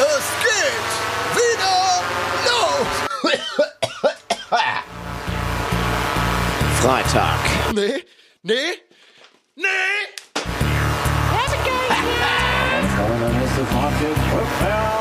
Es 0.00 0.26
geht 0.40 0.90
wieder 1.36 1.76
los! 2.46 2.88
Freitag. 6.80 7.40
Nee, 7.74 8.04
nee, 8.42 8.80
nee! 9.56 10.20
Die 14.00 14.99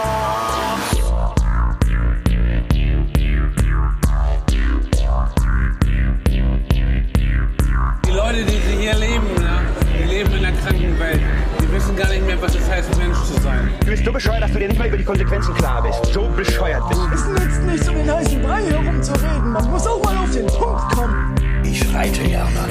Du 13.89 13.95
bist 13.95 14.05
so 14.05 14.11
bescheuert, 14.11 14.43
dass 14.43 14.51
du 14.51 14.59
dir 14.59 14.67
nicht 14.67 14.77
mal 14.77 14.87
über 14.87 14.97
die 14.97 15.04
Konsequenzen 15.04 15.51
klar 15.55 15.82
bist. 15.82 16.14
So 16.14 16.27
bescheuert 16.27 16.87
bist 16.89 17.01
du. 17.01 17.07
Es 17.11 17.25
nützt 17.25 17.64
nichts, 17.64 17.89
um 17.89 17.95
den 17.95 18.14
heißen 18.14 18.39
Brei 18.39 18.61
herumzureden. 18.61 19.51
Man 19.51 19.71
muss 19.71 19.87
auch 19.87 20.04
mal 20.04 20.15
auf 20.15 20.31
den 20.31 20.45
Punkt 20.45 20.91
kommen. 20.91 21.36
Ich 21.64 21.91
reite 21.91 22.21
gerne. 22.21 22.67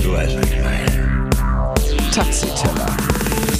Du 0.00 0.12
weißt, 0.12 0.36
was 0.40 0.50
ich 0.52 0.62
meine. 0.62 1.30
Taxiteller. 2.14 2.96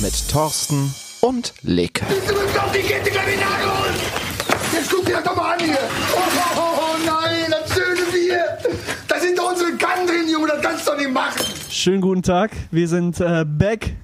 Mit 0.01 0.29
Thorsten 0.31 0.95
und 1.23 1.53
Leke. 1.63 2.05
Du 2.07 2.35
bekommst 2.35 2.77
die 2.77 2.83
Kette 2.83 3.11
gleich 3.11 3.25
geholt! 3.27 4.01
Jetzt 4.73 4.91
guck 4.93 5.05
dir 5.07 5.15
das 5.15 5.25
doch 5.25 5.35
mal 5.35 5.55
an 5.55 5.59
hier! 5.59 5.77
Oh, 6.15 6.19
oh, 6.21 6.61
oh, 6.61 6.81
oh 6.83 6.97
nein, 7.05 7.51
das 7.51 7.75
schöne 7.75 8.13
Bier! 8.13 8.45
Da 9.09 9.19
sind 9.19 9.37
doch 9.37 9.51
unsere 9.51 9.73
Kannen 9.73 10.07
drin, 10.07 10.29
Junge, 10.33 10.47
das 10.47 10.63
kannst 10.63 10.87
du 10.87 10.93
doch 10.93 10.99
nicht 10.99 11.13
machen! 11.13 11.43
Schönen 11.69 12.01
guten 12.01 12.23
Tag, 12.23 12.53
wir 12.71 12.87
sind 12.87 13.19
äh, 13.19 13.45
back. 13.45 13.97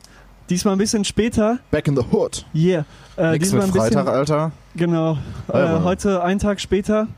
Diesmal 0.51 0.75
ein 0.75 0.79
bisschen 0.79 1.05
später. 1.05 1.59
Back 1.71 1.89
in 1.89 1.97
the 1.97 2.03
Hood. 2.11 2.45
Yeah. 2.55 2.85
Äh, 3.17 3.33
Nix 3.33 3.45
diesmal 3.45 3.67
mit 3.67 3.71
ein 3.71 3.81
bisschen, 3.81 3.93
Freitag, 3.93 4.09
Alter. 4.09 4.53
Genau. 4.75 5.19
Äh, 5.53 5.81
heute 5.83 6.23
einen 6.23 6.41
Tag 6.41 6.61
später. 6.61 7.09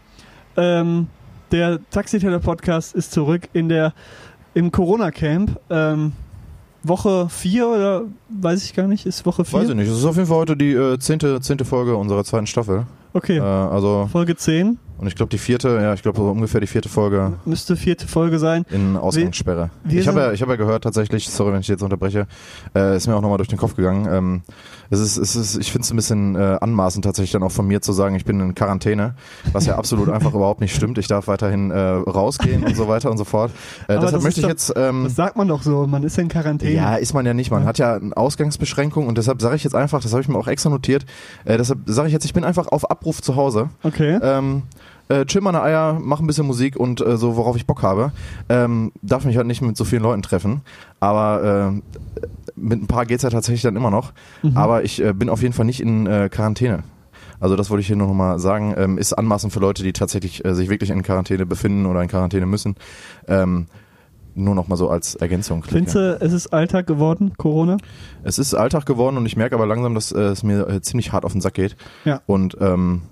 Ähm, 0.56 1.08
der 1.50 1.78
Taxiteller 1.90 2.38
Podcast 2.38 2.94
ist 2.94 3.12
zurück 3.12 3.48
in 3.52 3.68
der 3.68 3.92
im 4.54 4.70
Corona 4.70 5.10
Camp. 5.10 5.58
Ähm, 5.70 6.12
Woche 6.82 7.28
4 7.30 7.66
oder 7.66 8.02
weiß 8.28 8.64
ich 8.64 8.74
gar 8.74 8.86
nicht, 8.86 9.06
ist 9.06 9.24
Woche 9.24 9.44
4? 9.44 9.60
Weiß 9.60 9.68
ich 9.70 9.74
nicht. 9.74 9.88
Es 9.88 9.98
ist 9.98 10.04
auf 10.04 10.16
jeden 10.16 10.28
Fall 10.28 10.38
heute 10.38 10.56
die 10.56 10.72
äh, 10.72 10.98
zehnte, 10.98 11.40
zehnte 11.40 11.64
Folge 11.64 11.96
unserer 11.96 12.24
zweiten 12.24 12.46
Staffel. 12.46 12.86
Okay. 13.14 13.38
Äh, 13.38 13.40
also, 13.40 14.08
Folge 14.12 14.36
10 14.36 14.78
und 14.98 15.06
ich 15.06 15.14
glaube 15.16 15.30
die 15.30 15.38
vierte, 15.38 15.68
ja, 15.80 15.94
ich 15.94 16.02
glaube 16.02 16.18
so 16.18 16.30
ungefähr 16.30 16.60
die 16.60 16.66
vierte 16.66 16.88
Folge 16.88 17.32
müsste 17.44 17.76
vierte 17.76 18.06
Folge 18.06 18.38
sein. 18.38 18.64
in 18.70 18.96
Ausgangssperre. 18.96 19.70
wir 19.84 20.00
ich 20.00 20.08
habe 20.08 20.20
ja, 20.20 20.32
ich 20.32 20.40
habe 20.42 20.52
ja 20.52 20.56
gehört 20.56 20.84
tatsächlich, 20.84 21.28
sorry, 21.28 21.52
wenn 21.52 21.60
ich 21.60 21.68
jetzt 21.68 21.82
unterbreche, 21.82 22.26
äh, 22.74 22.96
ist 22.96 23.06
mir 23.06 23.16
auch 23.16 23.20
nochmal 23.22 23.38
durch 23.38 23.48
den 23.48 23.58
Kopf 23.58 23.74
gegangen. 23.76 24.06
Ähm, 24.10 24.42
es 24.90 25.00
ist, 25.00 25.16
es 25.16 25.34
ist, 25.36 25.56
ich 25.56 25.72
finde 25.72 25.84
es 25.84 25.90
ein 25.90 25.96
bisschen 25.96 26.36
äh, 26.36 26.58
anmaßend 26.60 27.04
tatsächlich 27.04 27.32
dann 27.32 27.42
auch 27.42 27.50
von 27.52 27.66
mir 27.66 27.80
zu 27.82 27.92
sagen, 27.92 28.14
ich 28.14 28.24
bin 28.24 28.38
in 28.40 28.54
Quarantäne, 28.54 29.14
was 29.52 29.66
ja 29.66 29.74
absolut 29.78 30.08
einfach 30.08 30.34
überhaupt 30.34 30.60
nicht 30.60 30.74
stimmt. 30.74 30.98
Ich 30.98 31.08
darf 31.08 31.26
weiterhin 31.26 31.70
äh, 31.70 31.78
rausgehen 31.78 32.64
und 32.64 32.76
so 32.76 32.86
weiter 32.88 33.10
und 33.10 33.18
so 33.18 33.24
fort. 33.24 33.50
Äh, 33.88 33.94
deshalb 33.94 34.12
das 34.12 34.22
möchte 34.22 34.40
ich 34.40 34.44
doch- 34.44 34.50
jetzt 34.50 34.72
ähm, 34.76 35.04
Das 35.04 35.16
sagt 35.16 35.36
man 35.36 35.48
doch 35.48 35.62
so, 35.62 35.86
man 35.86 36.02
ist 36.04 36.18
in 36.18 36.28
Quarantäne. 36.28 36.72
Ja, 36.72 36.96
ist 36.96 37.14
man 37.14 37.26
ja 37.26 37.34
nicht. 37.34 37.50
Man 37.50 37.64
hat 37.64 37.78
ja 37.78 37.94
eine 37.94 38.16
Ausgangsbeschränkung 38.16 39.06
und 39.06 39.18
deshalb 39.18 39.40
sage 39.42 39.56
ich 39.56 39.64
jetzt 39.64 39.74
einfach, 39.74 40.02
das 40.02 40.12
habe 40.12 40.22
ich 40.22 40.28
mir 40.28 40.38
auch 40.38 40.48
extra 40.48 40.70
notiert, 40.70 41.04
äh, 41.44 41.56
deshalb 41.58 41.80
sage 41.86 42.08
ich 42.08 42.12
jetzt, 42.12 42.24
ich 42.24 42.32
bin 42.34 42.44
einfach 42.44 42.68
auf 42.68 42.90
Abruf 42.90 43.20
zu 43.22 43.36
Hause. 43.36 43.70
Okay. 43.82 44.18
Ähm, 44.22 44.62
äh, 45.08 45.24
chill 45.26 45.40
meine 45.40 45.62
Eier, 45.62 45.98
mach 46.00 46.20
ein 46.20 46.26
bisschen 46.26 46.46
Musik 46.46 46.76
und 46.76 47.00
äh, 47.00 47.16
so, 47.16 47.36
worauf 47.36 47.56
ich 47.56 47.66
Bock 47.66 47.82
habe. 47.82 48.12
Ähm, 48.48 48.92
darf 49.02 49.24
mich 49.24 49.36
halt 49.36 49.46
nicht 49.46 49.62
mit 49.62 49.76
so 49.76 49.84
vielen 49.84 50.02
Leuten 50.02 50.22
treffen, 50.22 50.62
aber 51.00 51.74
äh, 51.74 52.20
mit 52.56 52.82
ein 52.82 52.86
paar 52.86 53.06
geht's 53.06 53.22
ja 53.22 53.30
tatsächlich 53.30 53.62
dann 53.62 53.76
immer 53.76 53.90
noch. 53.90 54.12
Aber 54.54 54.84
ich 54.84 55.02
äh, 55.02 55.12
bin 55.12 55.28
auf 55.28 55.42
jeden 55.42 55.54
Fall 55.54 55.66
nicht 55.66 55.80
in 55.80 56.06
äh, 56.06 56.28
Quarantäne. 56.30 56.84
Also 57.40 57.56
das 57.56 57.68
wollte 57.68 57.80
ich 57.82 57.86
hier 57.88 57.96
nur 57.96 58.06
noch 58.06 58.14
mal 58.14 58.38
sagen. 58.38 58.74
Ähm, 58.76 58.98
ist 58.98 59.12
anmaßend 59.12 59.52
für 59.52 59.60
Leute, 59.60 59.82
die 59.82 59.92
tatsächlich 59.92 60.44
äh, 60.44 60.54
sich 60.54 60.70
wirklich 60.70 60.90
in 60.90 61.02
Quarantäne 61.02 61.46
befinden 61.46 61.86
oder 61.86 62.00
in 62.00 62.08
Quarantäne 62.08 62.46
müssen. 62.46 62.76
Ähm, 63.28 63.66
nur 64.34 64.54
noch 64.54 64.66
mal 64.68 64.76
so 64.76 64.88
als 64.88 65.14
Ergänzung. 65.14 65.62
Findest 65.62 65.94
du, 65.94 66.18
es 66.20 66.32
ist 66.32 66.48
Alltag 66.48 66.86
geworden, 66.86 67.32
Corona? 67.36 67.76
Es 68.22 68.38
ist 68.38 68.54
Alltag 68.54 68.84
geworden 68.84 69.16
und 69.16 69.26
ich 69.26 69.36
merke 69.36 69.54
aber 69.54 69.66
langsam, 69.66 69.94
dass 69.94 70.10
äh, 70.10 70.20
es 70.20 70.42
mir 70.42 70.68
äh, 70.68 70.80
ziemlich 70.80 71.12
hart 71.12 71.24
auf 71.24 71.32
den 71.32 71.40
Sack 71.40 71.54
geht. 71.54 71.76
Ja. 72.04 72.20
Und 72.26 72.56
ähm, 72.60 73.02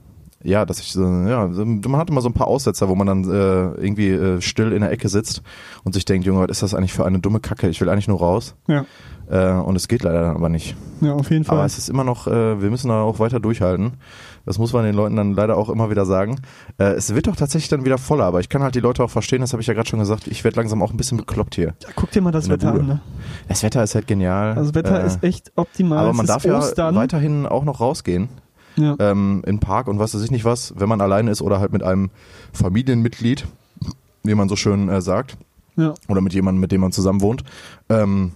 ja, 0.44 0.64
dass 0.64 0.80
ich 0.80 0.92
so, 0.92 1.02
ja, 1.02 1.46
man 1.46 1.96
hat 1.96 2.10
immer 2.10 2.20
so 2.20 2.28
ein 2.28 2.34
paar 2.34 2.46
Aussetzer, 2.48 2.88
wo 2.88 2.94
man 2.94 3.06
dann 3.06 3.24
äh, 3.24 3.80
irgendwie 3.82 4.08
äh, 4.10 4.40
still 4.40 4.72
in 4.72 4.80
der 4.80 4.90
Ecke 4.90 5.08
sitzt 5.08 5.42
und 5.84 5.92
sich 5.94 6.04
denkt, 6.04 6.26
Junge, 6.26 6.40
was 6.42 6.50
ist 6.50 6.62
das 6.62 6.74
eigentlich 6.74 6.92
für 6.92 7.04
eine 7.04 7.18
dumme 7.20 7.40
Kacke? 7.40 7.68
Ich 7.68 7.80
will 7.80 7.88
eigentlich 7.88 8.08
nur 8.08 8.18
raus. 8.18 8.54
Ja. 8.66 8.84
Äh, 9.30 9.52
und 9.60 9.76
es 9.76 9.88
geht 9.88 10.02
leider 10.02 10.20
dann 10.22 10.36
aber 10.36 10.48
nicht. 10.48 10.76
Ja, 11.00 11.14
auf 11.14 11.30
jeden 11.30 11.44
Fall. 11.44 11.56
Aber 11.58 11.64
es 11.66 11.78
ist 11.78 11.88
immer 11.88 12.04
noch, 12.04 12.26
äh, 12.26 12.60
wir 12.60 12.70
müssen 12.70 12.88
da 12.88 13.02
auch 13.02 13.18
weiter 13.18 13.40
durchhalten. 13.40 13.92
Das 14.44 14.58
muss 14.58 14.72
man 14.72 14.84
den 14.84 14.96
Leuten 14.96 15.14
dann 15.14 15.32
leider 15.34 15.56
auch 15.56 15.68
immer 15.70 15.88
wieder 15.88 16.04
sagen. 16.04 16.40
Äh, 16.78 16.94
es 16.94 17.14
wird 17.14 17.28
doch 17.28 17.36
tatsächlich 17.36 17.68
dann 17.68 17.84
wieder 17.84 17.96
voller, 17.96 18.24
aber 18.24 18.40
ich 18.40 18.48
kann 18.48 18.62
halt 18.62 18.74
die 18.74 18.80
Leute 18.80 19.04
auch 19.04 19.10
verstehen, 19.10 19.40
das 19.40 19.52
habe 19.52 19.60
ich 19.62 19.68
ja 19.68 19.74
gerade 19.74 19.88
schon 19.88 20.00
gesagt, 20.00 20.26
ich 20.26 20.42
werde 20.42 20.56
langsam 20.56 20.82
auch 20.82 20.90
ein 20.90 20.96
bisschen 20.96 21.16
bekloppt 21.18 21.54
hier. 21.54 21.74
Ja, 21.82 21.88
guck 21.94 22.10
dir 22.10 22.20
mal 22.20 22.32
das 22.32 22.48
Wetter 22.48 22.72
Bude. 22.72 22.82
an. 22.82 22.88
Ne? 22.88 23.00
Das 23.48 23.62
Wetter 23.62 23.82
ist 23.84 23.94
halt 23.94 24.08
genial. 24.08 24.54
Also 24.56 24.72
das 24.72 24.74
Wetter 24.84 25.02
Äh, 25.02 25.06
ist 25.06 25.22
echt 25.22 25.52
optimal. 25.54 25.98
aber 25.98 26.12
man 26.12 26.26
darf 26.26 26.44
ja 26.44 26.58
Ostern. 26.58 26.94
weiterhin 26.96 27.46
auch 27.46 27.64
noch 27.64 27.80
rausgehen. 27.80 28.28
Ja. 28.76 28.96
ähm, 28.98 29.42
in 29.46 29.56
den 29.56 29.60
Park 29.60 29.88
und 29.88 29.98
was 29.98 30.14
weiß 30.14 30.22
ich 30.22 30.30
nicht 30.30 30.44
was, 30.44 30.74
wenn 30.76 30.88
man 30.88 31.00
alleine 31.00 31.30
ist 31.30 31.42
oder 31.42 31.60
halt 31.60 31.72
mit 31.72 31.82
einem 31.82 32.10
Familienmitglied, 32.52 33.46
wie 34.22 34.34
man 34.34 34.48
so 34.48 34.56
schön 34.56 34.88
äh, 34.88 35.00
sagt, 35.00 35.36
ja. 35.76 35.94
oder 36.08 36.20
mit 36.20 36.32
jemandem, 36.32 36.60
mit 36.60 36.72
dem 36.72 36.80
man 36.80 36.92
zusammen 36.92 37.20
wohnt. 37.20 37.44
Ähm, 37.88 38.32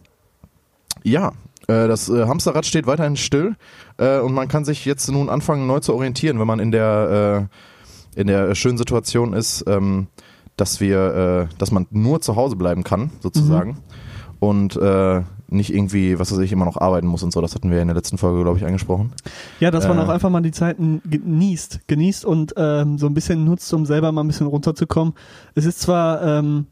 ja, 1.02 1.32
äh, 1.68 1.88
das 1.88 2.08
äh, 2.08 2.26
Hamsterrad 2.26 2.66
steht 2.66 2.86
weiterhin 2.86 3.16
still 3.16 3.56
äh, 3.98 4.18
und 4.18 4.34
man 4.34 4.48
kann 4.48 4.64
sich 4.64 4.84
jetzt 4.84 5.10
nun 5.10 5.28
anfangen 5.28 5.66
neu 5.66 5.80
zu 5.80 5.94
orientieren, 5.94 6.38
wenn 6.38 6.46
man 6.46 6.58
in 6.58 6.70
der 6.70 7.48
äh, 7.50 8.20
in 8.20 8.26
der 8.26 8.54
schönen 8.54 8.78
Situation 8.78 9.34
ist, 9.34 9.64
ähm, 9.68 10.08
dass 10.56 10.80
wir, 10.80 11.48
äh, 11.50 11.54
dass 11.58 11.70
man 11.70 11.86
nur 11.90 12.22
zu 12.22 12.34
Hause 12.34 12.56
bleiben 12.56 12.82
kann, 12.82 13.10
sozusagen. 13.20 13.78
Und 14.38 14.76
äh, 14.76 15.22
nicht 15.48 15.72
irgendwie, 15.72 16.18
was 16.18 16.32
weiß 16.32 16.38
ich, 16.40 16.52
immer 16.52 16.64
noch 16.64 16.76
arbeiten 16.76 17.06
muss 17.06 17.22
und 17.22 17.32
so. 17.32 17.40
Das 17.40 17.54
hatten 17.54 17.70
wir 17.70 17.80
in 17.80 17.88
der 17.88 17.94
letzten 17.96 18.18
Folge, 18.18 18.42
glaube 18.42 18.58
ich, 18.58 18.66
angesprochen. 18.66 19.12
ja, 19.60 19.70
dass 19.70 19.86
man 19.88 19.98
Äh. 19.98 20.00
auch 20.02 20.08
einfach 20.08 20.28
mal 20.30 20.42
die 20.42 20.50
Zeiten 20.50 21.00
genießt, 21.08 21.86
genießt 21.86 22.24
und 22.24 22.52
ähm, 22.56 22.98
so 22.98 23.06
ein 23.06 23.14
bisschen 23.14 23.44
nutzt, 23.44 23.72
um 23.72 23.86
selber 23.86 24.12
mal 24.12 24.22
ein 24.22 24.26
bisschen 24.26 24.46
runterzukommen. 24.48 25.14
Es 25.54 25.64
ist 25.64 25.80
zwar 25.80 26.20
ähm, 26.22 26.66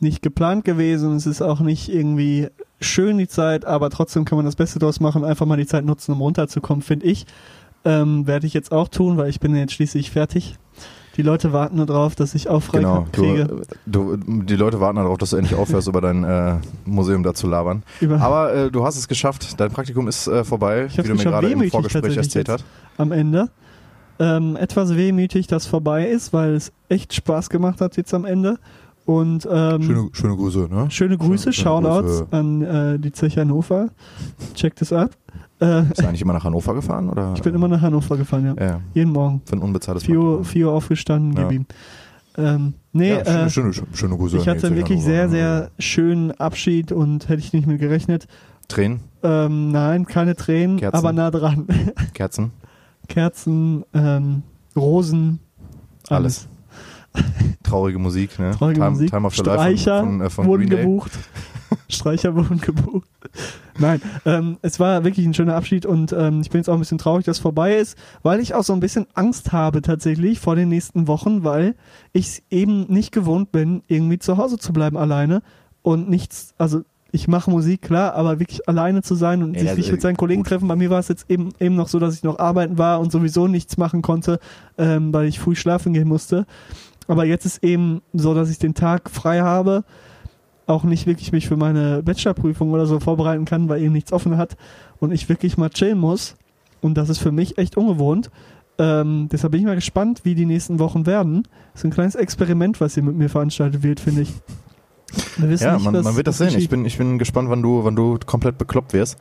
nicht 0.00 0.22
geplant 0.22 0.64
gewesen, 0.64 1.14
es 1.16 1.26
ist 1.26 1.42
auch 1.42 1.60
nicht 1.60 1.88
irgendwie 1.88 2.48
schön 2.80 3.18
die 3.18 3.28
Zeit, 3.28 3.64
aber 3.64 3.90
trotzdem 3.90 4.24
kann 4.24 4.36
man 4.36 4.44
das 4.44 4.56
Beste 4.56 4.78
draus 4.78 5.00
machen 5.00 5.24
einfach 5.24 5.46
mal 5.46 5.56
die 5.56 5.66
Zeit 5.66 5.84
nutzen, 5.84 6.12
um 6.12 6.20
runterzukommen, 6.20 6.82
finde 6.82 7.06
ich. 7.06 7.26
Ähm, 7.84 8.26
Werde 8.26 8.46
ich 8.46 8.54
jetzt 8.54 8.72
auch 8.72 8.88
tun, 8.88 9.16
weil 9.16 9.28
ich 9.30 9.40
bin 9.40 9.54
jetzt 9.56 9.72
schließlich 9.72 10.10
fertig. 10.10 10.56
Die 11.16 11.22
Leute 11.22 11.52
warten 11.52 11.76
nur 11.76 11.86
drauf, 11.86 12.14
dass 12.14 12.34
ich 12.34 12.48
Auftrag 12.48 12.80
Genau, 12.82 13.06
kriege. 13.12 13.46
du, 13.86 14.16
du, 14.16 14.42
die 14.42 14.56
Leute 14.56 14.80
warten 14.80 14.96
darauf, 14.96 15.16
dass 15.18 15.30
du 15.30 15.36
endlich 15.36 15.58
aufhörst, 15.58 15.88
über 15.88 16.00
dein 16.00 16.24
äh, 16.24 16.56
Museum 16.84 17.22
da 17.22 17.32
zu 17.34 17.46
labern. 17.46 17.82
Über- 18.00 18.20
Aber 18.20 18.52
äh, 18.54 18.70
du 18.70 18.84
hast 18.84 18.96
es 18.96 19.08
geschafft, 19.08 19.58
dein 19.58 19.70
Praktikum 19.70 20.08
ist 20.08 20.26
äh, 20.26 20.44
vorbei, 20.44 20.86
Ich 20.88 20.98
wie 20.98 21.02
du 21.02 21.14
mir 21.14 21.24
gerade 21.24 21.48
im 21.50 21.70
Vorgespräch 21.70 22.16
erzählt 22.16 22.48
hast. 22.48 22.64
am 22.98 23.12
Ende. 23.12 23.48
Ähm, 24.18 24.56
etwas 24.56 24.94
wehmütig, 24.96 25.46
dass 25.46 25.66
vorbei 25.66 26.06
ist, 26.08 26.32
weil 26.32 26.54
es 26.54 26.72
echt 26.88 27.12
Spaß 27.12 27.50
gemacht 27.50 27.80
hat 27.80 27.96
jetzt 27.96 28.14
am 28.14 28.24
Ende. 28.24 28.58
Und 29.04 29.46
ähm, 29.50 29.82
Schöne, 29.82 30.08
schöne 30.12 30.36
Grüße, 30.36 30.68
ne? 30.70 30.90
schöne 30.90 31.16
Grüße, 31.16 31.52
schöne- 31.52 31.52
schöne 31.52 31.82
Shoutouts 31.82 32.06
Grüße. 32.08 32.26
an 32.32 32.62
äh, 32.62 32.98
die 32.98 33.12
Zeche 33.12 33.42
Hannover. 33.42 33.88
Checkt 34.54 34.82
es 34.82 34.92
ab. 34.92 35.10
Äh, 35.58 35.82
Bist 35.82 36.02
du 36.02 36.06
eigentlich 36.06 36.20
immer 36.22 36.34
nach 36.34 36.44
Hannover 36.44 36.74
gefahren? 36.74 37.08
Oder? 37.08 37.32
ich 37.34 37.42
bin 37.42 37.54
immer 37.54 37.68
nach 37.68 37.80
Hannover 37.80 38.16
gefahren, 38.16 38.54
ja. 38.56 38.64
Ja, 38.66 38.80
Jeden 38.94 39.12
Morgen. 39.12 39.40
für 39.46 39.56
ein 39.56 39.62
unbezahltes 39.62 40.04
4 40.04 40.18
Uhr, 40.18 40.24
Praktikum. 40.36 40.44
4 40.52 40.66
Uhr 40.66 40.72
aufgestanden, 40.72 41.32
Ja. 41.36 41.48
gib 41.48 41.60
ihm. 41.60 41.66
Ähm, 42.38 42.74
nee, 42.92 43.14
ja, 43.14 43.24
schöne, 43.48 43.68
äh, 43.70 43.72
schöne, 43.72 43.86
schöne 43.94 44.16
Grüße. 44.18 44.36
ich 44.36 44.46
hatte 44.48 44.68
die 44.68 44.76
wirklich 44.76 44.98
Hannover. 45.00 45.10
sehr, 45.14 45.28
sehr 45.30 45.70
schönen 45.78 46.32
Abschied 46.32 46.92
und 46.92 47.28
hätte 47.30 47.40
ich 47.40 47.54
nicht 47.54 47.66
mit 47.66 47.80
gerechnet. 47.80 48.26
Tränen, 48.68 49.00
Ähm, 49.22 49.70
nein, 49.72 50.04
keine 50.06 50.36
Tränen, 50.36 50.76
Kerzen. 50.76 50.96
aber 50.98 51.12
nah 51.14 51.30
dran. 51.30 51.66
Kerzen, 52.12 52.50
Kerzen, 53.08 53.84
ähm, 53.94 54.42
Rosen, 54.76 55.38
alles. 56.10 56.48
Traurige 57.62 57.98
Musik, 57.98 58.38
ne? 58.38 58.50
Traurige 58.50 58.80
Time, 58.80 58.90
Musik. 58.90 59.10
Time 59.10 59.26
of 59.26 59.34
the 59.34 59.42
Life 59.42 59.78
Streicher 59.78 60.00
von, 60.00 60.08
von, 60.18 60.20
äh, 60.26 60.30
von 60.30 60.46
wurden 60.46 60.68
gebucht. 60.68 61.12
Streicher 61.88 62.34
wurden 62.34 62.60
gebucht. 62.60 63.08
Nein, 63.78 64.00
ähm, 64.24 64.58
es 64.62 64.80
war 64.80 65.04
wirklich 65.04 65.26
ein 65.26 65.34
schöner 65.34 65.54
Abschied 65.54 65.86
und 65.86 66.12
ähm, 66.12 66.40
ich 66.40 66.50
bin 66.50 66.60
jetzt 66.60 66.68
auch 66.68 66.74
ein 66.74 66.80
bisschen 66.80 66.98
traurig, 66.98 67.24
dass 67.26 67.36
es 67.36 67.42
vorbei 67.42 67.76
ist, 67.76 67.96
weil 68.22 68.40
ich 68.40 68.54
auch 68.54 68.64
so 68.64 68.72
ein 68.72 68.80
bisschen 68.80 69.06
Angst 69.14 69.52
habe 69.52 69.82
tatsächlich 69.82 70.40
vor 70.40 70.56
den 70.56 70.68
nächsten 70.68 71.06
Wochen, 71.08 71.44
weil 71.44 71.74
ich 72.12 72.26
es 72.26 72.42
eben 72.50 72.86
nicht 72.92 73.12
gewohnt 73.12 73.52
bin, 73.52 73.82
irgendwie 73.86 74.18
zu 74.18 74.36
Hause 74.38 74.58
zu 74.58 74.72
bleiben 74.72 74.96
alleine 74.96 75.42
und 75.82 76.08
nichts, 76.08 76.54
also 76.58 76.82
ich 77.12 77.28
mache 77.28 77.50
Musik, 77.50 77.82
klar, 77.82 78.14
aber 78.14 78.40
wirklich 78.40 78.68
alleine 78.68 79.00
zu 79.02 79.14
sein 79.14 79.42
und 79.42 79.54
Ja, 79.54 79.62
sich 79.62 79.76
nicht 79.76 79.92
mit 79.92 80.02
seinen 80.02 80.16
Kollegen 80.16 80.42
gut. 80.42 80.48
treffen. 80.48 80.68
Bei 80.68 80.76
mir 80.76 80.90
war 80.90 80.98
es 80.98 81.08
jetzt 81.08 81.30
eben, 81.30 81.52
eben 81.60 81.74
noch 81.74 81.88
so, 81.88 81.98
dass 81.98 82.14
ich 82.14 82.22
noch 82.24 82.38
arbeiten 82.38 82.76
war 82.76 83.00
und 83.00 83.10
sowieso 83.10 83.46
nichts 83.46 83.78
machen 83.78 84.02
konnte, 84.02 84.38
ähm, 84.76 85.14
weil 85.14 85.26
ich 85.26 85.38
früh 85.38 85.54
schlafen 85.54 85.94
gehen 85.94 86.08
musste. 86.08 86.46
Aber 87.08 87.24
jetzt 87.24 87.46
ist 87.46 87.62
eben 87.62 88.02
so, 88.12 88.34
dass 88.34 88.50
ich 88.50 88.58
den 88.58 88.74
Tag 88.74 89.08
frei 89.08 89.40
habe 89.40 89.84
auch 90.66 90.84
nicht 90.84 91.06
wirklich 91.06 91.32
mich 91.32 91.46
für 91.48 91.56
meine 91.56 92.02
Bachelorprüfung 92.02 92.72
oder 92.72 92.86
so 92.86 92.98
vorbereiten 93.00 93.44
kann, 93.44 93.68
weil 93.68 93.82
eben 93.82 93.92
nichts 93.92 94.12
offen 94.12 94.36
hat 94.36 94.56
und 94.98 95.12
ich 95.12 95.28
wirklich 95.28 95.56
mal 95.56 95.70
chillen 95.70 95.98
muss. 95.98 96.36
Und 96.80 96.94
das 96.96 97.08
ist 97.08 97.18
für 97.18 97.32
mich 97.32 97.56
echt 97.58 97.76
ungewohnt. 97.76 98.30
Ähm, 98.78 99.28
deshalb 99.32 99.52
bin 99.52 99.60
ich 99.60 99.66
mal 99.66 99.74
gespannt, 99.74 100.20
wie 100.24 100.34
die 100.34 100.44
nächsten 100.44 100.78
Wochen 100.78 101.06
werden. 101.06 101.44
Das 101.72 101.80
ist 101.80 101.84
ein 101.84 101.90
kleines 101.92 102.14
Experiment, 102.14 102.80
was 102.80 102.94
hier 102.94 103.02
mit 103.02 103.14
mir 103.16 103.30
veranstaltet 103.30 103.82
wird, 103.82 104.00
finde 104.00 104.22
ich. 104.22 104.34
Wir 105.38 105.48
Ja, 105.54 105.74
nicht, 105.74 105.84
man, 105.84 105.94
was- 105.94 106.04
man 106.04 106.16
wird 106.16 106.26
das 106.26 106.38
sehen. 106.38 106.54
Ich 106.58 106.68
bin, 106.68 106.84
ich 106.84 106.98
bin 106.98 107.18
gespannt, 107.18 107.48
wann 107.48 107.62
du, 107.62 107.84
wann 107.84 107.96
du 107.96 108.18
komplett 108.26 108.58
bekloppt 108.58 108.92
wirst. 108.92 109.18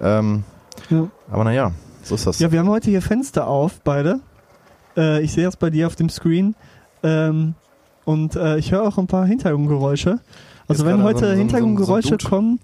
Ähm, 0.00 0.44
Ja. 0.90 1.06
aber 1.30 1.44
naja, 1.44 1.72
so 2.02 2.14
ist 2.16 2.26
das. 2.26 2.40
Ja, 2.40 2.50
wir 2.52 2.58
haben 2.58 2.68
heute 2.68 2.90
hier 2.90 3.00
Fenster 3.00 3.46
auf, 3.46 3.80
beide. 3.82 4.20
Äh, 4.96 5.22
ich 5.22 5.32
sehe 5.32 5.44
das 5.44 5.56
bei 5.56 5.70
dir 5.70 5.86
auf 5.86 5.94
dem 5.96 6.08
Screen. 6.10 6.54
Ähm, 7.02 7.54
und 8.04 8.34
äh, 8.36 8.58
ich 8.58 8.72
höre 8.72 8.82
auch 8.82 8.98
ein 8.98 9.06
paar 9.06 9.24
Hintergrundgeräusche. 9.24 10.18
Also 10.70 10.86
wenn 10.86 11.02
heute 11.02 11.30
so 11.30 11.36
Hintergrundgeräusche 11.36 12.16
so 12.20 12.28
kommen, 12.28 12.60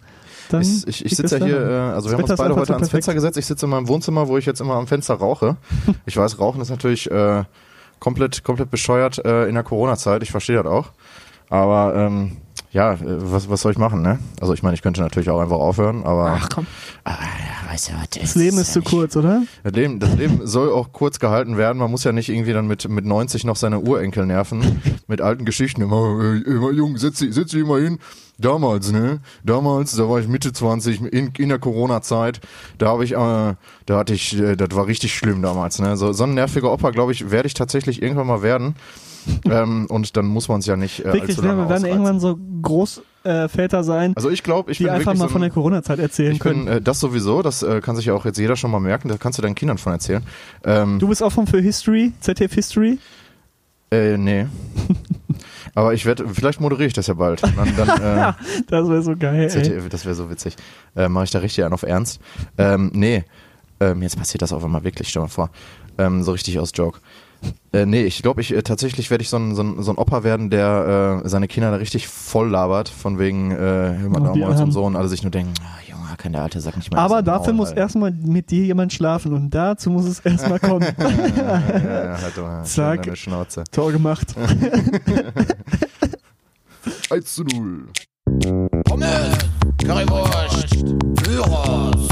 dann. 0.48 0.62
ich 0.62 0.86
ich, 0.86 1.04
ich 1.04 1.16
sitze 1.16 1.38
ja 1.38 1.44
hier, 1.44 1.60
äh, 1.60 1.74
also 1.94 2.08
wir 2.08 2.16
haben 2.16 2.24
uns 2.24 2.36
beide 2.36 2.54
heute 2.54 2.74
ans 2.74 2.88
Fenster 2.88 3.14
gesetzt. 3.14 3.36
Ich 3.36 3.46
sitze 3.46 3.66
in 3.66 3.70
meinem 3.70 3.88
Wohnzimmer, 3.88 4.28
wo 4.28 4.38
ich 4.38 4.46
jetzt 4.46 4.60
immer 4.60 4.74
am 4.74 4.86
Fenster 4.86 5.14
rauche. 5.14 5.56
Ich 6.06 6.16
weiß, 6.16 6.38
Rauchen 6.38 6.60
ist 6.60 6.70
natürlich 6.70 7.10
äh, 7.10 7.44
komplett, 7.98 8.44
komplett 8.44 8.70
bescheuert 8.70 9.24
äh, 9.24 9.48
in 9.48 9.54
der 9.54 9.64
Corona-Zeit. 9.64 10.22
Ich 10.22 10.30
verstehe 10.30 10.56
das 10.56 10.66
auch. 10.66 10.90
Aber 11.48 11.94
ähm, 11.94 12.36
ja, 12.76 12.92
äh, 12.92 12.98
was, 13.04 13.48
was 13.48 13.62
soll 13.62 13.72
ich 13.72 13.78
machen, 13.78 14.02
ne? 14.02 14.18
Also 14.38 14.52
ich 14.52 14.62
meine, 14.62 14.74
ich 14.74 14.82
könnte 14.82 15.00
natürlich 15.00 15.30
auch 15.30 15.40
einfach 15.40 15.56
aufhören, 15.56 16.04
aber 16.04 16.38
Ach 16.38 16.48
komm. 16.54 16.66
Aber 17.04 17.22
ja, 17.22 17.72
weißt 17.72 17.88
du 17.88 17.92
was? 17.94 18.10
Das 18.10 18.34
Leben 18.34 18.58
ist 18.58 18.74
zu 18.74 18.82
kurz, 18.82 19.16
oder? 19.16 19.44
das 19.64 19.72
Leben, 19.72 19.98
das 19.98 20.14
Leben 20.16 20.46
soll 20.46 20.70
auch 20.70 20.92
kurz 20.92 21.18
gehalten 21.18 21.56
werden. 21.56 21.78
Man 21.78 21.90
muss 21.90 22.04
ja 22.04 22.12
nicht 22.12 22.28
irgendwie 22.28 22.52
dann 22.52 22.66
mit, 22.66 22.86
mit 22.86 23.06
90 23.06 23.44
noch 23.44 23.56
seine 23.56 23.80
Urenkel 23.80 24.26
nerven. 24.26 24.82
mit 25.06 25.22
alten 25.22 25.46
Geschichten. 25.46 25.80
Immer, 25.80 26.42
immer 26.46 26.70
jung, 26.70 26.98
setz 26.98 27.18
dich, 27.20 27.34
setz 27.34 27.54
mal 27.54 27.80
hin. 27.80 27.98
Damals, 28.38 28.92
ne? 28.92 29.20
Damals, 29.42 29.96
da 29.96 30.06
war 30.06 30.20
ich 30.20 30.28
Mitte 30.28 30.52
20 30.52 31.00
in, 31.00 31.28
in 31.28 31.48
der 31.48 31.58
Corona-Zeit. 31.58 32.40
Da 32.76 32.88
habe 32.88 33.04
ich, 33.06 33.12
äh, 33.12 33.16
da 33.16 33.96
hatte 33.96 34.12
ich, 34.12 34.38
äh, 34.38 34.54
das 34.54 34.76
war 34.76 34.86
richtig 34.86 35.14
schlimm 35.14 35.40
damals, 35.40 35.78
ne? 35.78 35.96
So, 35.96 36.12
so 36.12 36.24
ein 36.24 36.34
nerviger 36.34 36.70
Opa, 36.70 36.90
glaube 36.90 37.12
ich, 37.12 37.30
werde 37.30 37.46
ich 37.46 37.54
tatsächlich 37.54 38.02
irgendwann 38.02 38.26
mal 38.26 38.42
werden. 38.42 38.74
Ähm, 39.44 39.86
und 39.88 40.16
dann 40.16 40.26
muss 40.26 40.48
man 40.48 40.60
es 40.60 40.66
ja 40.66 40.76
nicht 40.76 41.00
äh, 41.00 41.12
Wirklich, 41.12 41.38
allzu 41.38 41.42
wir 41.42 41.68
werden 41.68 41.84
irgendwann 41.84 42.20
so 42.20 42.38
Großväter 42.62 43.80
äh, 43.80 43.84
sein, 43.84 44.12
Also 44.16 44.30
ich 44.30 44.42
glaube, 44.42 44.70
ich 44.70 44.78
die 44.78 44.84
bin 44.84 44.92
einfach 44.92 45.14
mal 45.14 45.26
so 45.26 45.28
von 45.28 45.42
ein, 45.42 45.48
der 45.48 45.50
Corona-Zeit 45.50 45.98
erzählen 45.98 46.32
ich 46.32 46.38
können. 46.38 46.66
bin, 46.66 46.74
äh, 46.74 46.80
das 46.80 47.00
sowieso, 47.00 47.42
das 47.42 47.62
äh, 47.62 47.80
kann 47.80 47.96
sich 47.96 48.06
ja 48.06 48.14
auch 48.14 48.24
jetzt 48.24 48.38
jeder 48.38 48.56
schon 48.56 48.70
mal 48.70 48.80
merken, 48.80 49.08
da 49.08 49.16
kannst 49.16 49.38
du 49.38 49.42
deinen 49.42 49.54
Kindern 49.54 49.78
von 49.78 49.92
erzählen. 49.92 50.22
Ähm, 50.64 50.98
du 50.98 51.08
bist 51.08 51.22
offen 51.22 51.46
für 51.46 51.60
History, 51.60 52.12
ZDF 52.20 52.54
History? 52.54 52.98
Äh, 53.90 54.16
nee. 54.16 54.46
Aber 55.74 55.92
ich 55.92 56.06
werde, 56.06 56.26
vielleicht 56.28 56.60
moderiere 56.60 56.86
ich 56.86 56.94
das 56.94 57.06
ja 57.06 57.14
bald. 57.14 57.42
Dann, 57.42 57.54
dann, 57.76 57.88
äh, 58.00 58.32
Das 58.68 58.88
wäre 58.88 59.02
so 59.02 59.14
geil. 59.16 59.48
ZDF, 59.50 59.88
das 59.88 60.04
wäre 60.04 60.14
so 60.14 60.30
witzig. 60.30 60.56
Äh, 60.96 61.08
Mache 61.08 61.24
ich 61.24 61.30
da 61.30 61.38
richtig 61.40 61.64
einen 61.64 61.74
auf 61.74 61.82
Ernst. 61.82 62.20
Ähm, 62.58 62.90
nee, 62.94 63.24
ähm, 63.80 64.02
jetzt 64.02 64.16
passiert 64.18 64.42
das 64.42 64.52
auf 64.52 64.64
einmal 64.64 64.84
wirklich, 64.84 65.08
stell 65.08 65.22
mal 65.22 65.28
vor. 65.28 65.50
Ähm, 65.98 66.22
so 66.22 66.32
richtig 66.32 66.58
aus 66.58 66.72
Joke. 66.74 67.00
Äh, 67.72 67.86
nee, 67.86 68.02
ich 68.04 68.22
glaube, 68.22 68.40
ich 68.40 68.52
äh, 68.54 68.62
tatsächlich 68.62 69.10
werde 69.10 69.22
ich 69.22 69.28
so 69.28 69.36
ein, 69.36 69.54
so, 69.54 69.62
ein, 69.62 69.82
so 69.82 69.90
ein 69.92 69.98
Opa 69.98 70.24
werden, 70.24 70.50
der 70.50 71.22
äh, 71.24 71.28
seine 71.28 71.48
Kinder 71.48 71.70
da 71.70 71.76
richtig 71.76 72.08
voll 72.08 72.48
labert, 72.48 72.88
von 72.88 73.18
wegen 73.18 73.50
äh, 73.50 73.56
hör 73.56 74.08
mal 74.08 74.60
und 74.60 74.72
so 74.72 74.84
und 74.84 74.96
alle 74.96 75.08
sich 75.08 75.22
nur 75.22 75.30
denken, 75.30 75.52
ah, 75.62 75.78
Junge, 75.88 76.02
kann 76.16 76.32
der 76.32 76.42
alte 76.42 76.60
Sack 76.60 76.76
nicht 76.76 76.90
mehr 76.90 77.00
Aber 77.00 77.22
dafür 77.22 77.52
Maul 77.52 77.58
muss 77.58 77.68
halten." 77.68 77.80
erstmal 77.80 78.10
mit 78.12 78.50
dir 78.50 78.64
jemand 78.64 78.92
schlafen 78.92 79.32
und 79.32 79.50
dazu 79.50 79.90
muss 79.90 80.06
es 80.06 80.20
erstmal 80.20 80.58
kommen. 80.58 80.86
ja, 81.36 81.62
ja, 81.78 82.18
halt 82.20 82.36
doch 82.36 82.42
mal 82.44 82.64
Zack. 82.64 83.16
Schnauze. 83.16 83.64
Tor 83.70 83.92
gemacht. 83.92 84.34
1 87.10 87.34
zu 87.34 87.44
0. 87.44 87.88
Pommes, 88.84 89.38
Currywurst, 89.82 90.74
Gyros. 91.22 92.08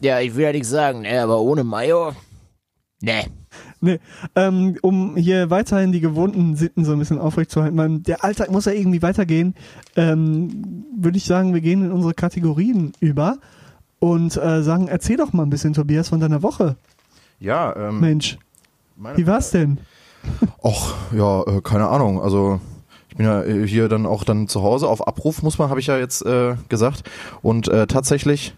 Ja, 0.00 0.20
ich 0.20 0.34
will 0.34 0.44
ja 0.44 0.52
nichts 0.52 0.70
sagen, 0.70 1.02
ne, 1.02 1.20
aber 1.22 1.40
ohne 1.40 1.62
Mayo? 1.64 2.12
Ne. 3.02 3.24
Nee, 3.82 3.98
ähm, 4.36 4.76
um 4.82 5.16
hier 5.16 5.48
weiterhin 5.48 5.90
die 5.90 6.00
gewohnten 6.00 6.54
Sitten 6.54 6.84
so 6.84 6.92
ein 6.92 6.98
bisschen 6.98 7.18
aufrechtzuerhalten, 7.18 7.78
weil 7.78 7.98
der 8.00 8.22
Alltag 8.22 8.50
muss 8.50 8.66
ja 8.66 8.72
irgendwie 8.72 9.00
weitergehen, 9.00 9.54
ähm, 9.96 10.84
würde 10.96 11.16
ich 11.16 11.24
sagen, 11.24 11.54
wir 11.54 11.62
gehen 11.62 11.84
in 11.84 11.90
unsere 11.90 12.12
Kategorien 12.12 12.92
über 13.00 13.38
und 13.98 14.36
äh, 14.36 14.62
sagen, 14.62 14.88
erzähl 14.88 15.16
doch 15.16 15.32
mal 15.32 15.44
ein 15.44 15.50
bisschen, 15.50 15.72
Tobias, 15.72 16.10
von 16.10 16.20
deiner 16.20 16.42
Woche. 16.42 16.76
Ja, 17.38 17.74
ähm, 17.74 18.00
Mensch, 18.00 18.38
wie 19.16 19.26
war's 19.26 19.50
denn? 19.50 19.78
Och, 20.62 20.94
ja, 21.16 21.42
äh, 21.44 21.60
keine 21.62 21.88
Ahnung. 21.88 22.20
Also 22.20 22.60
ich 23.08 23.16
bin 23.16 23.24
ja 23.24 23.42
äh, 23.42 23.66
hier 23.66 23.88
dann 23.88 24.04
auch 24.04 24.24
dann 24.24 24.46
zu 24.46 24.62
Hause 24.62 24.88
auf 24.88 25.06
Abruf, 25.06 25.42
muss 25.42 25.58
man, 25.58 25.70
habe 25.70 25.80
ich 25.80 25.86
ja 25.86 25.98
jetzt 25.98 26.24
äh, 26.24 26.56
gesagt. 26.68 27.04
Und 27.40 27.68
äh, 27.68 27.86
tatsächlich 27.86 28.54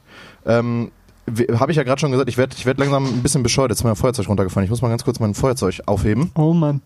ähm, 0.47 0.91
habe 1.29 1.71
ich 1.73 1.77
ja 1.77 1.83
gerade 1.83 2.01
schon 2.01 2.11
gesagt, 2.11 2.29
ich 2.29 2.37
werde 2.37 2.55
ich 2.57 2.67
werd 2.67 2.79
langsam 2.79 3.07
ein 3.07 3.23
bisschen 3.23 3.43
bescheuert. 3.43 3.71
Jetzt 3.71 3.81
ist 3.81 3.85
mein 3.85 3.97
Feuerzeug 3.97 4.29
runtergefallen. 4.29 4.65
Ich 4.65 4.71
muss 4.71 4.83
mal 4.83 4.89
ganz 4.89 5.05
kurz 5.05 5.21
mein 5.21 5.35
Feuerzeug 5.35 5.81
aufheben. 5.87 6.31
Oh 6.35 6.53
Mann. 6.53 6.81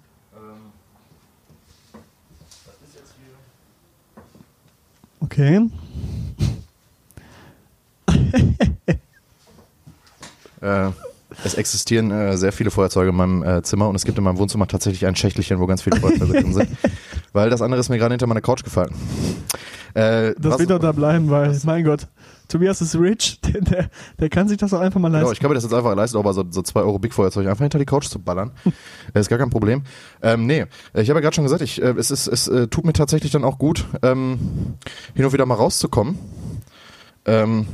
Okay. 5.20 5.60
Äh, 10.62 10.90
es 11.46 11.54
existieren 11.54 12.10
äh, 12.10 12.36
sehr 12.36 12.52
viele 12.52 12.70
Feuerzeuge 12.70 13.10
in 13.10 13.16
meinem 13.16 13.42
äh, 13.42 13.62
Zimmer 13.62 13.88
und 13.88 13.94
es 13.94 14.04
gibt 14.04 14.18
in 14.18 14.24
meinem 14.24 14.38
Wohnzimmer 14.38 14.66
tatsächlich 14.66 15.06
ein 15.06 15.16
Schächtelchen, 15.16 15.58
wo 15.58 15.66
ganz 15.66 15.82
viele 15.82 15.98
Feuerzeuge 16.00 16.32
drin 16.32 16.52
sind. 16.52 16.68
Weil 17.32 17.50
das 17.50 17.62
andere 17.62 17.80
ist 17.80 17.88
mir 17.88 17.98
gerade 17.98 18.12
hinter 18.12 18.26
meiner 18.26 18.40
Couch 18.40 18.64
gefallen. 18.64 18.90
Äh, 19.94 20.34
Das 20.38 20.52
was- 20.52 20.58
wird 20.60 20.70
doch 20.70 20.78
da 20.78 20.92
bleiben, 20.92 21.30
weil, 21.30 21.58
mein 21.64 21.84
Gott, 21.84 22.06
Tobias 22.48 22.80
ist 22.80 22.94
rich, 22.96 23.40
der, 23.44 23.60
der, 23.62 23.90
der 24.20 24.28
kann 24.28 24.46
sich 24.48 24.58
das 24.58 24.72
auch 24.74 24.80
einfach 24.80 25.00
mal 25.00 25.08
Genau, 25.08 25.20
leisten. 25.20 25.32
ich 25.34 25.40
kann 25.40 25.48
mir 25.50 25.54
das 25.54 25.64
jetzt 25.64 25.72
einfach 25.74 25.94
leisten, 25.96 26.16
aber 26.18 26.32
so, 26.34 26.44
so 26.50 26.62
2 26.62 26.80
Euro 26.80 26.98
Big 26.98 27.12
Feuerzeug 27.14 27.46
einfach 27.46 27.62
hinter 27.62 27.78
die 27.78 27.86
Couch 27.86 28.06
zu 28.08 28.18
ballern. 28.18 28.52
Das 29.14 29.22
ist 29.22 29.28
gar 29.28 29.38
kein 29.38 29.50
Problem. 29.50 29.82
Ähm, 30.22 30.46
nee, 30.46 30.66
ich 30.94 31.08
habe 31.08 31.18
ja 31.18 31.20
gerade 31.20 31.34
schon 31.34 31.44
gesagt, 31.44 31.62
ich, 31.62 31.80
äh, 31.82 31.94
es, 31.98 32.10
ist, 32.10 32.26
es 32.26 32.46
äh, 32.48 32.68
tut 32.68 32.84
mir 32.84 32.92
tatsächlich 32.92 33.32
dann 33.32 33.44
auch 33.44 33.58
gut, 33.58 33.86
ähm, 34.02 34.38
hin 35.14 35.24
und 35.24 35.32
wieder 35.32 35.46
mal 35.46 35.54
rauszukommen. 35.54 36.18
Ähm, 37.24 37.66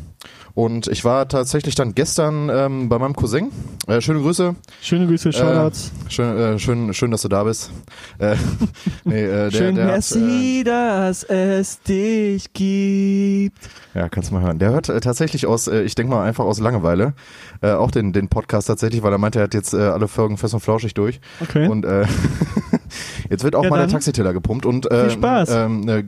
und 0.54 0.87
ich 0.88 1.04
war 1.04 1.28
tatsächlich 1.28 1.75
dann 1.75 1.94
gestern 1.94 2.50
ähm, 2.52 2.88
bei 2.88 2.99
meinem 2.99 3.14
Cousin. 3.14 3.50
Äh, 3.87 4.00
schöne 4.00 4.20
Grüße. 4.20 4.54
Schöne 4.81 5.06
Grüße, 5.06 5.32
Shoutouts. 5.32 5.93
Schön, 6.08 6.37
äh, 6.37 6.58
schön, 6.58 6.93
schön, 6.93 7.10
dass 7.10 7.22
du 7.22 7.28
da 7.28 7.44
bist. 7.44 7.70
Äh, 8.19 8.37
nee, 9.04 9.22
äh, 9.22 9.50
der, 9.50 9.50
Schön, 9.50 9.75
der 9.75 9.84
hat, 9.84 9.90
äh, 9.90 10.19
merci, 10.19 10.64
dass 10.64 11.22
es 11.25 11.81
dich 11.81 12.52
gibt. 12.52 13.58
Ja, 13.94 14.08
kannst 14.08 14.31
du 14.31 14.34
mal 14.34 14.43
hören. 14.43 14.58
Der 14.58 14.70
hört 14.70 14.88
äh, 14.88 15.00
tatsächlich 15.00 15.46
aus, 15.46 15.69
äh, 15.69 15.82
ich 15.82 15.94
denke 15.94 16.12
mal 16.14 16.24
einfach 16.24 16.44
aus 16.44 16.60
Langeweile, 16.60 17.15
äh, 17.62 17.72
auch 17.72 17.91
den, 17.91 18.12
den 18.12 18.29
Podcast 18.29 18.69
tatsächlich, 18.69 19.03
weil 19.03 19.12
er 19.12 19.19
meinte, 19.19 19.38
er 19.38 19.44
hat 19.44 19.55
jetzt 19.55 19.72
äh, 19.74 19.79
alle 19.79 20.08
Folgen 20.08 20.36
fest 20.36 20.55
und 20.55 20.60
flauschig 20.60 20.94
durch. 20.94 21.20
Okay. 21.41 21.69
Und 21.69 21.84
äh, 21.84 22.06
jetzt 23.31 23.44
wird 23.44 23.55
auch 23.55 23.65
Ja, 23.65 23.70
mal 23.70 23.79
der 23.79 23.89
Taxiteller 23.89 24.32
gepumpt. 24.32 24.67
Und 24.67 24.89
ähm, 24.91 25.01
viel 25.01 25.11
Spaß. 25.11 25.51
Ähm, 25.51 25.89
äh, 25.89 26.05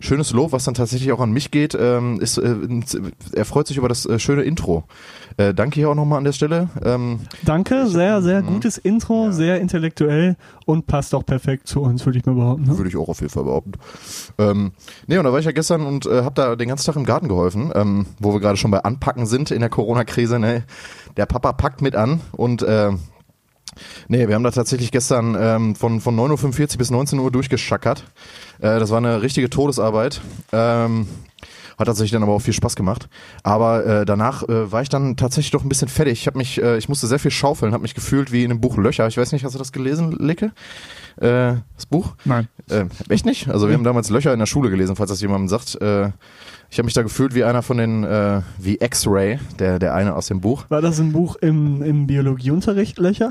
schönes 0.00 0.32
Lob, 0.32 0.52
was 0.52 0.64
dann 0.64 0.74
tatsächlich 0.74 1.12
auch 1.12 1.20
an 1.20 1.32
mich 1.32 1.50
geht, 1.50 1.76
ähm, 1.78 2.20
ist, 2.20 2.38
äh, 2.38 2.54
er 3.32 3.44
freut 3.44 3.66
sich 3.66 3.76
über 3.76 3.88
das 3.88 4.06
äh, 4.06 4.18
schöne 4.18 4.42
Intro. 4.42 4.84
Äh, 5.36 5.54
danke 5.54 5.76
hier 5.76 5.88
auch 5.90 5.94
nochmal 5.94 6.18
an 6.18 6.24
der 6.24 6.32
Stelle. 6.32 6.68
Ähm, 6.84 7.20
Danke, 7.44 7.86
sehr, 7.86 8.20
sehr 8.22 8.42
Mhm. 8.42 8.46
gutes 8.46 8.78
Intro, 8.78 9.30
sehr 9.32 9.60
intellektuell 9.60 10.36
und 10.66 10.86
passt 10.86 11.14
auch 11.14 11.24
perfekt 11.24 11.66
zu 11.68 11.80
uns, 11.82 12.04
würde 12.04 12.18
ich 12.18 12.26
mal 12.26 12.34
behaupten. 12.34 12.64
Ne? 12.64 12.76
Würde 12.76 12.88
ich 12.90 12.96
auch 12.96 13.08
auf 13.08 13.20
jeden 13.20 13.32
Fall 13.32 13.44
behaupten. 13.44 13.72
Ähm, 14.38 14.72
nee, 15.06 15.16
und 15.18 15.24
da 15.24 15.32
war 15.32 15.38
ich 15.38 15.46
ja 15.46 15.52
gestern 15.52 15.82
und 15.86 16.06
äh, 16.06 16.22
habe 16.22 16.34
da 16.34 16.56
den 16.56 16.68
ganzen 16.68 16.86
Tag 16.86 16.96
im 16.96 17.04
Garten 17.04 17.28
geholfen, 17.28 17.70
ähm, 17.74 18.06
wo 18.18 18.32
wir 18.32 18.40
gerade 18.40 18.56
schon 18.56 18.70
bei 18.70 18.82
Anpacken 18.82 19.26
sind 19.26 19.50
in 19.50 19.60
der 19.60 19.68
Corona-Krise. 19.70 20.38
Ne? 20.38 20.64
Der 21.16 21.26
Papa 21.26 21.52
packt 21.52 21.80
mit 21.82 21.94
an 21.96 22.20
und 22.32 22.62
äh, 22.62 22.90
nee, 24.08 24.28
wir 24.28 24.34
haben 24.34 24.44
da 24.44 24.50
tatsächlich 24.50 24.90
gestern 24.90 25.36
ähm, 25.38 25.74
von, 25.74 26.00
von 26.00 26.16
9.45 26.16 26.72
Uhr 26.72 26.78
bis 26.78 26.90
19 26.90 27.18
Uhr 27.18 27.30
durchgeschackert. 27.30 28.04
Äh, 28.58 28.78
das 28.78 28.90
war 28.90 28.98
eine 28.98 29.22
richtige 29.22 29.50
Todesarbeit. 29.50 30.20
Ähm, 30.52 31.06
hat 31.80 31.86
tatsächlich 31.86 32.12
dann 32.12 32.22
aber 32.22 32.32
auch 32.32 32.42
viel 32.42 32.52
Spaß 32.52 32.76
gemacht. 32.76 33.08
Aber 33.42 33.84
äh, 33.86 34.04
danach 34.04 34.42
äh, 34.42 34.70
war 34.70 34.82
ich 34.82 34.90
dann 34.90 35.16
tatsächlich 35.16 35.50
doch 35.50 35.62
ein 35.62 35.68
bisschen 35.68 35.88
fertig. 35.88 36.20
Ich 36.20 36.26
habe 36.26 36.36
mich, 36.36 36.62
äh, 36.62 36.76
ich 36.76 36.90
musste 36.90 37.06
sehr 37.06 37.18
viel 37.18 37.30
schaufeln, 37.30 37.72
habe 37.72 37.82
mich 37.82 37.94
gefühlt 37.94 38.30
wie 38.32 38.44
in 38.44 38.50
einem 38.50 38.60
Buch 38.60 38.76
Löcher. 38.76 39.06
Ich 39.06 39.16
weiß 39.16 39.32
nicht, 39.32 39.44
hast 39.44 39.54
du 39.54 39.58
das 39.58 39.72
gelesen, 39.72 40.12
Licke? 40.12 40.52
Äh, 41.16 41.54
das 41.74 41.86
Buch? 41.88 42.14
Nein. 42.26 42.48
Äh, 42.68 42.84
echt 43.08 43.24
nicht? 43.24 43.48
Also 43.48 43.66
wir 43.66 43.74
haben 43.74 43.84
damals 43.84 44.10
Löcher 44.10 44.32
in 44.32 44.38
der 44.38 44.46
Schule 44.46 44.70
gelesen, 44.70 44.94
falls 44.94 45.08
das 45.08 45.22
jemandem 45.22 45.48
sagt. 45.48 45.80
Äh, 45.80 46.10
ich 46.70 46.78
habe 46.78 46.84
mich 46.84 46.94
da 46.94 47.02
gefühlt 47.02 47.34
wie 47.34 47.42
einer 47.42 47.62
von 47.62 47.78
den, 47.78 48.04
äh, 48.04 48.42
wie 48.58 48.76
X-Ray, 48.80 49.40
der, 49.58 49.78
der 49.78 49.94
eine 49.94 50.14
aus 50.14 50.28
dem 50.28 50.40
Buch. 50.40 50.66
War 50.68 50.80
das 50.80 51.00
ein 51.00 51.12
Buch 51.12 51.36
im, 51.36 51.82
im 51.82 52.06
Biologieunterricht, 52.06 52.98
Löcher? 52.98 53.30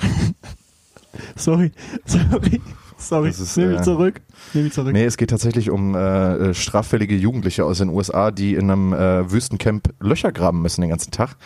sorry, 1.37 1.71
sorry, 2.05 2.61
sorry. 2.97 3.29
Ist, 3.29 3.55
Nehme 3.55 3.73
ich 3.73 3.79
äh, 3.79 3.83
zurück. 3.83 4.21
Nehme 4.53 4.67
ich 4.67 4.73
zurück. 4.73 4.91
Nee, 4.91 5.05
es 5.05 5.15
geht 5.15 5.29
tatsächlich 5.29 5.69
um 5.69 5.95
äh, 5.95 6.49
äh, 6.49 6.53
straffällige 6.53 7.15
Jugendliche 7.15 7.63
aus 7.63 7.77
den 7.77 7.89
USA, 7.89 8.31
die 8.31 8.55
in 8.55 8.69
einem 8.69 8.93
äh, 8.93 9.31
Wüstencamp 9.31 9.93
Löcher 10.01 10.33
graben 10.33 10.61
müssen 10.61 10.81
den 10.81 10.89
ganzen 10.89 11.11
Tag. 11.11 11.37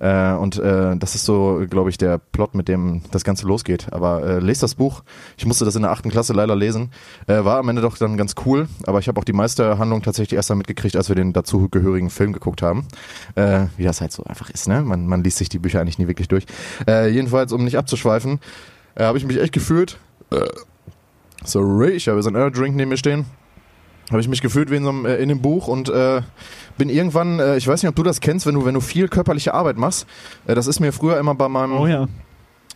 Äh, 0.00 0.32
und 0.32 0.58
äh, 0.58 0.96
das 0.96 1.14
ist 1.14 1.24
so, 1.24 1.64
glaube 1.68 1.90
ich, 1.90 1.98
der 1.98 2.18
Plot, 2.18 2.54
mit 2.54 2.68
dem 2.68 3.02
das 3.10 3.22
Ganze 3.22 3.46
losgeht. 3.46 3.88
Aber 3.92 4.24
äh, 4.24 4.38
lest 4.38 4.62
das 4.62 4.74
Buch. 4.74 5.02
Ich 5.36 5.46
musste 5.46 5.64
das 5.64 5.76
in 5.76 5.82
der 5.82 5.92
achten 5.92 6.10
Klasse 6.10 6.32
leider 6.32 6.56
lesen. 6.56 6.90
Äh, 7.26 7.44
war 7.44 7.58
am 7.58 7.68
Ende 7.68 7.82
doch 7.82 7.96
dann 7.96 8.16
ganz 8.16 8.34
cool, 8.44 8.68
aber 8.86 8.98
ich 8.98 9.08
habe 9.08 9.20
auch 9.20 9.24
die 9.24 9.32
meiste 9.32 9.78
Handlung 9.78 10.02
tatsächlich 10.02 10.36
erst 10.36 10.50
dann 10.50 10.58
mitgekriegt, 10.58 10.96
als 10.96 11.08
wir 11.08 11.16
den 11.16 11.32
dazugehörigen 11.32 12.10
Film 12.10 12.32
geguckt 12.32 12.62
haben. 12.62 12.86
Äh, 13.34 13.66
wie 13.76 13.84
das 13.84 14.00
halt 14.00 14.12
so 14.12 14.24
einfach 14.24 14.50
ist, 14.50 14.68
ne? 14.68 14.82
Man, 14.82 15.06
man 15.06 15.22
liest 15.22 15.38
sich 15.38 15.48
die 15.48 15.58
Bücher 15.58 15.80
eigentlich 15.80 15.98
nie 15.98 16.08
wirklich 16.08 16.28
durch. 16.28 16.46
Äh, 16.88 17.10
jedenfalls, 17.10 17.52
um 17.52 17.64
nicht 17.64 17.76
abzuschweifen, 17.76 18.40
äh, 18.94 19.04
habe 19.04 19.18
ich 19.18 19.26
mich 19.26 19.38
echt 19.38 19.52
gefühlt. 19.52 19.98
Äh, 20.30 20.46
sorry, 21.44 21.90
ich 21.90 22.08
habe 22.08 22.22
so 22.22 22.30
einen 22.30 22.52
Drink 22.52 22.74
neben 22.76 22.88
mir 22.88 22.96
stehen 22.96 23.26
habe 24.10 24.20
ich 24.20 24.28
mich 24.28 24.42
gefühlt 24.42 24.70
wie 24.70 24.76
in, 24.76 24.84
so 24.84 24.90
einem, 24.90 25.06
äh, 25.06 25.16
in 25.16 25.30
einem 25.30 25.40
Buch 25.40 25.68
und 25.68 25.88
äh, 25.88 26.22
bin 26.78 26.88
irgendwann, 26.88 27.38
äh, 27.38 27.56
ich 27.56 27.66
weiß 27.66 27.82
nicht, 27.82 27.88
ob 27.88 27.96
du 27.96 28.02
das 28.02 28.20
kennst, 28.20 28.46
wenn 28.46 28.54
du, 28.54 28.64
wenn 28.64 28.74
du 28.74 28.80
viel 28.80 29.08
körperliche 29.08 29.54
Arbeit 29.54 29.76
machst. 29.76 30.06
Äh, 30.46 30.54
das 30.54 30.66
ist 30.66 30.80
mir 30.80 30.92
früher 30.92 31.18
immer 31.18 31.34
bei 31.34 31.48
meinem. 31.48 31.72
Oh 31.78 31.86
ja. 31.86 32.08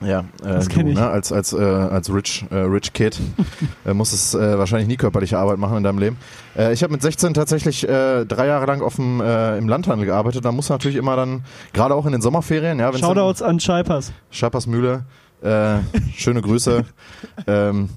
Ja, 0.00 0.20
äh, 0.20 0.24
Das 0.42 0.68
du, 0.68 0.80
ich. 0.80 0.94
Ne, 0.94 1.08
als, 1.08 1.32
als, 1.32 1.52
äh, 1.52 1.56
als 1.56 2.12
Rich, 2.12 2.44
äh, 2.50 2.56
Rich 2.56 2.92
Kid 2.92 3.18
äh, 3.86 3.94
musstest 3.94 4.34
äh, 4.34 4.58
wahrscheinlich 4.58 4.88
nie 4.88 4.96
körperliche 4.96 5.38
Arbeit 5.38 5.58
machen 5.58 5.76
in 5.78 5.84
deinem 5.84 5.98
Leben. 5.98 6.16
Äh, 6.56 6.72
ich 6.72 6.82
habe 6.82 6.92
mit 6.92 7.00
16 7.00 7.32
tatsächlich 7.32 7.88
äh, 7.88 8.24
drei 8.26 8.46
Jahre 8.46 8.66
lang 8.66 8.82
auf 8.82 8.96
dem, 8.96 9.20
äh, 9.20 9.56
im 9.56 9.68
Landhandel 9.68 10.06
gearbeitet. 10.06 10.44
Da 10.44 10.52
muss 10.52 10.68
natürlich 10.68 10.96
immer 10.96 11.16
dann, 11.16 11.44
gerade 11.72 11.94
auch 11.94 12.06
in 12.06 12.12
den 12.12 12.22
Sommerferien, 12.22 12.80
ja, 12.80 12.92
wenn 12.92 13.00
Shoutouts 13.00 13.40
an 13.40 13.60
Scheipers. 13.60 14.12
Schappers 14.30 14.66
Mühle, 14.66 15.04
äh, 15.42 15.76
schöne 16.16 16.42
Grüße. 16.42 16.84
ähm, 17.46 17.88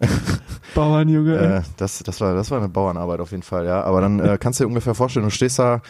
Bauernjunge. 0.74 1.36
äh, 1.36 1.62
das, 1.76 2.02
das, 2.02 2.20
war, 2.20 2.34
das 2.34 2.50
war 2.50 2.58
eine 2.58 2.68
Bauernarbeit 2.68 3.20
auf 3.20 3.30
jeden 3.30 3.42
Fall, 3.42 3.66
ja. 3.66 3.82
Aber 3.82 4.00
dann 4.00 4.20
äh, 4.20 4.38
kannst 4.38 4.60
du 4.60 4.64
dir 4.64 4.68
ungefähr 4.68 4.94
vorstellen, 4.94 5.24
du 5.24 5.30
stehst 5.30 5.58
da 5.58 5.82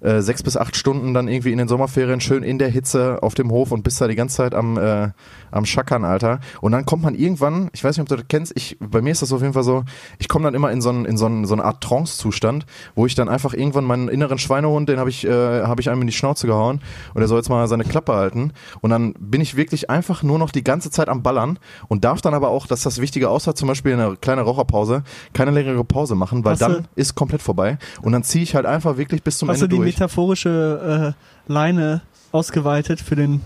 äh, 0.00 0.20
sechs 0.20 0.42
bis 0.42 0.56
acht 0.56 0.76
Stunden 0.76 1.14
dann 1.14 1.28
irgendwie 1.28 1.52
in 1.52 1.58
den 1.58 1.68
Sommerferien 1.68 2.20
schön 2.20 2.42
in 2.42 2.58
der 2.58 2.68
Hitze 2.68 3.18
auf 3.22 3.34
dem 3.34 3.50
Hof 3.50 3.72
und 3.72 3.82
bist 3.82 4.00
da 4.00 4.08
die 4.08 4.14
ganze 4.14 4.36
Zeit 4.36 4.54
am, 4.54 4.78
äh, 4.78 5.10
am 5.50 5.64
Schackern, 5.64 6.04
Alter. 6.04 6.40
Und 6.60 6.72
dann 6.72 6.84
kommt 6.84 7.02
man 7.02 7.14
irgendwann, 7.14 7.70
ich 7.72 7.82
weiß 7.82 7.96
nicht, 7.96 8.02
ob 8.02 8.08
du 8.08 8.16
das 8.16 8.26
kennst, 8.28 8.52
ich, 8.56 8.76
bei 8.80 9.00
mir 9.02 9.10
ist 9.10 9.22
das 9.22 9.32
auf 9.32 9.40
jeden 9.40 9.54
Fall 9.54 9.62
so, 9.62 9.84
ich 10.18 10.28
komme 10.28 10.44
dann 10.44 10.54
immer 10.54 10.70
in 10.70 10.80
so, 10.80 10.90
einen, 10.90 11.04
in 11.04 11.16
so, 11.16 11.26
einen, 11.26 11.46
so 11.46 11.54
eine 11.54 11.64
Art 11.64 11.82
Trance-Zustand, 11.82 12.66
wo 12.94 13.06
ich 13.06 13.14
dann 13.14 13.28
einfach 13.28 13.54
irgendwann 13.54 13.84
meinen 13.84 14.08
inneren 14.08 14.38
Schweinehund, 14.38 14.88
den 14.88 14.98
habe 14.98 15.10
ich, 15.10 15.24
äh, 15.26 15.62
hab 15.62 15.80
ich 15.80 15.90
einem 15.90 16.02
in 16.02 16.06
die 16.06 16.12
Schnauze 16.12 16.46
gehauen 16.46 16.80
und 17.14 17.22
er 17.22 17.28
soll 17.28 17.38
jetzt 17.38 17.48
mal 17.48 17.66
seine 17.68 17.84
Klappe 17.84 18.14
halten. 18.14 18.52
Und 18.80 18.90
dann 18.90 19.14
bin 19.18 19.40
ich 19.40 19.56
wirklich 19.56 19.90
einfach 19.90 20.22
nur 20.22 20.38
noch 20.38 20.50
die 20.50 20.64
ganze 20.64 20.90
Zeit 20.90 21.08
am 21.08 21.22
Ballern 21.22 21.58
und 21.88 22.04
darf 22.04 22.20
dann 22.20 22.34
aber 22.34 22.48
auch, 22.48 22.66
dass 22.66 22.82
das 22.82 23.00
Wichtige 23.00 23.28
außer 23.30 23.54
zum 23.54 23.68
Beispiel 23.68 23.94
eine 23.94 24.16
kleine 24.16 24.42
Raucherpause, 24.42 25.02
keine 25.32 25.50
längere 25.50 25.84
Pause 25.84 26.14
machen, 26.14 26.44
weil 26.44 26.52
Hast 26.52 26.62
dann 26.62 26.88
ist 26.94 27.14
komplett 27.14 27.42
vorbei. 27.42 27.78
Und 28.02 28.12
dann 28.12 28.22
ziehe 28.22 28.42
ich 28.42 28.54
halt 28.54 28.66
einfach 28.66 28.96
wirklich 28.96 29.22
bis 29.22 29.38
zum 29.38 29.48
Ende 29.48 29.68
durch. 29.68 29.85
Metaphorische 29.86 31.14
äh, 31.48 31.52
Leine 31.52 32.02
ausgeweitet 32.32 33.00
für 33.00 33.16
den 33.16 33.40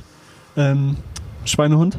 ähm, 0.56 0.96
Schweinehund? 1.44 1.98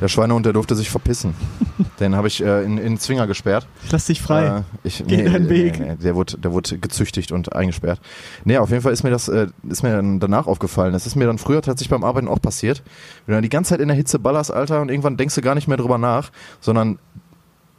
Der 0.00 0.08
Schweinehund, 0.08 0.46
der 0.46 0.52
durfte 0.52 0.74
sich 0.76 0.90
verpissen. 0.90 1.34
Den 2.00 2.14
habe 2.14 2.28
ich 2.28 2.42
äh, 2.42 2.62
in, 2.62 2.78
in 2.78 2.84
den 2.84 2.98
Zwinger 2.98 3.26
gesperrt. 3.26 3.66
Lass 3.90 4.06
dich 4.06 4.22
frei. 4.22 4.58
Äh, 4.58 4.62
ich, 4.84 5.02
Geh 5.06 5.24
deinen 5.24 5.48
Weg. 5.48 5.80
Nee, 5.80 5.86
nee, 5.86 5.96
der, 5.96 6.14
wurde, 6.14 6.38
der 6.38 6.52
wurde 6.52 6.78
gezüchtigt 6.78 7.32
und 7.32 7.52
eingesperrt. 7.52 8.00
Nee, 8.44 8.58
auf 8.58 8.70
jeden 8.70 8.82
Fall 8.82 8.92
ist 8.92 9.02
mir 9.02 9.10
das 9.10 9.28
äh, 9.28 9.48
ist 9.68 9.82
mir 9.82 9.96
dann 9.96 10.20
danach 10.20 10.46
aufgefallen. 10.46 10.92
Das 10.92 11.06
ist 11.06 11.16
mir 11.16 11.26
dann 11.26 11.38
früher 11.38 11.62
tatsächlich 11.62 11.90
beim 11.90 12.04
Arbeiten 12.04 12.28
auch 12.28 12.40
passiert. 12.40 12.82
Wenn 13.26 13.32
du 13.32 13.36
dann 13.36 13.42
die 13.42 13.48
ganze 13.48 13.70
Zeit 13.70 13.80
in 13.80 13.88
der 13.88 13.96
Hitze 13.96 14.18
ballerst, 14.18 14.52
Alter, 14.52 14.80
und 14.80 14.90
irgendwann 14.90 15.16
denkst 15.16 15.34
du 15.34 15.40
gar 15.40 15.56
nicht 15.56 15.66
mehr 15.66 15.76
drüber 15.76 15.98
nach, 15.98 16.30
sondern 16.60 16.98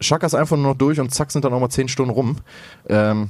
schackerst 0.02 0.36
einfach 0.36 0.58
nur 0.58 0.68
noch 0.68 0.78
durch 0.78 1.00
und 1.00 1.14
zack 1.14 1.32
sind 1.32 1.46
dann 1.46 1.54
auch 1.54 1.60
mal 1.60 1.70
zehn 1.70 1.88
Stunden 1.88 2.12
rum. 2.12 2.38
Ähm, 2.88 3.30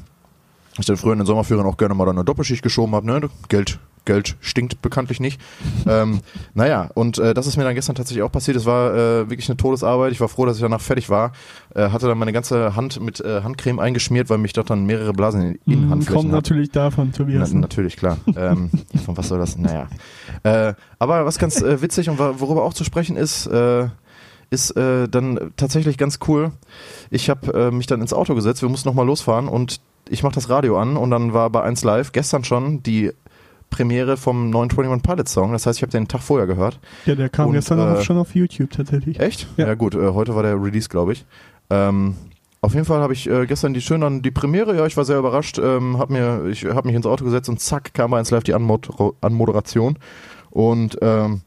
ich 0.77 0.85
dann 0.85 0.97
früher 0.97 1.13
in 1.13 1.19
den 1.19 1.25
Sommerferien 1.25 1.65
auch 1.65 1.77
gerne 1.77 1.95
mal 1.95 2.05
dann 2.05 2.15
eine 2.17 2.25
Doppelschicht 2.25 2.61
geschoben 2.61 2.93
habe, 2.95 3.05
ne? 3.05 3.29
Geld, 3.49 3.79
Geld 4.05 4.37
stinkt 4.39 4.81
bekanntlich 4.81 5.19
nicht. 5.19 5.41
ähm, 5.87 6.21
naja, 6.53 6.89
und 6.93 7.17
äh, 7.17 7.33
das 7.33 7.47
ist 7.47 7.57
mir 7.57 7.63
dann 7.63 7.75
gestern 7.75 7.95
tatsächlich 7.95 8.23
auch 8.23 8.31
passiert. 8.31 8.55
Es 8.55 8.65
war 8.65 8.93
äh, 8.93 9.29
wirklich 9.29 9.49
eine 9.49 9.57
Todesarbeit. 9.57 10.11
Ich 10.11 10.21
war 10.21 10.29
froh, 10.29 10.45
dass 10.45 10.55
ich 10.55 10.61
danach 10.61 10.81
fertig 10.81 11.09
war. 11.09 11.33
Äh, 11.75 11.89
hatte 11.89 12.07
dann 12.07 12.17
meine 12.17 12.31
ganze 12.33 12.75
Hand 12.75 13.01
mit 13.01 13.19
äh, 13.19 13.41
Handcreme 13.43 13.79
eingeschmiert, 13.79 14.29
weil 14.29 14.37
mich 14.37 14.53
dort 14.53 14.69
dann 14.69 14.85
mehrere 14.85 15.11
Blasen 15.13 15.41
in 15.41 15.49
Mm, 15.65 15.71
Innenhandflächen 15.71 16.15
Kommt 16.15 16.27
hat. 16.29 16.43
natürlich 16.43 16.71
davon, 16.71 17.11
Tobias. 17.11 17.51
Na, 17.51 17.59
natürlich, 17.59 17.97
klar. 17.97 18.17
ähm, 18.35 18.69
von 19.05 19.17
was 19.17 19.27
soll 19.27 19.39
das? 19.39 19.57
Naja. 19.57 19.87
Äh, 20.43 20.73
aber 20.97 21.25
was 21.25 21.37
ganz 21.37 21.61
äh, 21.61 21.81
witzig 21.81 22.09
und 22.09 22.19
worüber 22.19 22.63
auch 22.63 22.73
zu 22.73 22.83
sprechen 22.83 23.17
ist, 23.17 23.47
äh, 23.47 23.87
ist 24.51 24.71
äh, 24.77 25.07
dann 25.07 25.51
tatsächlich 25.57 25.97
ganz 25.97 26.17
cool. 26.27 26.51
Ich 27.11 27.29
habe 27.29 27.53
äh, 27.53 27.71
mich 27.71 27.85
dann 27.85 28.01
ins 28.01 28.13
Auto 28.13 28.33
gesetzt, 28.33 28.61
wir 28.63 28.69
mussten 28.69 28.89
nochmal 28.89 29.05
losfahren 29.05 29.47
und 29.47 29.79
ich 30.09 30.23
mache 30.23 30.35
das 30.35 30.49
Radio 30.49 30.79
an 30.79 30.97
und 30.97 31.11
dann 31.11 31.33
war 31.33 31.49
bei 31.49 31.61
1 31.61 31.83
Live 31.83 32.11
gestern 32.11 32.43
schon 32.43 32.83
die 32.83 33.11
Premiere 33.69 34.17
vom 34.17 34.49
neuen 34.49 34.69
21 34.71 35.03
Pilots 35.03 35.33
Song. 35.33 35.51
Das 35.51 35.65
heißt, 35.65 35.77
ich 35.77 35.83
habe 35.83 35.91
den 35.91 36.07
Tag 36.07 36.21
vorher 36.21 36.47
gehört. 36.47 36.79
Ja, 37.05 37.15
der 37.15 37.29
kam 37.29 37.47
Und, 37.47 37.53
gestern 37.53 37.79
äh, 37.79 37.97
auch 37.97 38.01
schon 38.01 38.17
auf 38.17 38.35
YouTube 38.35 38.71
tatsächlich. 38.71 39.19
Echt? 39.19 39.47
Ja. 39.57 39.67
Ja, 39.67 39.75
gut, 39.75 39.95
äh, 39.95 40.09
heute 40.09 40.35
war 40.35 40.43
der 40.43 40.61
Release, 40.61 40.89
glaube 40.89 41.13
ich. 41.13 41.25
Ähm, 41.69 42.15
auf 42.61 42.73
jeden 42.73 42.85
Fall 42.85 42.99
habe 42.99 43.13
ich 43.13 43.29
äh, 43.29 43.45
gestern 43.45 43.73
die 43.73 43.81
schön 43.81 44.01
dann 44.01 44.21
die 44.21 44.31
Premiere, 44.31 44.75
ja, 44.75 44.85
ich 44.85 44.97
war 44.97 45.05
sehr 45.05 45.17
überrascht, 45.17 45.59
ähm, 45.59 45.97
hab 45.97 46.09
mir, 46.09 46.45
ich 46.47 46.65
habe 46.65 46.87
mich 46.87 46.95
ins 46.95 47.05
Auto 47.05 47.23
gesetzt 47.23 47.47
und 47.47 47.59
zack, 47.61 47.93
kam 47.93 48.11
bei 48.11 48.19
1 48.19 48.31
Live 48.31 48.43
die 48.43 48.53
Anmod 48.53 48.89
Anmoderation. 49.21 49.97
Und 50.49 50.97
ähm, 51.01 51.41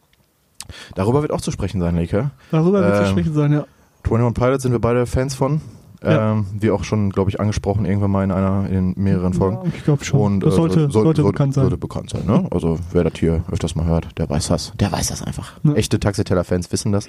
darüber 0.94 1.22
wird 1.22 1.32
auch 1.32 1.40
zu 1.40 1.50
sprechen 1.50 1.80
sein, 1.80 1.96
Leke. 1.96 2.30
Darüber 2.50 2.82
wird 2.82 2.96
zu 2.96 3.02
ähm, 3.02 3.08
sprechen 3.08 3.34
sein, 3.34 3.52
ja. 3.52 3.66
21 4.04 4.34
Pilots 4.34 4.62
sind 4.62 4.72
wir 4.72 4.80
beide 4.80 5.06
Fans 5.06 5.34
von. 5.34 5.60
Ja. 6.04 6.32
Ähm, 6.32 6.46
wie 6.58 6.70
auch 6.70 6.82
schon, 6.84 7.10
glaube 7.10 7.30
ich, 7.30 7.38
angesprochen, 7.40 7.84
irgendwann 7.84 8.10
mal 8.10 8.24
in 8.24 8.32
einer, 8.32 8.68
in 8.68 8.94
mehreren 8.96 9.34
Folgen. 9.34 9.58
Ja, 9.64 9.70
ich 9.76 9.84
glaube 9.84 10.04
schon. 10.04 10.20
Und, 10.20 10.40
das 10.40 10.54
äh, 10.54 10.56
sollte, 10.56 10.80
soll- 10.90 11.04
sollte 11.04 11.22
soll- 11.22 11.32
bekannt 11.32 11.54
sein. 11.54 11.62
Sollte 11.62 11.76
bekannt 11.76 12.10
sein, 12.10 12.26
ne? 12.26 12.46
Also 12.50 12.78
wer 12.92 13.04
das 13.04 13.12
hier 13.18 13.44
öfters 13.50 13.74
mal 13.74 13.86
hört, 13.86 14.08
der 14.18 14.28
weiß 14.28 14.48
das. 14.48 14.72
Der 14.80 14.90
weiß 14.90 15.08
das 15.08 15.22
einfach. 15.22 15.52
Ja. 15.62 15.74
Echte 15.74 16.00
Taxiteller-Fans 16.00 16.72
wissen 16.72 16.90
das. 16.92 17.08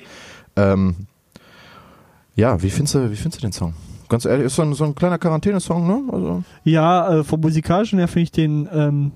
Ähm, 0.55 0.95
ja, 2.35 2.62
wie 2.62 2.69
findest 2.69 2.95
du, 2.95 3.12
wie 3.12 3.15
findest 3.15 3.41
du 3.41 3.47
den 3.47 3.51
Song? 3.51 3.73
Ganz 4.09 4.25
ehrlich, 4.25 4.45
ist 4.47 4.55
so 4.55 4.62
ein, 4.63 4.73
so 4.73 4.83
ein 4.83 4.95
kleiner 4.95 5.17
Quarantäne-Song, 5.17 5.88
ne? 5.88 6.01
Also, 6.12 6.43
Ja, 6.63 7.19
äh, 7.19 7.23
vom 7.23 7.39
musikalischen 7.41 8.00
her 8.00 8.07
finde 8.07 8.23
ich 8.23 8.31
den 8.31 8.67
ähm, 8.71 9.12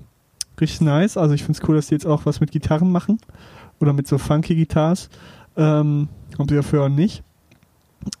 richtig 0.60 0.80
nice. 0.80 1.16
Also 1.16 1.34
ich 1.34 1.44
finde 1.44 1.60
es 1.60 1.68
cool, 1.68 1.76
dass 1.76 1.86
die 1.88 1.94
jetzt 1.94 2.06
auch 2.06 2.26
was 2.26 2.40
mit 2.40 2.50
Gitarren 2.50 2.90
machen. 2.90 3.18
Oder 3.80 3.92
mit 3.92 4.08
so 4.08 4.18
funky 4.18 4.56
Guitars. 4.56 5.08
Ähm, 5.56 6.08
kommt 6.36 6.50
ja 6.50 6.62
früher 6.62 6.88
nicht. 6.88 7.22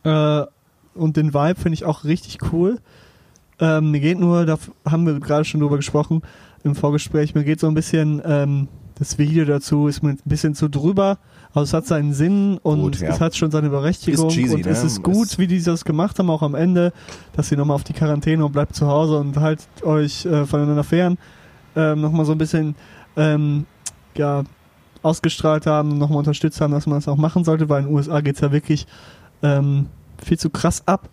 Äh, 0.04 0.42
und 0.98 1.16
den 1.16 1.34
Vibe 1.34 1.54
finde 1.60 1.74
ich 1.74 1.84
auch 1.84 2.04
richtig 2.04 2.38
cool. 2.52 2.78
Ähm, 3.60 3.90
mir 3.90 4.00
geht 4.00 4.18
nur, 4.20 4.46
da 4.46 4.56
haben 4.88 5.06
wir 5.06 5.18
gerade 5.18 5.44
schon 5.44 5.60
drüber 5.60 5.76
gesprochen 5.76 6.22
im 6.64 6.74
Vorgespräch, 6.74 7.34
mir 7.34 7.44
geht 7.44 7.60
so 7.60 7.66
ein 7.66 7.74
bisschen, 7.74 8.22
ähm, 8.24 8.68
das 8.98 9.18
Video 9.18 9.44
dazu 9.44 9.86
ist 9.88 10.02
mir 10.02 10.10
ein 10.10 10.18
bisschen 10.24 10.54
zu 10.54 10.68
drüber. 10.68 11.18
Also 11.54 11.62
es 11.62 11.72
hat 11.72 11.86
seinen 11.86 12.12
Sinn 12.12 12.58
und 12.62 12.82
Gut, 12.82 13.00
ja. 13.00 13.08
es 13.08 13.20
hat 13.20 13.34
schon 13.34 13.50
seine 13.50 13.70
Berechtigung 13.70 14.28
cheesy, 14.28 14.54
und 14.56 14.64
ne? 14.66 14.70
es 14.70 14.84
ist 14.84 15.02
gut, 15.02 15.26
Ist- 15.26 15.38
wie 15.38 15.46
die 15.46 15.62
das 15.62 15.84
gemacht 15.84 16.18
haben, 16.18 16.30
auch 16.30 16.42
am 16.42 16.54
Ende, 16.54 16.92
dass 17.32 17.48
sie 17.48 17.56
nochmal 17.56 17.76
auf 17.76 17.84
die 17.84 17.94
Quarantäne 17.94 18.44
und 18.44 18.52
bleibt 18.52 18.74
zu 18.76 18.86
Hause 18.86 19.18
und 19.18 19.36
haltet 19.38 19.68
euch 19.82 20.26
äh, 20.26 20.44
voneinander 20.44 20.84
fern, 20.84 21.16
ähm, 21.74 22.00
nochmal 22.00 22.26
so 22.26 22.32
ein 22.32 22.38
bisschen 22.38 22.74
ähm, 23.16 23.64
ja, 24.16 24.42
ausgestrahlt 25.02 25.66
haben, 25.66 25.96
nochmal 25.98 26.18
unterstützt 26.18 26.60
haben, 26.60 26.72
dass 26.72 26.86
man 26.86 26.98
das 26.98 27.08
auch 27.08 27.16
machen 27.16 27.44
sollte, 27.44 27.68
weil 27.68 27.82
in 27.82 27.86
den 27.88 27.94
USA 27.96 28.20
geht's 28.20 28.40
ja 28.40 28.52
wirklich 28.52 28.86
ähm, 29.42 29.86
viel 30.24 30.38
zu 30.38 30.50
krass 30.50 30.82
ab. 30.86 31.08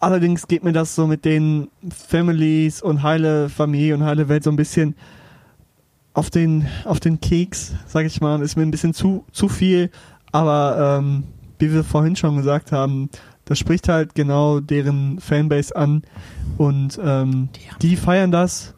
Allerdings 0.00 0.46
geht 0.46 0.62
mir 0.62 0.72
das 0.72 0.94
so 0.94 1.06
mit 1.06 1.24
den 1.24 1.68
Families 1.90 2.80
und 2.82 3.02
heile 3.02 3.48
Familie 3.48 3.94
und 3.94 4.04
heile 4.04 4.28
Welt 4.28 4.44
so 4.44 4.50
ein 4.50 4.56
bisschen 4.56 4.94
auf 6.14 6.30
den, 6.30 6.68
auf 6.84 7.00
den 7.00 7.20
Keks, 7.20 7.74
sag 7.86 8.06
ich 8.06 8.20
mal, 8.20 8.40
ist 8.42 8.56
mir 8.56 8.62
ein 8.62 8.70
bisschen 8.70 8.94
zu, 8.94 9.24
zu 9.32 9.48
viel, 9.48 9.90
aber 10.32 10.98
ähm, 10.98 11.24
wie 11.58 11.72
wir 11.72 11.84
vorhin 11.84 12.16
schon 12.16 12.36
gesagt 12.36 12.72
haben, 12.72 13.08
das 13.44 13.58
spricht 13.58 13.88
halt 13.88 14.14
genau 14.14 14.60
deren 14.60 15.20
Fanbase 15.20 15.74
an 15.74 16.02
und 16.58 16.98
ähm, 17.02 17.48
die 17.82 17.96
feiern 17.96 18.30
das. 18.30 18.74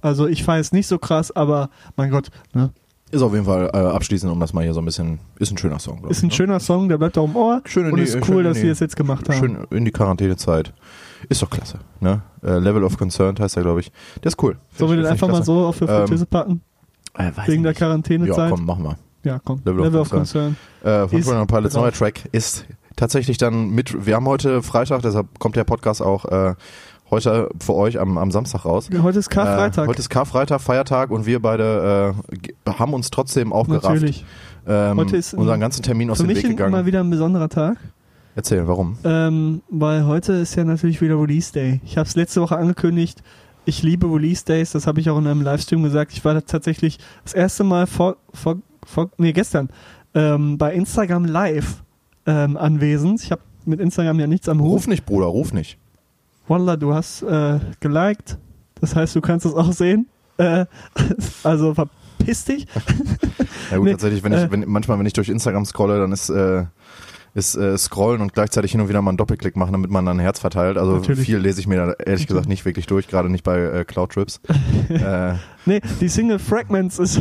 Also 0.00 0.26
ich 0.26 0.44
feiere 0.44 0.60
es 0.60 0.72
nicht 0.72 0.86
so 0.86 0.98
krass, 0.98 1.30
aber 1.32 1.70
mein 1.96 2.10
Gott, 2.10 2.30
ne? 2.52 2.70
Ist 3.14 3.22
auf 3.22 3.32
jeden 3.32 3.44
Fall 3.46 3.70
äh, 3.72 3.76
abschließend, 3.78 4.30
um 4.32 4.38
das 4.40 4.52
mal 4.52 4.62
hier 4.64 4.74
so 4.74 4.80
ein 4.80 4.84
bisschen, 4.84 5.18
ist 5.38 5.50
ein 5.52 5.58
schöner 5.58 5.78
Song, 5.78 6.04
ist 6.08 6.18
ich, 6.18 6.22
ein 6.24 6.26
ne? 6.28 6.32
schöner 6.34 6.60
Song, 6.60 6.88
der 6.88 6.98
bleibt 6.98 7.16
auch 7.18 7.24
im 7.24 7.36
Ohr 7.36 7.62
Schön 7.64 7.86
in 7.86 7.92
und 7.92 7.98
die- 7.98 8.04
ist 8.04 8.28
cool, 8.28 8.42
dass 8.42 8.56
die- 8.56 8.62
sie 8.62 8.68
es 8.68 8.80
jetzt 8.80 8.96
gemacht 8.96 9.28
haben. 9.28 9.38
Schön 9.38 9.58
in 9.70 9.84
die 9.84 9.90
Quarantänezeit. 9.90 10.72
Ist 11.28 11.40
doch 11.42 11.48
klasse, 11.50 11.78
ne? 12.00 12.20
Äh, 12.42 12.58
Level 12.58 12.84
of 12.84 12.98
Concern 12.98 13.34
heißt 13.38 13.56
er, 13.56 13.62
glaube 13.62 13.80
ich. 13.80 13.90
Der 14.22 14.26
ist 14.28 14.42
cool. 14.42 14.58
Sollen 14.76 14.90
wir 14.90 14.96
den 14.98 15.04
ich- 15.06 15.10
einfach 15.12 15.28
mal 15.28 15.38
ich 15.40 15.44
so 15.46 15.64
auf 15.66 15.78
die 15.78 15.84
Ähm, 15.84 15.90
Fritteuse 15.90 16.26
packen? 16.26 16.60
klasse. 17.14 17.40
Äh, 17.40 17.46
Wegen 17.48 17.62
ich 17.62 17.62
der. 17.62 17.74
Quarantänezeit? 17.74 18.36
Ja, 18.36 18.50
komm, 18.50 18.66
machen 18.66 18.84
wir. 18.84 18.96
Ja, 19.22 19.40
komm. 19.42 19.60
Level 19.64 19.80
of 19.80 19.84
Level 19.86 20.00
of 20.00 20.10
Concern. 20.10 20.56
Concern. 20.82 21.04
Äh, 21.04 21.08
von 21.08 21.16
21 21.18 21.46
Pilots 21.46 21.74
drauf. 21.74 21.82
neuer 21.82 21.92
Track 21.92 22.28
ist 22.32 22.66
tatsächlich 22.96 23.38
dann 23.38 23.70
mit, 23.70 24.04
wir 24.06 24.16
haben 24.16 24.26
heute 24.26 24.62
Freitag, 24.62 25.00
deshalb 25.02 25.38
kommt 25.38 25.56
der 25.56 25.64
Podcast 25.64 26.02
auch 26.02 26.26
äh, 26.26 26.54
heute 27.14 27.48
für 27.60 27.74
euch 27.74 27.98
am, 28.00 28.18
am 28.18 28.30
Samstag 28.30 28.64
raus. 28.64 28.90
Heute 29.02 29.18
ist 29.18 29.30
Karfreitag. 29.30 29.84
Äh, 29.84 29.88
heute 29.88 30.00
ist 30.00 30.10
Karfreitag, 30.10 30.60
Feiertag 30.60 31.10
und 31.10 31.26
wir 31.26 31.40
beide 31.40 32.14
äh, 32.66 32.72
haben 32.72 32.92
uns 32.92 33.10
trotzdem 33.10 33.52
aufgerafft. 33.52 33.84
Natürlich. 33.84 34.24
Ähm, 34.66 34.96
Heute 34.96 35.16
ist 35.16 35.34
unseren 35.34 35.60
ganzen 35.60 35.82
Termin 35.82 36.10
aus 36.10 36.16
Für 36.18 36.24
dem 36.24 36.28
mich 36.28 36.42
Weg 36.42 36.50
gegangen. 36.52 36.72
mal 36.72 36.86
wieder 36.86 37.00
ein 37.00 37.10
besonderer 37.10 37.48
Tag, 37.50 37.76
Erzähl, 38.34 38.66
warum? 38.66 38.96
ähm, 39.04 39.60
weil 39.68 40.06
heute 40.06 40.32
ist 40.32 40.54
ja 40.56 40.64
natürlich 40.64 41.00
wieder 41.02 41.20
Release 41.20 41.52
Day. 41.52 41.80
Ich 41.84 41.98
habe 41.98 42.08
es 42.08 42.16
letzte 42.16 42.40
Woche 42.40 42.56
angekündigt. 42.56 43.22
ich 43.66 43.82
liebe 43.82 44.06
Release 44.06 44.44
Days, 44.44 44.72
das 44.72 44.86
habe 44.86 45.00
ich 45.00 45.10
auch 45.10 45.18
in 45.18 45.26
einem 45.26 45.42
Livestream 45.42 45.82
gesagt. 45.82 46.12
Ich 46.12 46.24
war 46.24 46.34
da 46.34 46.40
tatsächlich 46.40 46.98
das 47.24 47.34
erste 47.34 47.62
Mal 47.62 47.86
vor, 47.86 48.16
vor, 48.32 48.56
vor 48.84 49.10
nee, 49.18 49.32
gestern 49.32 49.68
ähm, 50.14 50.56
bei 50.58 50.72
Instagram 50.74 51.26
Live 51.26 51.82
ähm, 52.26 52.56
anwesend. 52.56 53.22
Ich 53.22 53.30
habe 53.30 53.42
mit 53.66 53.80
Instagram 53.80 54.18
ja 54.18 54.26
nichts 54.26 54.48
am 54.48 54.60
Hut. 54.60 54.70
Ruf 54.70 54.86
nicht, 54.86 55.04
Bruder, 55.06 55.26
ruf 55.26 55.52
nicht. 55.52 55.78
Wallah, 56.48 56.76
du 56.76 56.94
hast 56.94 57.22
äh, 57.22 57.58
geliked. 57.80 58.38
Das 58.80 58.94
heißt, 58.94 59.16
du 59.16 59.20
kannst 59.20 59.46
es 59.46 59.54
auch 59.54 59.72
sehen. 59.72 60.08
Äh, 60.36 60.66
also 61.42 61.74
verpiss 61.74 62.44
dich. 62.44 62.66
Ja 63.70 63.76
gut, 63.78 63.86
Nee, 63.86 63.90
tatsächlich, 63.92 64.22
wenn 64.22 64.32
äh, 64.32 64.44
ich, 64.44 64.50
wenn, 64.50 64.64
manchmal, 64.66 64.98
wenn 64.98 65.06
ich 65.06 65.12
durch 65.12 65.28
Instagram 65.28 65.64
scrolle, 65.64 65.98
dann 65.98 66.12
ist, 66.12 66.28
äh, 66.28 66.64
ist 67.34 67.56
äh, 67.56 67.78
Scrollen 67.78 68.20
und 68.20 68.34
gleichzeitig 68.34 68.72
hin 68.72 68.80
und 68.80 68.88
wieder 68.88 69.00
mal 69.00 69.10
einen 69.10 69.16
Doppelklick 69.16 69.56
machen, 69.56 69.72
damit 69.72 69.90
man 69.90 70.04
dann 70.04 70.18
ein 70.18 70.20
Herz 70.20 70.38
verteilt. 70.38 70.76
Also 70.76 70.96
Natürlich. 70.96 71.24
viel 71.26 71.38
lese 71.38 71.60
ich 71.60 71.66
mir 71.66 71.76
da 71.86 71.92
ehrlich 72.04 72.26
gesagt 72.26 72.46
nicht 72.46 72.64
wirklich 72.64 72.86
durch, 72.86 73.08
gerade 73.08 73.30
nicht 73.30 73.44
bei 73.44 73.58
äh, 73.58 73.84
Cloud 73.84 74.12
Trips. 74.12 74.40
äh, 74.88 75.34
Nee, 75.66 75.80
die 76.00 76.08
Single 76.08 76.38
Fragments 76.38 76.98
ist. 76.98 77.20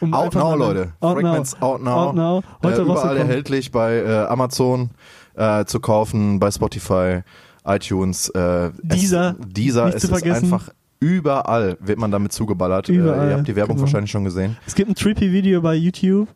um 0.00 0.14
out 0.14 0.34
now, 0.34 0.54
Leute. 0.54 0.92
Out 1.00 1.20
Fragments 1.20 1.60
now. 1.60 1.66
out 1.66 1.82
now. 1.82 2.08
Out 2.08 2.14
now. 2.14 2.42
Heute 2.64 2.80
äh, 2.80 2.84
überall 2.84 3.16
erhältlich 3.18 3.70
bei 3.70 3.96
äh, 3.96 4.24
Amazon 4.26 4.90
äh, 5.34 5.64
zu 5.66 5.78
kaufen, 5.80 6.40
bei 6.40 6.50
Spotify, 6.50 7.22
iTunes, 7.68 8.28
äh, 8.30 8.70
Deezer, 8.82 9.36
Es, 9.38 9.46
nicht 9.46 9.76
es 9.76 9.82
zu 10.02 10.06
ist 10.06 10.08
vergessen. 10.08 10.44
einfach 10.44 10.70
überall 11.00 11.76
wird 11.80 11.98
man 11.98 12.10
damit 12.10 12.32
zugeballert. 12.32 12.88
Überall, 12.88 13.28
äh, 13.28 13.30
ihr 13.30 13.36
habt 13.36 13.48
die 13.48 13.56
Werbung 13.56 13.76
genau. 13.76 13.86
wahrscheinlich 13.86 14.10
schon 14.10 14.24
gesehen. 14.24 14.56
Es 14.66 14.74
gibt 14.74 14.90
ein 14.90 14.94
Trippy-Video 14.94 15.60
bei 15.60 15.74
YouTube, 15.74 16.28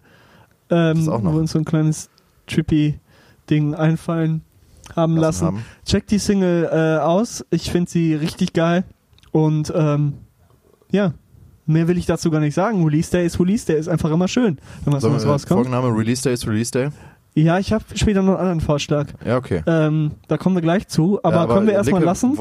ähm, 0.71 1.07
wo 1.07 1.23
wir 1.23 1.31
uns 1.41 1.53
so 1.53 1.59
ein 1.59 1.65
kleines 1.65 2.09
Trippy-Ding 2.47 3.75
einfallen 3.75 4.43
haben 4.95 5.17
lassen. 5.17 5.47
haben. 5.47 5.65
Checkt 5.85 6.11
die 6.11 6.19
Single 6.19 6.69
äh, 6.71 7.03
aus. 7.03 7.45
Ich 7.51 7.71
finde 7.71 7.91
sie 7.91 8.15
richtig 8.15 8.53
geil. 8.53 8.85
Und 9.31 9.73
ähm, 9.75 10.15
ja, 10.91 11.15
mehr 11.67 11.89
will 11.89 11.99
ich 11.99 12.07
dazu 12.07 12.31
gar 12.31 12.41
nicht 12.41 12.55
sagen. 12.55 12.85
Release 12.85 13.11
Day 13.11 13.27
ist 13.27 13.41
Release 13.41 13.67
Day, 13.67 13.79
ist 13.79 13.89
einfach 13.89 14.11
immer 14.11 14.29
schön, 14.29 14.59
wenn 14.85 14.93
was 14.93 15.03
wir, 15.03 15.11
rauskommt. 15.11 15.65
Folgenname 15.65 15.89
Release 15.89 16.23
Day 16.23 16.35
ist 16.35 16.47
Release 16.47 16.71
Day. 16.71 16.91
Ja, 17.35 17.59
ich 17.59 17.73
habe 17.73 17.83
später 17.95 18.21
noch 18.21 18.33
einen 18.33 18.41
anderen 18.41 18.61
Vorschlag. 18.61 19.07
Ja, 19.25 19.39
okay. 19.39 19.63
Ähm, 19.67 20.11
da 20.29 20.37
kommen 20.37 20.55
wir 20.55 20.61
gleich 20.61 20.87
zu. 20.89 21.19
Aber, 21.23 21.37
Ja, 21.37 21.47
können 21.47 21.67
wir 21.67 21.73
erstmal 21.73 22.03
lassen? 22.03 22.37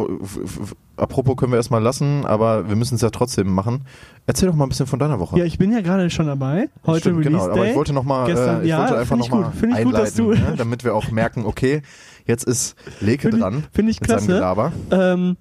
Apropos 0.98 1.38
können 1.38 1.54
wir 1.54 1.58
erstmal 1.58 1.82
lassen, 1.82 2.26
aber 2.26 2.68
wir 2.68 2.76
müssen 2.76 2.96
es 2.96 3.02
ja 3.02 3.10
trotzdem 3.10 3.48
machen. 3.54 3.86
Erzähl 4.28 4.50
doch 4.50 4.56
mal 4.56 4.66
ein 4.66 4.70
bisschen 4.70 4.88
von 4.88 5.00
deiner 5.00 5.18
Woche. 5.20 5.40
Ja, 5.40 5.46
ich 5.46 5.58
bin 5.58 5.72
ja 5.72 5.80
gerade 5.82 6.10
schon 6.10 6.28
dabei. 6.28 6.70
Heute 6.86 7.00
Stimmt, 7.10 7.26
Release 7.26 7.46
genau, 7.46 7.54
Day. 7.54 7.60
aber 7.62 7.70
ich 7.70 7.76
wollte 7.76 7.94
noch 7.94 8.04
mal, 8.04 8.26
Gestern- 8.28 8.60
äh, 8.60 8.64
ich 8.64 8.70
ja, 8.70 8.80
wollte 8.80 8.98
einfach 8.98 9.08
find 9.16 9.24
ich 9.26 9.32
noch 9.32 9.40
mal 9.40 9.52
gut. 9.52 9.70
Ich 9.70 9.76
einleiten, 9.76 10.18
du- 10.18 10.32
ne, 10.32 10.54
damit 10.58 10.84
wir 10.84 10.94
auch 10.94 11.10
merken, 11.10 11.46
okay, 11.46 11.82
jetzt 12.26 12.44
ist 12.44 12.76
Leke 13.00 13.24
Find 13.30 13.36
ich- 13.36 13.40
dran 13.40 13.64
find 13.72 13.90
ich 13.90 14.00
klasse. 14.02 14.28
Gelaber. 14.28 14.74
ähm, 14.92 15.38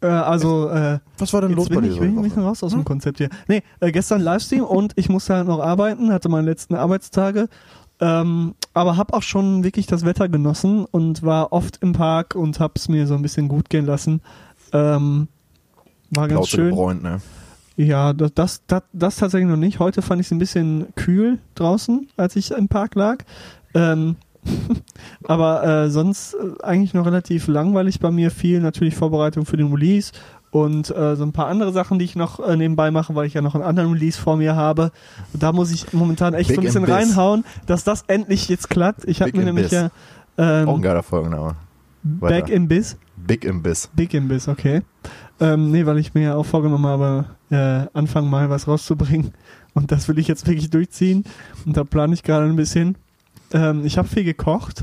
äh, 0.00 0.06
also, 0.06 0.68
äh, 0.70 1.00
Was 1.18 1.32
war 1.32 1.40
denn 1.40 1.52
los 1.52 1.68
bei 1.68 1.80
ich, 1.82 1.94
dir? 1.94 2.00
bin 2.00 2.12
ich 2.12 2.16
ein 2.18 2.22
bisschen 2.22 2.42
raus 2.44 2.62
aus 2.62 2.70
dem 2.70 2.84
Konzept 2.84 3.18
hier. 3.18 3.30
Nee, 3.48 3.62
äh, 3.80 3.90
gestern 3.90 4.20
Livestream 4.20 4.62
und 4.62 4.92
ich 4.94 5.08
musste 5.08 5.34
halt 5.34 5.48
noch 5.48 5.60
arbeiten, 5.60 6.12
hatte 6.12 6.28
meine 6.28 6.46
letzten 6.48 6.74
Arbeitstage. 6.76 7.48
Ähm, 8.00 8.54
aber 8.74 8.96
hab 8.96 9.12
auch 9.14 9.22
schon 9.22 9.64
wirklich 9.64 9.86
das 9.86 10.04
Wetter 10.04 10.28
genossen 10.28 10.84
und 10.84 11.22
war 11.22 11.52
oft 11.52 11.78
im 11.82 11.92
Park 11.92 12.34
und 12.34 12.60
hab's 12.60 12.88
mir 12.88 13.06
so 13.06 13.14
ein 13.14 13.22
bisschen 13.22 13.48
gut 13.48 13.70
gehen 13.70 13.86
lassen. 13.86 14.20
Ähm, 14.72 15.28
war 16.10 16.28
ganz 16.28 16.40
Plauze 16.40 16.56
schön. 16.56 16.70
gebräunt, 16.70 17.02
ne? 17.02 17.20
Ja, 17.76 18.12
das, 18.12 18.32
das, 18.34 18.62
das, 18.66 18.82
das 18.92 19.16
tatsächlich 19.16 19.48
noch 19.48 19.56
nicht. 19.56 19.78
Heute 19.78 20.02
fand 20.02 20.20
ich 20.20 20.28
es 20.28 20.30
ein 20.30 20.38
bisschen 20.38 20.86
kühl 20.94 21.38
draußen, 21.54 22.08
als 22.16 22.36
ich 22.36 22.50
im 22.50 22.68
Park 22.68 22.94
lag. 22.94 23.24
Ähm, 23.74 24.16
aber 25.24 25.64
äh, 25.64 25.90
sonst 25.90 26.34
äh, 26.34 26.62
eigentlich 26.62 26.94
noch 26.94 27.06
relativ 27.06 27.48
langweilig 27.48 28.00
bei 28.00 28.10
mir. 28.10 28.30
Viel 28.30 28.60
natürlich 28.60 28.94
Vorbereitung 28.94 29.44
für 29.44 29.56
den 29.56 29.72
Release 29.72 30.12
und 30.64 30.90
äh, 30.94 31.16
so 31.16 31.24
ein 31.24 31.32
paar 31.32 31.46
andere 31.46 31.72
Sachen, 31.72 31.98
die 31.98 32.04
ich 32.04 32.16
noch 32.16 32.40
äh, 32.40 32.56
nebenbei 32.56 32.90
mache, 32.90 33.14
weil 33.14 33.26
ich 33.26 33.34
ja 33.34 33.42
noch 33.42 33.54
einen 33.54 33.64
anderen 33.64 33.92
Release 33.92 34.20
vor 34.20 34.36
mir 34.36 34.56
habe. 34.56 34.92
Und 35.32 35.42
da 35.42 35.52
muss 35.52 35.70
ich 35.70 35.92
momentan 35.92 36.34
echt 36.34 36.48
Big 36.48 36.56
so 36.56 36.60
ein 36.60 36.64
bisschen 36.64 36.84
in 36.84 36.90
reinhauen, 36.90 37.44
dass 37.66 37.84
das 37.84 38.04
endlich 38.06 38.48
jetzt 38.48 38.70
klappt. 38.70 39.04
Ich 39.06 39.20
habe 39.22 39.32
mir 39.32 39.40
in 39.40 39.54
nämlich 39.54 39.70
ja 39.70 39.90
ähm, 40.38 40.68
Auch 40.68 40.76
ein 40.76 40.82
geiler 40.82 41.02
Folgenname. 41.02 41.56
weiter. 42.02 42.34
Back 42.40 42.50
in 42.50 42.68
Biz. 42.68 42.96
Big 43.16 43.44
Imbiss. 43.44 43.88
Big 43.94 44.14
Imbiss, 44.14 44.46
okay. 44.48 44.82
Ähm, 45.40 45.70
nee, 45.70 45.84
weil 45.86 45.98
ich 45.98 46.14
mir 46.14 46.22
ja 46.22 46.34
auch 46.36 46.46
vorgenommen 46.46 46.86
habe, 46.86 47.24
äh, 47.50 47.86
Anfang 47.98 48.28
Mai 48.28 48.48
was 48.48 48.68
rauszubringen. 48.68 49.32
Und 49.74 49.92
das 49.92 50.08
will 50.08 50.18
ich 50.18 50.28
jetzt 50.28 50.46
wirklich 50.46 50.70
durchziehen. 50.70 51.24
Und 51.64 51.76
da 51.76 51.84
plane 51.84 52.14
ich 52.14 52.22
gerade 52.22 52.46
ein 52.46 52.56
bisschen. 52.56 52.96
Ähm, 53.52 53.84
ich 53.84 53.98
habe 53.98 54.08
viel 54.08 54.24
gekocht. 54.24 54.82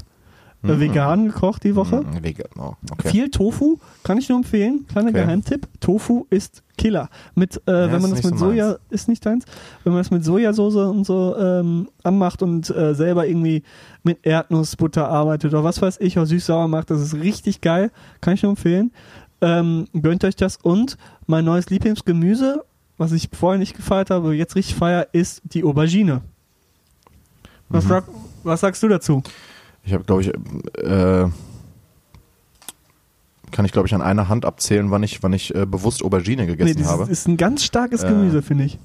Äh, 0.64 0.80
vegan 0.80 1.26
gekocht 1.28 1.64
die 1.66 1.76
Woche. 1.76 2.02
Mhm, 2.04 2.24
vegan, 2.24 2.48
oh, 2.58 2.74
okay. 2.92 3.10
Viel 3.10 3.30
Tofu, 3.30 3.78
kann 4.04 4.18
ich 4.18 4.30
nur 4.30 4.38
empfehlen. 4.38 4.86
Kleiner 4.88 5.10
Okay. 5.10 5.20
Geheimtipp. 5.22 5.68
Tofu 5.82 6.26
ist 6.30 6.64
Killer. 6.78 7.10
Mit, 7.36 7.58
äh, 7.68 7.72
wenn 7.72 7.96
ist 7.96 8.02
man 8.02 8.12
das 8.12 8.24
mit 8.24 8.38
so 8.40 8.46
Soja, 8.46 8.68
meins. 8.68 8.80
ist 8.90 9.08
nicht 9.10 9.26
deins, 9.26 9.46
wenn 9.84 9.92
man 9.94 10.00
das 10.02 10.10
mit 10.12 10.24
Sojasauce 10.24 10.76
und 10.76 11.06
so 11.06 11.36
ähm, 11.38 11.90
anmacht 12.04 12.42
und 12.42 12.70
äh, 12.70 12.96
selber 12.96 13.28
irgendwie 13.28 13.64
mit 14.04 14.20
Erdnussbutter 14.26 15.08
arbeitet 15.10 15.54
oder 15.54 15.64
was 15.66 15.82
weiß 15.82 15.98
ich, 16.00 16.18
oder 16.18 16.26
süß-sauer 16.28 16.68
macht, 16.70 16.90
das 16.90 17.02
ist 17.02 17.14
richtig 17.16 17.60
geil. 17.62 17.92
Kann 18.22 18.34
ich 18.36 18.44
nur 18.44 18.52
empfehlen. 18.52 18.92
Ähm, 19.42 19.88
gönnt 19.94 20.24
euch 20.24 20.38
das 20.38 20.56
und 20.58 20.98
mein 21.28 21.44
neues 21.44 21.70
Lieblingsgemüse, 21.70 22.64
was 22.98 23.12
ich 23.12 23.28
vorher 23.38 23.60
nicht 23.60 23.76
gefeiert 23.76 24.10
habe, 24.12 24.28
aber 24.28 24.34
jetzt 24.34 24.56
richtig 24.56 24.76
feier, 24.76 25.08
ist 25.12 25.42
die 25.44 25.66
Aubergine. 25.66 26.22
Was, 27.68 27.84
Mhm. 27.86 27.90
sag, 27.90 28.04
was 28.44 28.62
sagst 28.62 28.82
du 28.84 28.88
dazu? 28.88 29.22
Ich 29.86 29.94
habe, 29.94 30.04
glaube 30.04 30.22
ich, 30.22 30.30
äh, 30.30 31.30
kann 33.52 33.66
ich, 33.66 33.72
glaube 33.72 33.88
ich, 33.88 33.94
an 33.94 34.02
einer 34.02 34.30
Hand 34.30 34.46
abzählen, 34.46 34.90
wann 34.92 35.04
ich, 35.04 35.22
wann 35.22 35.34
ich 35.34 35.54
äh, 35.54 35.66
bewusst 35.66 36.04
Aubergine 36.04 36.48
gegessen 36.48 36.80
das 36.80 36.88
habe. 36.88 37.04
ist, 37.04 37.10
ist 37.10 37.28
ein 37.28 37.38
ganz 37.38 37.64
starkes 37.64 38.04
Äh, 38.04 38.10
Gemüse, 38.10 38.42
finde 38.42 38.64
ich. 38.66 38.80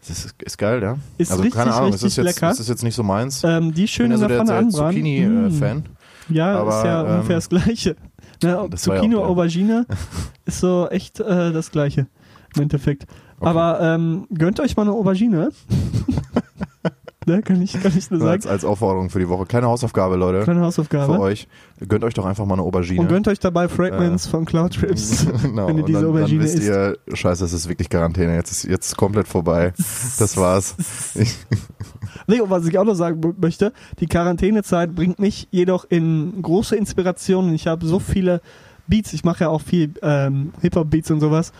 Das 0.00 0.24
ist, 0.24 0.34
ist 0.42 0.58
geil, 0.58 0.82
ja. 0.82 0.96
Ist 1.18 1.30
also 1.30 1.42
richtig, 1.42 1.58
keine 1.58 1.74
Ahnung, 1.74 1.90
es 1.90 1.94
richtig 2.02 2.08
ist 2.08 2.16
jetzt, 2.16 2.40
lecker. 2.40 2.50
es 2.50 2.60
ist 2.60 2.68
jetzt 2.68 2.82
nicht 2.82 2.94
so 2.94 3.02
meins. 3.04 3.42
Ähm, 3.44 3.72
die 3.72 3.84
ich 3.84 3.92
schön 3.92 4.10
bin 4.10 4.20
ja 4.20 4.26
der 4.26 4.44
der, 4.44 4.56
anbraten. 4.56 4.68
Mm. 4.68 5.50
Zucchini-Fan. 5.50 5.84
Ja, 6.28 6.58
Aber, 6.58 6.78
ist 6.78 6.84
ja 6.84 7.04
ähm, 7.04 7.14
ungefähr 7.14 7.36
das 7.36 7.48
Gleiche. 7.48 7.96
Das 8.40 8.50
ja 8.50 8.70
Zucchini, 8.76 9.14
der- 9.14 9.24
Aubergine 9.26 9.86
ist 10.44 10.58
so 10.60 10.88
echt 10.90 11.20
äh, 11.20 11.52
das 11.52 11.70
Gleiche 11.70 12.06
im 12.56 12.62
Endeffekt. 12.62 13.04
Okay. 13.38 13.48
Aber 13.50 13.80
ähm, 13.80 14.26
gönnt 14.34 14.58
euch 14.60 14.76
mal 14.76 14.82
eine 14.82 14.92
Aubergine. 14.92 15.50
Ne, 17.26 17.42
kann 17.42 17.60
ich, 17.62 17.72
kann 17.80 17.92
ich 17.96 18.10
nur 18.10 18.22
als, 18.22 18.44
sagen. 18.44 18.52
als 18.52 18.64
Aufforderung 18.64 19.10
für 19.10 19.18
die 19.18 19.28
Woche. 19.28 19.46
Kleine 19.46 19.66
Hausaufgabe, 19.66 20.16
Leute. 20.16 20.42
Kleine 20.42 20.60
für 20.60 20.66
Hausaufgabe. 20.66 21.18
euch. 21.20 21.48
Gönnt 21.88 22.04
euch 22.04 22.14
doch 22.14 22.24
einfach 22.24 22.44
mal 22.46 22.54
eine 22.54 22.62
Aubergine. 22.62 23.00
Und 23.00 23.08
gönnt 23.08 23.28
euch 23.28 23.38
dabei 23.38 23.68
Fragments 23.68 24.26
von 24.26 24.44
Cloud 24.44 24.74
Trips. 24.74 25.26
genau. 25.42 25.68
wenn 25.68 25.78
ihr 25.78 25.84
diese 25.84 26.00
dann, 26.00 26.10
Aubergine 26.10 26.38
dann 26.38 26.44
wisst 26.46 26.58
isst. 26.58 26.68
ihr, 26.68 26.98
scheiße, 27.12 27.44
es 27.44 27.52
ist 27.52 27.68
wirklich 27.68 27.88
Quarantäne. 27.88 28.34
Jetzt 28.34 28.52
ist 28.52 28.64
jetzt 28.64 28.96
komplett 28.96 29.28
vorbei. 29.28 29.72
Das 30.18 30.36
war's. 30.36 30.76
Nee, 32.26 32.40
und 32.40 32.50
was 32.50 32.66
ich 32.66 32.78
auch 32.78 32.84
noch 32.84 32.94
sagen 32.94 33.34
möchte, 33.40 33.72
die 33.98 34.06
Quarantänezeit 34.06 34.94
bringt 34.94 35.18
mich 35.18 35.48
jedoch 35.50 35.86
in 35.88 36.40
große 36.42 36.76
Inspirationen. 36.76 37.54
Ich 37.54 37.66
habe 37.66 37.86
so 37.86 37.98
viele 37.98 38.40
Beats, 38.86 39.12
ich 39.12 39.24
mache 39.24 39.44
ja 39.44 39.48
auch 39.48 39.62
viel 39.62 39.94
ähm, 40.02 40.52
Hip-Hop-Beats 40.60 41.10
und 41.10 41.20
sowas. 41.20 41.52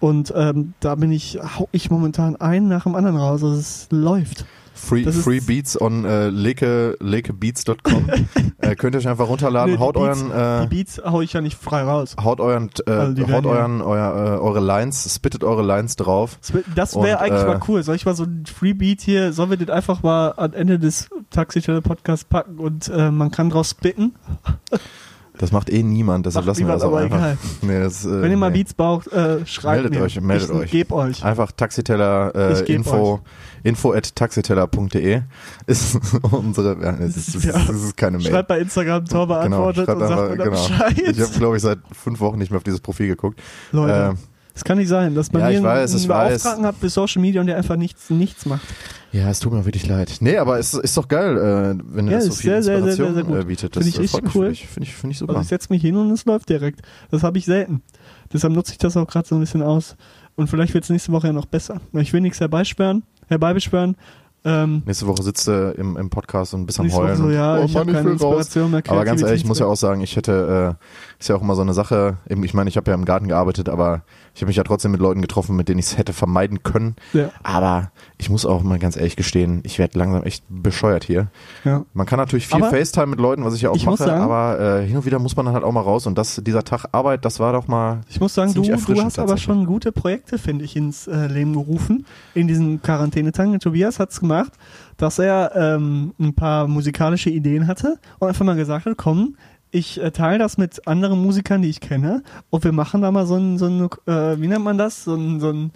Und 0.00 0.32
ähm, 0.36 0.74
da 0.80 0.94
bin 0.96 1.10
ich, 1.12 1.38
hau 1.58 1.68
ich 1.72 1.90
momentan 1.90 2.36
einen 2.36 2.68
nach 2.68 2.84
dem 2.84 2.94
anderen 2.94 3.16
raus. 3.16 3.42
Also 3.42 3.58
es 3.58 3.88
läuft. 3.90 4.44
Free, 4.84 5.04
free 5.10 5.40
Beats 5.40 5.80
on 5.80 6.04
äh, 6.04 6.28
leke, 6.28 6.96
lekebeats.com. 7.00 8.08
äh, 8.58 8.74
könnt 8.76 8.94
ihr 8.94 8.98
euch 8.98 9.08
einfach 9.08 9.28
runterladen. 9.28 9.72
Nee, 9.72 9.76
die 9.76 9.82
haut 9.82 9.94
Beats- 9.96 10.22
euren, 10.22 10.60
Die 10.60 10.64
äh, 10.64 10.68
Beats 10.78 11.00
hau 11.04 11.20
ich 11.20 11.32
ja 11.32 11.40
nicht 11.40 11.56
frei 11.58 11.82
raus. 11.82 12.14
haut 12.22 12.40
euren, 12.40 12.70
äh, 12.86 12.90
Also 12.90 13.14
die 13.14 13.22
haut 13.22 13.30
werden 13.30 13.44
ja- 13.44 13.50
euren, 13.50 13.80
euer, 13.82 14.34
äh, 14.36 14.38
eure 14.40 14.60
Lines, 14.60 15.12
spittet 15.14 15.42
eure 15.44 15.62
Lines 15.62 15.96
drauf. 15.96 16.38
Das 16.40 16.54
wär- 16.54 16.62
Das 16.74 16.94
wäre 16.96 17.20
eigentlich 17.20 17.42
äh, 17.42 17.46
mal 17.46 17.60
cool. 17.68 17.82
Soll 17.82 17.96
ich 17.96 18.06
mal 18.06 18.14
so 18.14 18.24
ein 18.24 18.44
Freebeat 18.46 19.00
hier, 19.00 19.32
sollen 19.32 19.50
wir 19.50 19.56
den 19.56 19.70
einfach 19.70 20.02
mal 20.02 20.34
am 20.36 20.52
Ende 20.52 20.78
des 20.78 21.08
Taxi-Podcasts 21.30 22.24
packen 22.24 22.58
und 22.58 22.88
äh, 22.88 23.10
man 23.10 23.30
kann 23.30 23.50
draus 23.50 23.70
spitten? 23.70 24.14
Das 25.36 25.50
macht 25.50 25.68
eh 25.68 25.82
niemand, 25.82 26.26
deshalb 26.26 26.46
Macht 26.46 26.58
lassen 26.58 26.66
wir 26.68 26.74
das 26.74 26.82
auch 26.84 26.88
aber 26.88 26.98
einfach. 26.98 27.16
egal. 27.18 27.38
Nee, 27.62 27.80
das, 27.80 28.04
äh, 28.04 28.22
Wenn 28.22 28.30
ihr 28.30 28.36
mal 28.36 28.50
nee. 28.50 28.58
Beats 28.58 28.72
braucht, 28.74 29.08
äh, 29.12 29.44
schreibt 29.44 29.82
Meldet 29.82 29.98
mir. 30.00 30.04
euch, 30.06 30.20
meldet 30.20 30.48
ich 30.48 30.54
euch. 30.54 30.70
geb 30.70 30.92
euch. 30.92 31.24
Einfach 31.24 31.50
Taxiteller 31.50 32.32
äh, 32.36 32.72
info, 32.72 33.18
info 33.64 33.92
at 33.92 34.14
taxiteller.de 34.14 35.22
ist 35.66 35.98
unsere, 36.30 36.80
ja, 36.80 36.92
das, 36.92 37.16
ist, 37.16 37.34
das, 37.34 37.44
Ja. 37.46 37.56
ist, 37.58 37.68
das 37.68 37.76
ist 37.82 37.96
keine 37.96 38.18
Mail. 38.18 38.30
Schreibt 38.30 38.48
bei 38.48 38.60
Instagram 38.60 39.04
Tor 39.06 39.26
beantwortet 39.26 39.86
schreibt 39.86 40.00
und 40.02 40.08
sagt 40.08 40.20
einfach- 40.20 40.30
mir 40.30 40.36
dann 40.36 40.50
genau. 40.50 40.68
Bescheid. 40.68 40.98
Ich 41.16 41.20
habe, 41.20 41.32
glaube 41.38 41.56
ich, 41.56 41.62
seit 41.62 41.78
fünf 41.92 42.20
Wochen 42.20 42.38
nicht 42.38 42.50
mehr 42.52 42.58
auf 42.58 42.64
dieses 42.64 42.80
Profil 42.80 43.08
geguckt. 43.08 43.40
Leute, 43.72 43.92
Äh, 44.16 44.33
das 44.54 44.64
kann 44.64 44.78
nicht 44.78 44.88
sein, 44.88 45.14
dass 45.14 45.30
man 45.32 45.42
ja, 45.42 45.48
mir 45.48 45.56
ich 45.58 45.62
weiß, 45.62 45.94
einen. 45.94 46.08
Beauftragten 46.08 46.66
hat 46.66 46.76
für 46.76 46.88
Social 46.88 47.20
Media 47.20 47.40
und 47.40 47.48
der 47.48 47.56
einfach 47.56 47.76
nichts, 47.76 48.08
nichts 48.08 48.46
macht. 48.46 48.62
ja, 49.12 49.28
es 49.28 49.40
tut 49.40 49.52
mir 49.52 49.64
wirklich 49.64 49.86
leid. 49.86 50.16
Nee, 50.20 50.36
aber 50.38 50.58
es 50.58 50.74
ist 50.74 50.96
doch 50.96 51.08
geil, 51.08 51.36
äh, 51.36 51.82
wenn 51.94 52.06
Ja, 52.06 52.14
das 52.18 52.26
so 52.26 52.32
viel 52.32 52.50
sehr, 52.50 52.62
sehr, 52.62 52.62
sehr, 52.62 52.88
Inspiration 52.90 53.14
sehr, 53.14 53.24
sehr 53.24 53.24
gut. 53.24 53.42
äh, 53.42 53.44
bietet. 53.44 53.76
Das 53.76 53.82
Finde 53.84 53.96
ich 53.98 54.02
richtig 54.14 54.34
cool. 54.34 54.54
Finde 54.54 54.88
ich, 54.88 54.94
finde 54.94 55.12
ich 55.12 55.18
super. 55.18 55.32
Also 55.32 55.42
ich 55.42 55.48
setze 55.48 55.72
mich 55.72 55.82
hin 55.82 55.96
und 55.96 56.10
es 56.12 56.24
läuft 56.24 56.48
direkt. 56.48 56.80
Das 57.10 57.22
habe 57.22 57.36
ich 57.38 57.44
selten. 57.44 57.82
Deshalb 58.32 58.52
nutze 58.54 58.72
ich 58.72 58.78
das 58.78 58.96
auch 58.96 59.06
gerade 59.06 59.26
so 59.28 59.34
ein 59.34 59.40
bisschen 59.40 59.62
aus. 59.62 59.96
Und 60.36 60.48
vielleicht 60.48 60.74
wird 60.74 60.84
es 60.84 60.90
nächste 60.90 61.12
Woche 61.12 61.28
ja 61.28 61.32
noch 61.32 61.46
besser. 61.46 61.80
Ich 61.92 62.12
will 62.12 62.20
nichts 62.20 62.40
herbeisperren, 62.40 63.04
herbeibeschwören, 63.28 63.96
Ähm, 64.46 64.82
Nächste 64.84 65.06
Woche 65.06 65.22
sitzt 65.22 65.46
du 65.48 65.70
im, 65.78 65.96
im 65.96 66.10
Podcast 66.10 66.52
und 66.52 66.66
bist 66.66 66.78
am 66.78 66.92
Heulen. 66.92 67.16
so, 67.16 67.30
ja, 67.30 67.56
und, 67.56 67.64
ich 67.64 67.76
hab 67.76 67.86
Mann, 67.86 67.94
keine 67.94 68.10
will 68.10 68.16
raus. 68.16 68.22
Inspiration 68.22 68.70
mehr, 68.72 68.82
Aber 68.88 69.04
ganz 69.04 69.22
ehrlich, 69.22 69.40
ich 69.42 69.48
muss 69.48 69.58
ja 69.58 69.66
auch 69.66 69.76
sagen, 69.76 70.02
ich 70.02 70.16
hätte, 70.16 70.76
äh, 70.78 71.20
ist 71.20 71.28
ja 71.28 71.36
auch 71.36 71.40
immer 71.42 71.54
so 71.54 71.62
eine 71.62 71.72
Sache, 71.72 72.18
eben, 72.28 72.44
ich 72.44 72.52
meine, 72.52 72.68
ich 72.68 72.76
habe 72.76 72.90
ja 72.90 72.94
im 72.94 73.06
Garten 73.06 73.26
gearbeitet, 73.28 73.70
aber 73.70 74.02
ich 74.34 74.42
habe 74.42 74.48
mich 74.48 74.56
ja 74.56 74.64
trotzdem 74.64 74.90
mit 74.90 75.00
Leuten 75.00 75.22
getroffen, 75.22 75.56
mit 75.56 75.68
denen 75.70 75.78
ich 75.78 75.86
es 75.86 75.96
hätte 75.96 76.12
vermeiden 76.12 76.62
können. 76.62 76.96
Ja. 77.14 77.30
Aber 77.42 77.90
ich 78.18 78.28
muss 78.28 78.44
auch 78.44 78.62
mal 78.62 78.78
ganz 78.78 78.96
ehrlich 78.96 79.16
gestehen, 79.16 79.60
ich 79.64 79.78
werde 79.78 79.98
langsam 79.98 80.24
echt 80.24 80.44
bescheuert 80.50 81.04
hier. 81.04 81.28
ja. 81.64 81.84
Man 81.94 82.04
kann 82.04 82.18
natürlich 82.18 82.46
viel 82.46 82.62
Aber 82.62 82.70
FaceTime 82.70 83.06
mit 83.06 83.20
Leuten, 83.20 83.44
was 83.46 83.54
ich 83.54 83.62
ja 83.62 83.70
auch 83.70 83.76
ich 83.76 83.86
mache, 83.86 83.96
sagen- 83.96 84.20
aber 84.20 84.60
äh, 84.80 84.86
hin 84.86 84.96
und 84.98 85.06
wieder 85.06 85.18
muss 85.20 85.36
man 85.36 85.46
dann 85.46 85.54
halt 85.54 85.64
auch 85.64 85.72
mal 85.72 85.80
raus 85.80 86.06
und 86.06 86.18
das, 86.18 86.42
dieser 86.44 86.64
Tag 86.64 86.84
Arbeit, 86.92 87.24
das 87.24 87.40
war 87.40 87.54
doch 87.54 87.66
mal 87.66 88.02
Ich 88.10 88.20
muss 88.20 88.34
sagen, 88.34 88.52
du, 88.52 88.60
du 88.62 89.02
hast 89.02 89.18
aber 89.18 89.38
schon 89.38 89.64
gute 89.64 89.90
Projekte, 89.90 90.36
finde 90.36 90.64
ich, 90.66 90.76
ins 90.76 91.06
äh, 91.06 91.28
Leben 91.28 91.54
gerufen 91.54 92.04
in 92.34 92.46
diesen 92.46 92.82
Quarantänetagen. 92.82 93.58
Tobias 93.60 93.98
hat's 93.98 94.20
gemacht, 94.20 94.33
dass 94.96 95.18
er 95.18 95.52
ähm, 95.54 96.14
ein 96.20 96.34
paar 96.34 96.66
musikalische 96.68 97.30
Ideen 97.30 97.66
hatte 97.66 97.98
und 98.18 98.28
einfach 98.28 98.44
mal 98.44 98.56
gesagt 98.56 98.86
hat, 98.86 98.96
komm, 98.96 99.36
ich 99.70 100.00
äh, 100.00 100.10
teile 100.12 100.38
das 100.38 100.56
mit 100.56 100.86
anderen 100.86 101.20
Musikern, 101.20 101.62
die 101.62 101.68
ich 101.68 101.80
kenne 101.80 102.22
und 102.50 102.62
wir 102.64 102.72
machen 102.72 103.02
da 103.02 103.10
mal 103.10 103.26
so 103.26 103.36
ein, 103.36 103.58
so 103.58 103.66
ein 103.66 103.88
äh, 104.06 104.40
wie 104.40 104.46
nennt 104.46 104.64
man 104.64 104.78
das, 104.78 105.04
so 105.04 105.14
ein, 105.14 105.40
so 105.40 105.50
ein 105.50 105.72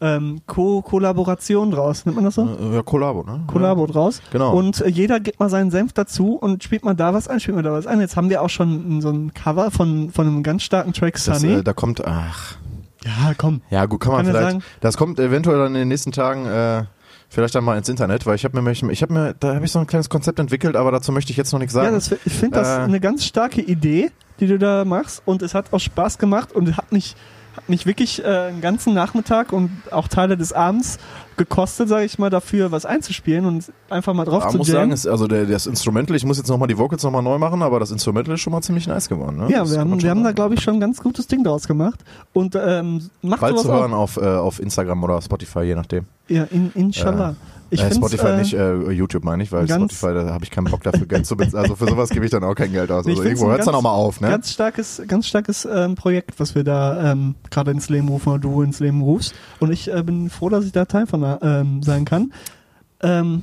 ähm, 0.00 0.42
Ko 0.46 0.80
Kollaboration 0.82 1.70
draus, 1.72 2.04
nennt 2.06 2.14
man 2.16 2.24
das 2.24 2.36
so? 2.36 2.42
äh, 2.46 2.76
ja, 2.76 2.82
Kollabo, 2.82 3.24
ne? 3.24 3.40
Kollabo 3.48 3.86
draus. 3.86 4.20
Genau. 4.30 4.54
Und 4.54 4.80
äh, 4.80 4.88
jeder 4.88 5.18
gibt 5.18 5.40
mal 5.40 5.50
seinen 5.50 5.70
Senf 5.72 5.92
dazu 5.92 6.34
und 6.36 6.62
spielt 6.62 6.84
mal 6.84 6.94
da 6.94 7.14
was 7.14 7.26
ein, 7.26 7.40
spielt 7.40 7.56
mal 7.56 7.62
da 7.62 7.72
was 7.72 7.86
ein. 7.88 8.00
Jetzt 8.00 8.16
haben 8.16 8.30
wir 8.30 8.42
auch 8.42 8.50
schon 8.50 9.00
so 9.00 9.10
ein 9.10 9.34
Cover 9.34 9.70
von, 9.72 10.10
von 10.10 10.26
einem 10.26 10.42
ganz 10.44 10.62
starken 10.62 10.92
Track 10.92 11.14
Das, 11.14 11.24
Sunny. 11.40 11.54
äh, 11.54 11.62
da 11.64 11.72
kommt, 11.72 12.04
ach, 12.06 12.56
ja, 13.04 13.32
komm. 13.36 13.60
ja 13.70 13.86
gut, 13.86 14.00
kann 14.00 14.12
man 14.12 14.24
Kann 14.26 14.34
vielleicht, 14.34 14.50
sagen? 14.52 14.64
das 14.80 14.96
kommt 14.96 15.18
eventuell 15.18 15.58
dann 15.58 15.68
in 15.68 15.80
den 15.80 15.88
nächsten 15.88 16.12
Tagen 16.12 16.46
äh, 16.46 16.84
vielleicht 17.28 17.54
dann 17.54 17.64
mal 17.64 17.76
ins 17.76 17.88
Internet, 17.88 18.26
weil 18.26 18.34
ich 18.34 18.44
habe 18.44 18.60
mir, 18.60 18.70
ich 18.70 19.02
habe 19.02 19.12
mir, 19.12 19.34
da 19.38 19.54
habe 19.54 19.64
ich 19.64 19.72
so 19.72 19.78
ein 19.78 19.86
kleines 19.86 20.08
Konzept 20.08 20.38
entwickelt, 20.38 20.76
aber 20.76 20.90
dazu 20.92 21.12
möchte 21.12 21.30
ich 21.30 21.36
jetzt 21.36 21.52
noch 21.52 21.58
nichts 21.58 21.74
sagen. 21.74 21.88
Ja, 21.88 21.92
das, 21.92 22.12
ich 22.12 22.32
finde 22.32 22.58
das 22.58 22.68
Äh, 22.68 22.80
eine 22.82 23.00
ganz 23.00 23.24
starke 23.24 23.60
Idee, 23.60 24.10
die 24.40 24.46
du 24.46 24.58
da 24.58 24.84
machst 24.84 25.22
und 25.24 25.42
es 25.42 25.54
hat 25.54 25.72
auch 25.72 25.80
Spaß 25.80 26.18
gemacht 26.18 26.52
und 26.52 26.76
hat 26.76 26.92
mich, 26.92 27.16
hat 27.58 27.68
mich 27.68 27.86
wirklich 27.86 28.24
äh, 28.24 28.26
einen 28.26 28.60
ganzen 28.60 28.94
Nachmittag 28.94 29.52
und 29.52 29.70
auch 29.90 30.08
Teile 30.08 30.36
des 30.36 30.52
Abends 30.52 30.98
gekostet, 31.36 31.88
sage 31.88 32.04
ich 32.04 32.18
mal, 32.18 32.30
dafür 32.30 32.72
was 32.72 32.84
einzuspielen 32.86 33.44
und 33.46 33.72
einfach 33.90 34.14
mal 34.14 34.24
drauf 34.24 34.42
Aber 34.42 34.52
zu 34.52 34.58
muss 34.58 34.66
sagen, 34.68 34.78
jammen. 34.80 34.92
ist, 34.92 35.06
also 35.06 35.26
der, 35.28 35.44
das 35.46 35.66
Instrumental, 35.66 36.16
ich 36.16 36.24
muss 36.24 36.38
jetzt 36.38 36.48
nochmal 36.48 36.68
die 36.68 36.78
Vocals 36.78 37.02
nochmal 37.02 37.22
neu 37.22 37.38
machen, 37.38 37.62
aber 37.62 37.78
das 37.80 37.90
Instrumental 37.90 38.34
ist 38.34 38.40
schon 38.40 38.52
mal 38.52 38.62
ziemlich 38.62 38.86
nice 38.86 39.08
geworden. 39.08 39.36
Ne? 39.36 39.50
Ja, 39.50 39.60
Das 39.60 39.72
wir 39.72 39.80
haben, 39.80 40.00
wir 40.02 40.10
haben 40.10 40.18
da, 40.20 40.24
sagen. 40.26 40.34
glaube 40.36 40.54
ich, 40.54 40.62
schon 40.62 40.74
ein 40.74 40.80
ganz 40.80 41.00
gutes 41.00 41.26
Ding 41.26 41.44
draus 41.44 41.66
gemacht. 41.68 42.00
Und 42.32 42.56
ähm, 42.56 43.10
macht 43.22 43.40
Bald 43.40 43.52
sowas 43.58 43.66
zu 43.66 43.72
hören 43.72 43.92
auf, 43.94 44.16
äh, 44.16 44.20
auf 44.24 44.60
Instagram 44.60 45.02
oder 45.04 45.20
Spotify, 45.22 45.60
je 45.60 45.74
nachdem. 45.74 46.06
Ja, 46.28 46.44
in, 46.44 46.70
inshallah. 46.74 47.36
Ich 47.70 47.82
äh, 47.82 47.94
Spotify 47.94 48.28
äh, 48.28 48.36
nicht, 48.38 48.54
äh, 48.54 48.90
YouTube 48.90 49.24
meine 49.24 49.42
ich, 49.42 49.52
weil 49.52 49.66
ganz- 49.66 49.92
Spotify, 49.92 50.14
da 50.14 50.32
habe 50.32 50.44
ich 50.44 50.50
keinen 50.50 50.70
Bock 50.70 50.82
dafür 50.82 51.06
Geld 51.06 51.26
zu 51.26 51.36
bezahlen. 51.36 51.64
Also 51.64 51.76
für 51.76 51.86
sowas 51.86 52.08
gebe 52.10 52.24
ich 52.24 52.30
dann 52.30 52.44
auch 52.44 52.54
kein 52.54 52.72
Geld 52.72 52.90
aus. 52.90 53.06
Also 53.06 53.22
irgendwo 53.22 53.48
hört 53.48 53.60
es 53.60 53.66
dann 53.66 53.74
auch 53.74 53.82
mal 53.82 53.90
auf, 53.90 54.20
ne? 54.20 54.28
Ganz 54.28 54.52
starkes, 54.52 55.02
ganz 55.06 55.26
starkes 55.26 55.68
ähm, 55.70 55.94
Projekt, 55.94 56.38
was 56.40 56.54
wir 56.54 56.64
da 56.64 57.12
ähm, 57.12 57.34
gerade 57.50 57.70
ins 57.70 57.88
Leben 57.88 58.08
rufen 58.08 58.30
oder 58.30 58.38
du 58.38 58.62
ins 58.62 58.80
Leben 58.80 59.02
rufst. 59.02 59.34
Und 59.60 59.70
ich 59.70 59.92
äh, 59.92 60.02
bin 60.02 60.30
froh, 60.30 60.48
dass 60.48 60.64
ich 60.64 60.72
da 60.72 60.84
Teil 60.84 61.06
von 61.06 61.24
ähm, 61.42 61.82
sein 61.82 62.04
kann. 62.04 62.32
Ähm, 63.02 63.42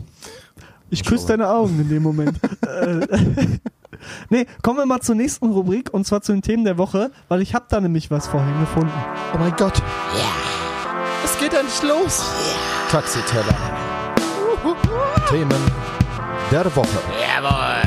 ich 0.89 1.03
küsse 1.03 1.27
deine 1.27 1.49
Augen 1.49 1.79
in 1.79 1.89
dem 1.89 2.03
Moment. 2.03 2.39
äh, 2.61 3.07
nee, 4.29 4.45
kommen 4.61 4.79
wir 4.79 4.85
mal 4.85 5.01
zur 5.01 5.15
nächsten 5.15 5.51
Rubrik 5.51 5.93
und 5.93 6.05
zwar 6.05 6.21
zu 6.21 6.31
den 6.31 6.41
Themen 6.41 6.63
der 6.63 6.77
Woche, 6.77 7.11
weil 7.27 7.41
ich 7.41 7.53
habe 7.53 7.65
da 7.69 7.79
nämlich 7.81 8.11
was 8.11 8.27
vorhin 8.27 8.59
gefunden. 8.59 8.93
Oh 9.33 9.37
mein 9.37 9.55
Gott. 9.55 9.81
Es 11.23 11.37
geht 11.39 11.53
endlich 11.53 11.83
los. 11.83 12.23
Taxiteller. 12.89 13.84
Themen 15.29 15.49
der 16.51 16.65
Woche. 16.75 16.97
Jawohl. 17.19 17.81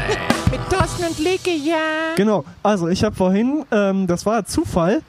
Mit 0.50 0.60
Thorsten 0.70 1.04
und 1.04 1.18
Leke, 1.18 1.50
ja. 1.50 2.14
Genau, 2.16 2.44
also 2.62 2.88
ich 2.88 3.04
habe 3.04 3.14
vorhin, 3.14 3.64
ähm, 3.70 4.06
das 4.06 4.26
war 4.26 4.44
Zufall, 4.44 5.02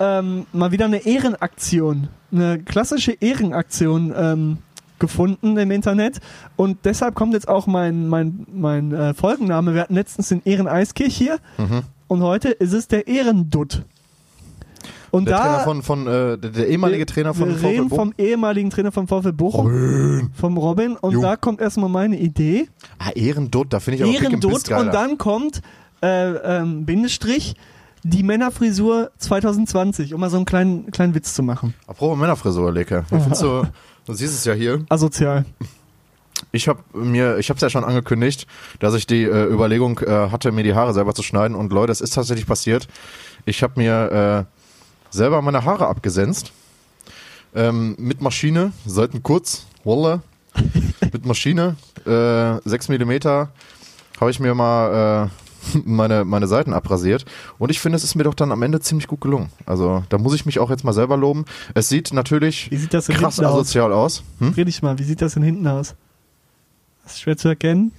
ähm, 0.00 0.46
mal 0.52 0.72
wieder 0.72 0.86
eine 0.86 1.06
Ehrenaktion, 1.06 2.08
eine 2.32 2.58
klassische 2.60 3.12
Ehrenaktion 3.12 4.12
ähm, 4.16 4.58
gefunden 4.98 5.56
im 5.58 5.70
Internet 5.70 6.18
und 6.56 6.78
deshalb 6.84 7.14
kommt 7.14 7.34
jetzt 7.34 7.48
auch 7.48 7.66
mein, 7.66 8.08
mein, 8.08 8.46
mein 8.52 8.92
äh, 8.92 9.14
Folgenname. 9.14 9.74
Wir 9.74 9.82
hatten 9.82 9.94
letztens 9.94 10.28
den 10.28 10.42
Ehreneiskirch 10.44 11.16
hier 11.16 11.38
Mhm. 11.58 11.82
und 12.08 12.22
heute 12.22 12.48
ist 12.48 12.72
es 12.72 12.88
der 12.88 13.06
Ehrendutt. 13.06 13.82
Und 15.10 15.26
Der 15.28 15.36
da 15.36 15.42
Trainer 15.42 15.64
von, 15.64 15.82
von 15.82 16.06
äh, 16.06 16.38
der, 16.38 16.66
ehemalige 16.68 17.00
wir- 17.00 17.06
Trainer 17.06 17.34
von 17.34 17.48
wir 17.48 17.56
VfL 17.56 17.66
reden 17.66 17.88
vom 17.90 18.12
ehemaligen 18.18 18.70
Trainer 18.70 18.92
vom 18.92 19.06
VfL 19.08 19.32
Bochum, 19.32 19.66
Robin. 19.66 20.30
vom 20.34 20.56
Robin 20.58 20.96
und 20.96 21.12
Jo. 21.12 21.22
da 21.22 21.36
kommt 21.36 21.60
erstmal 21.60 21.88
meine 21.88 22.18
Idee. 22.18 22.68
Ah, 22.98 23.10
Ehrendutt, 23.14 23.72
da 23.72 23.80
finde 23.80 24.04
ich 24.04 24.40
Biss 24.40 24.64
geiler. 24.64 24.80
und 24.82 24.94
dann 24.94 25.18
kommt 25.18 25.62
äh, 26.02 26.30
ähm, 26.58 26.84
Bindestrich 26.84 27.54
die 28.02 28.22
Männerfrisur 28.22 29.10
2020, 29.18 30.14
um 30.14 30.20
mal 30.20 30.30
so 30.30 30.36
einen 30.36 30.44
kleinen, 30.46 30.90
kleinen 30.90 31.14
Witz 31.14 31.34
zu 31.34 31.42
machen. 31.42 31.74
Apropos 31.86 32.16
Männerfrisur, 32.18 32.70
Leke. 32.72 33.04
Wie 33.10 33.18
findest 33.20 33.42
du, 33.42 33.62
du 34.06 34.12
siehst 34.12 34.34
es 34.34 34.44
ja 34.44 34.52
hier. 34.52 34.84
Asozial. 34.88 35.44
Ich 36.52 36.68
habe 36.68 36.80
mir, 36.92 37.38
ich 37.38 37.48
habe 37.48 37.56
es 37.56 37.62
ja 37.62 37.70
schon 37.70 37.82
angekündigt, 37.82 38.46
dass 38.78 38.94
ich 38.94 39.06
die 39.06 39.22
äh, 39.24 39.46
Überlegung 39.50 39.98
äh, 40.00 40.30
hatte, 40.30 40.52
mir 40.52 40.62
die 40.62 40.74
Haare 40.74 40.92
selber 40.92 41.14
zu 41.14 41.22
schneiden. 41.22 41.56
Und 41.56 41.72
Leute, 41.72 41.90
es 41.92 42.00
ist 42.00 42.10
tatsächlich 42.14 42.46
passiert. 42.46 42.86
Ich 43.46 43.62
habe 43.62 43.72
mir 43.80 44.46
äh, 44.46 44.55
selber 45.16 45.42
meine 45.42 45.64
Haare 45.64 45.88
abgesenzt. 45.88 46.52
Ähm, 47.54 47.96
mit 47.98 48.20
Maschine, 48.20 48.72
Seiten 48.84 49.22
kurz, 49.22 49.66
Wolle. 49.82 50.22
mit 51.12 51.26
Maschine, 51.26 51.76
äh, 52.06 52.60
6 52.68 52.88
Millimeter, 52.88 53.50
habe 54.20 54.30
ich 54.30 54.40
mir 54.40 54.54
mal 54.54 55.30
äh, 55.72 55.78
meine, 55.84 56.24
meine 56.24 56.46
Seiten 56.46 56.72
abrasiert. 56.72 57.24
Und 57.58 57.70
ich 57.70 57.80
finde, 57.80 57.96
es 57.96 58.04
ist 58.04 58.14
mir 58.14 58.24
doch 58.24 58.34
dann 58.34 58.52
am 58.52 58.62
Ende 58.62 58.80
ziemlich 58.80 59.06
gut 59.06 59.20
gelungen. 59.20 59.50
Also 59.64 60.04
da 60.08 60.18
muss 60.18 60.34
ich 60.34 60.46
mich 60.46 60.58
auch 60.58 60.70
jetzt 60.70 60.84
mal 60.84 60.92
selber 60.92 61.16
loben. 61.16 61.44
Es 61.74 61.88
sieht 61.88 62.12
natürlich 62.12 62.70
Wie 62.70 62.76
sieht 62.76 62.94
das 62.94 63.06
denn 63.06 63.16
krass 63.16 63.36
hinten 63.36 63.50
aus? 63.50 63.54
asozial 63.54 63.92
aus. 63.92 64.22
Hm? 64.38 64.54
Dreh 64.54 64.64
dich 64.64 64.82
mal, 64.82 64.98
wie 64.98 65.04
sieht 65.04 65.22
das 65.22 65.34
denn 65.34 65.42
hinten 65.42 65.66
aus? 65.66 65.94
Das 67.04 67.14
ist 67.14 67.20
schwer 67.20 67.36
zu 67.36 67.48
erkennen. 67.48 67.92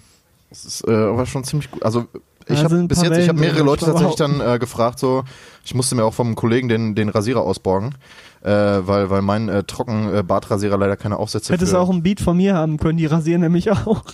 Das 0.50 0.66
ist 0.66 0.88
äh, 0.88 0.92
aber 0.92 1.26
schon 1.26 1.44
ziemlich 1.44 1.70
gut. 1.72 1.84
Also 1.84 2.08
ich 2.50 2.64
habe 2.64 2.88
bis 2.88 3.02
jetzt, 3.02 3.18
ich 3.18 3.28
habe 3.28 3.40
mehrere 3.40 3.64
Leute 3.64 3.86
tatsächlich 3.86 4.16
dann 4.16 4.40
äh, 4.42 4.60
gefragt, 4.60 5.00
so, 5.00 5.24
ich 5.66 5.74
musste 5.76 5.96
mir 5.96 6.06
auch 6.06 6.14
vom 6.14 6.36
Kollegen 6.36 6.70
den, 6.70 6.96
den 6.96 7.10
Rasierer 7.10 7.42
ausborgen, 7.42 7.96
äh, 8.42 8.52
weil, 8.52 9.10
weil 9.10 9.22
mein 9.22 9.50
äh, 9.50 9.64
trocken 9.64 10.14
äh, 10.14 10.24
Bartrasierer 10.24 10.78
leider 10.78 10.96
keine 10.98 11.18
Aufsätze 11.18 11.54
Hättest 11.54 11.72
für, 11.72 11.80
auch 11.80 11.90
ein 11.90 12.04
Beat 12.04 12.22
von 12.22 12.38
mir 12.38 12.56
haben 12.56 12.78
können, 12.78 12.98
die 12.98 13.06
rasieren 13.06 13.42
nämlich 13.42 13.72
auch. 13.72 14.04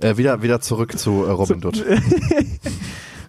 äh, 0.00 0.16
wieder, 0.16 0.42
wieder 0.42 0.60
zurück 0.60 0.98
zu 0.98 1.24
äh, 1.24 1.30
Robin 1.30 1.60
Dutt. 1.60 1.84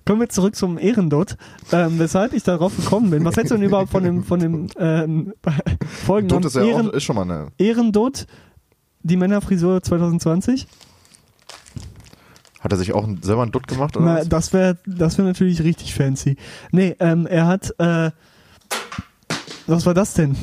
Kommen 0.05 0.21
wir 0.21 0.29
zurück 0.29 0.55
zum 0.55 0.77
Ehrendutt. 0.77 1.35
Ähm, 1.71 1.97
weshalb 1.97 2.33
ich 2.33 2.43
darauf 2.43 2.75
gekommen 2.75 3.09
bin. 3.09 3.25
Was 3.25 3.37
hältst 3.37 3.51
du 3.51 3.55
denn 3.55 3.63
überhaupt 3.63 3.89
von 3.89 4.03
dem, 4.03 4.23
von 4.23 4.39
dem 4.39 4.67
ähm, 4.77 5.33
folgenden 6.05 6.43
ist 6.43 6.55
ja 6.55 6.63
Ehren, 6.63 6.89
auch, 6.89 6.93
ist 6.93 7.03
schon 7.03 7.15
mal 7.15 7.23
eine. 7.23 7.47
Ehrendutt, 7.57 8.27
die 9.05 9.17
Männerfrisur 9.17 9.81
2020? 9.81 10.67
Hat 12.59 12.71
er 12.71 12.77
sich 12.77 12.93
auch 12.93 13.03
ein- 13.05 13.21
selber 13.21 13.43
einen 13.43 13.51
Dutt 13.51 13.67
gemacht 13.67 13.95
oder 13.95 14.05
Na, 14.05 14.15
was? 14.17 14.29
das 14.29 14.51
wäre 14.53 14.77
das 14.87 15.17
wär 15.17 15.25
natürlich 15.25 15.61
richtig 15.63 15.93
fancy. 15.93 16.35
Nee, 16.71 16.95
ähm, 16.99 17.27
er 17.27 17.45
hat, 17.47 17.73
äh, 17.79 18.09
was 19.67 19.85
war 19.85 19.93
das 19.93 20.13
denn? 20.15 20.35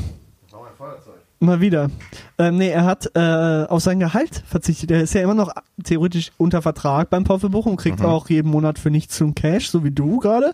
Mal 1.41 1.61
wieder. 1.61 1.91
Ähm, 2.39 2.59
nee, 2.59 2.69
er 2.69 2.85
hat 2.85 3.11
äh, 3.17 3.65
auf 3.69 3.83
sein 3.83 3.99
Gehalt 3.99 4.45
verzichtet. 4.47 4.93
Er 4.93 5.03
ist 5.03 5.13
ja 5.15 5.23
immer 5.23 5.35
noch 5.35 5.53
theoretisch 5.83 6.31
unter 6.39 6.63
Vertrag 6.63 7.11
beim 7.11 7.27
VfB 7.27 7.49
Bochum, 7.49 7.75
kriegt 7.77 7.99
Mhm. 7.99 8.07
auch 8.07 8.29
jeden 8.29 8.49
Monat 8.49 8.79
für 8.79 8.91
nichts 8.93 9.17
zum 9.17 9.35
Cash, 9.35 9.69
so 9.71 9.83
wie 9.83 9.91
du 9.91 10.19
gerade. 10.21 10.53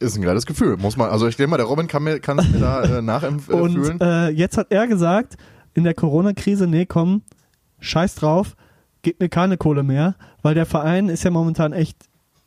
Ist 0.00 0.16
ein 0.16 0.22
geiles 0.22 0.44
Gefühl, 0.44 0.76
muss 0.76 0.96
man. 0.98 1.08
Also 1.08 1.26
ich 1.28 1.36
denke 1.36 1.50
mal, 1.50 1.56
der 1.56 1.66
Robin 1.66 1.86
kann 1.86 2.02
mir, 2.02 2.18
kann 2.20 2.38
es 2.38 2.48
mir 2.50 2.58
da 2.58 2.82
äh, 2.82 3.00
nachempfühlen. 3.02 3.60
Und 3.92 4.00
äh, 4.02 4.28
jetzt 4.28 4.58
hat 4.58 4.66
er 4.70 4.86
gesagt, 4.88 5.36
in 5.78 5.84
der 5.84 5.94
Corona-Krise, 5.94 6.66
nee, 6.66 6.86
komm, 6.86 7.22
scheiß 7.80 8.16
drauf, 8.16 8.56
gib 9.02 9.20
mir 9.20 9.28
keine 9.28 9.56
Kohle 9.56 9.82
mehr, 9.82 10.16
weil 10.42 10.54
der 10.54 10.66
Verein 10.66 11.08
ist 11.08 11.24
ja 11.24 11.30
momentan 11.30 11.72
echt 11.72 11.96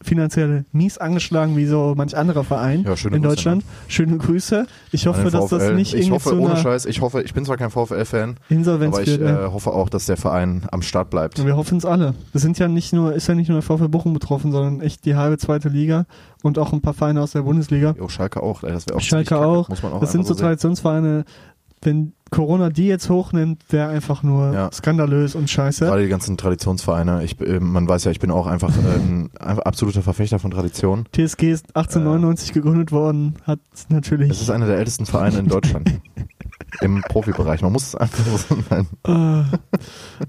finanziell 0.04 0.66
mies 0.72 0.98
angeschlagen, 0.98 1.56
wie 1.56 1.66
so 1.66 1.94
manch 1.96 2.18
anderer 2.18 2.44
Verein 2.44 2.84
Ja, 2.84 2.94
in 2.94 2.96
Grüße, 2.96 3.20
Deutschland. 3.22 3.64
Schöne 3.88 4.18
Grüße. 4.18 4.66
Ich 4.92 5.08
hoffe, 5.08 5.30
dass 5.30 5.48
das 5.48 5.64
VfL. 5.64 5.76
nicht 5.76 5.94
ich 5.94 6.08
irgendwie 6.08 6.16
hoffe, 6.16 6.40
ohne 6.40 6.58
Scheiß, 6.58 6.86
ich 6.86 7.02
hoffe, 7.02 7.22
ich 7.22 7.34
bin 7.34 7.46
zwar 7.46 7.58
kein 7.58 7.70
VfL-Fan, 7.70 8.38
aber 8.50 9.02
ich 9.02 9.18
ja. 9.18 9.46
äh, 9.46 9.52
hoffe 9.52 9.72
auch, 9.72 9.90
dass 9.90 10.06
der 10.06 10.18
Verein 10.18 10.64
am 10.72 10.82
Start 10.82 11.10
bleibt. 11.10 11.40
Und 11.40 11.46
wir 11.46 11.56
hoffen 11.56 11.78
es 11.78 11.86
alle. 11.86 12.14
Das 12.34 12.42
sind 12.42 12.60
ja 12.60 12.68
nicht 12.68 12.94
nur, 12.94 13.14
ist 13.14 13.28
ja 13.28 13.36
nicht 13.36 13.48
nur 13.48 13.60
der 13.60 13.64
VfB 13.64 13.88
Bochum 13.88 14.14
betroffen, 14.14 14.52
sondern 14.52 14.82
echt 14.82 15.06
die 15.06 15.16
halbe 15.16 15.38
zweite 15.38 15.70
Liga 15.70 16.06
und 16.44 16.58
auch 16.58 16.74
ein 16.74 16.82
paar 16.82 16.94
Vereine 16.94 17.22
aus 17.22 17.32
der 17.32 17.44
Bundesliga. 17.44 17.96
Jo, 17.98 18.08
Schalke 18.08 18.42
auch, 18.42 18.62
das 18.62 18.88
wäre 18.88 18.98
auch 18.98 19.02
Schalke 19.02 19.28
ziemlich 19.28 19.30
kacke, 19.30 19.46
auch. 19.46 19.70
Auch 19.70 20.00
Das 20.00 20.12
sind 20.12 20.26
so 20.26 20.34
sehen. 20.34 20.42
Traditionsvereine. 20.42 21.26
Wenn 21.82 22.14
Corona 22.30 22.70
die 22.70 22.86
jetzt 22.88 23.10
hochnimmt, 23.10 23.64
wäre 23.70 23.90
einfach 23.90 24.24
nur 24.24 24.54
Ja. 24.54 24.72
skandalös 24.72 25.36
und 25.36 25.50
scheiße. 25.50 25.86
Gerade 25.86 26.04
die 26.04 26.10
ganzen 26.10 26.38
Traditionsvereine. 26.38 27.24
Ich, 27.24 27.40
äh, 27.42 27.60
man 27.60 27.88
weiß 27.88 28.06
ja, 28.06 28.12
ich 28.12 28.20
bin 28.20 28.32
auch 28.32 28.48
einfach 28.48 28.70
äh, 28.70 29.00
ein 29.00 29.30
absoluter 29.40 30.02
Verfechter 30.02 30.40
von 30.40 30.52
Tradition. 30.52 31.06
TSG 31.12 31.52
ist 31.52 31.76
1899 31.76 32.54
gegründet 32.54 32.92
worden, 32.92 33.36
hat 33.44 33.60
natürlich. 33.90 34.30
Es 34.30 34.42
ist 34.42 34.50
einer 34.50 34.68
der 34.68 34.78
ältesten 34.78 35.06
Vereine 35.06 35.40
in 35.40 35.48
Deutschland. 35.48 35.92
im 36.80 37.02
Profibereich. 37.02 37.62
Man 37.62 37.74
muss 37.74 37.88
es 37.90 37.96
einfach 37.96 38.24
so 38.38 38.58
nein. 38.70 38.88
Äh, 39.06 39.58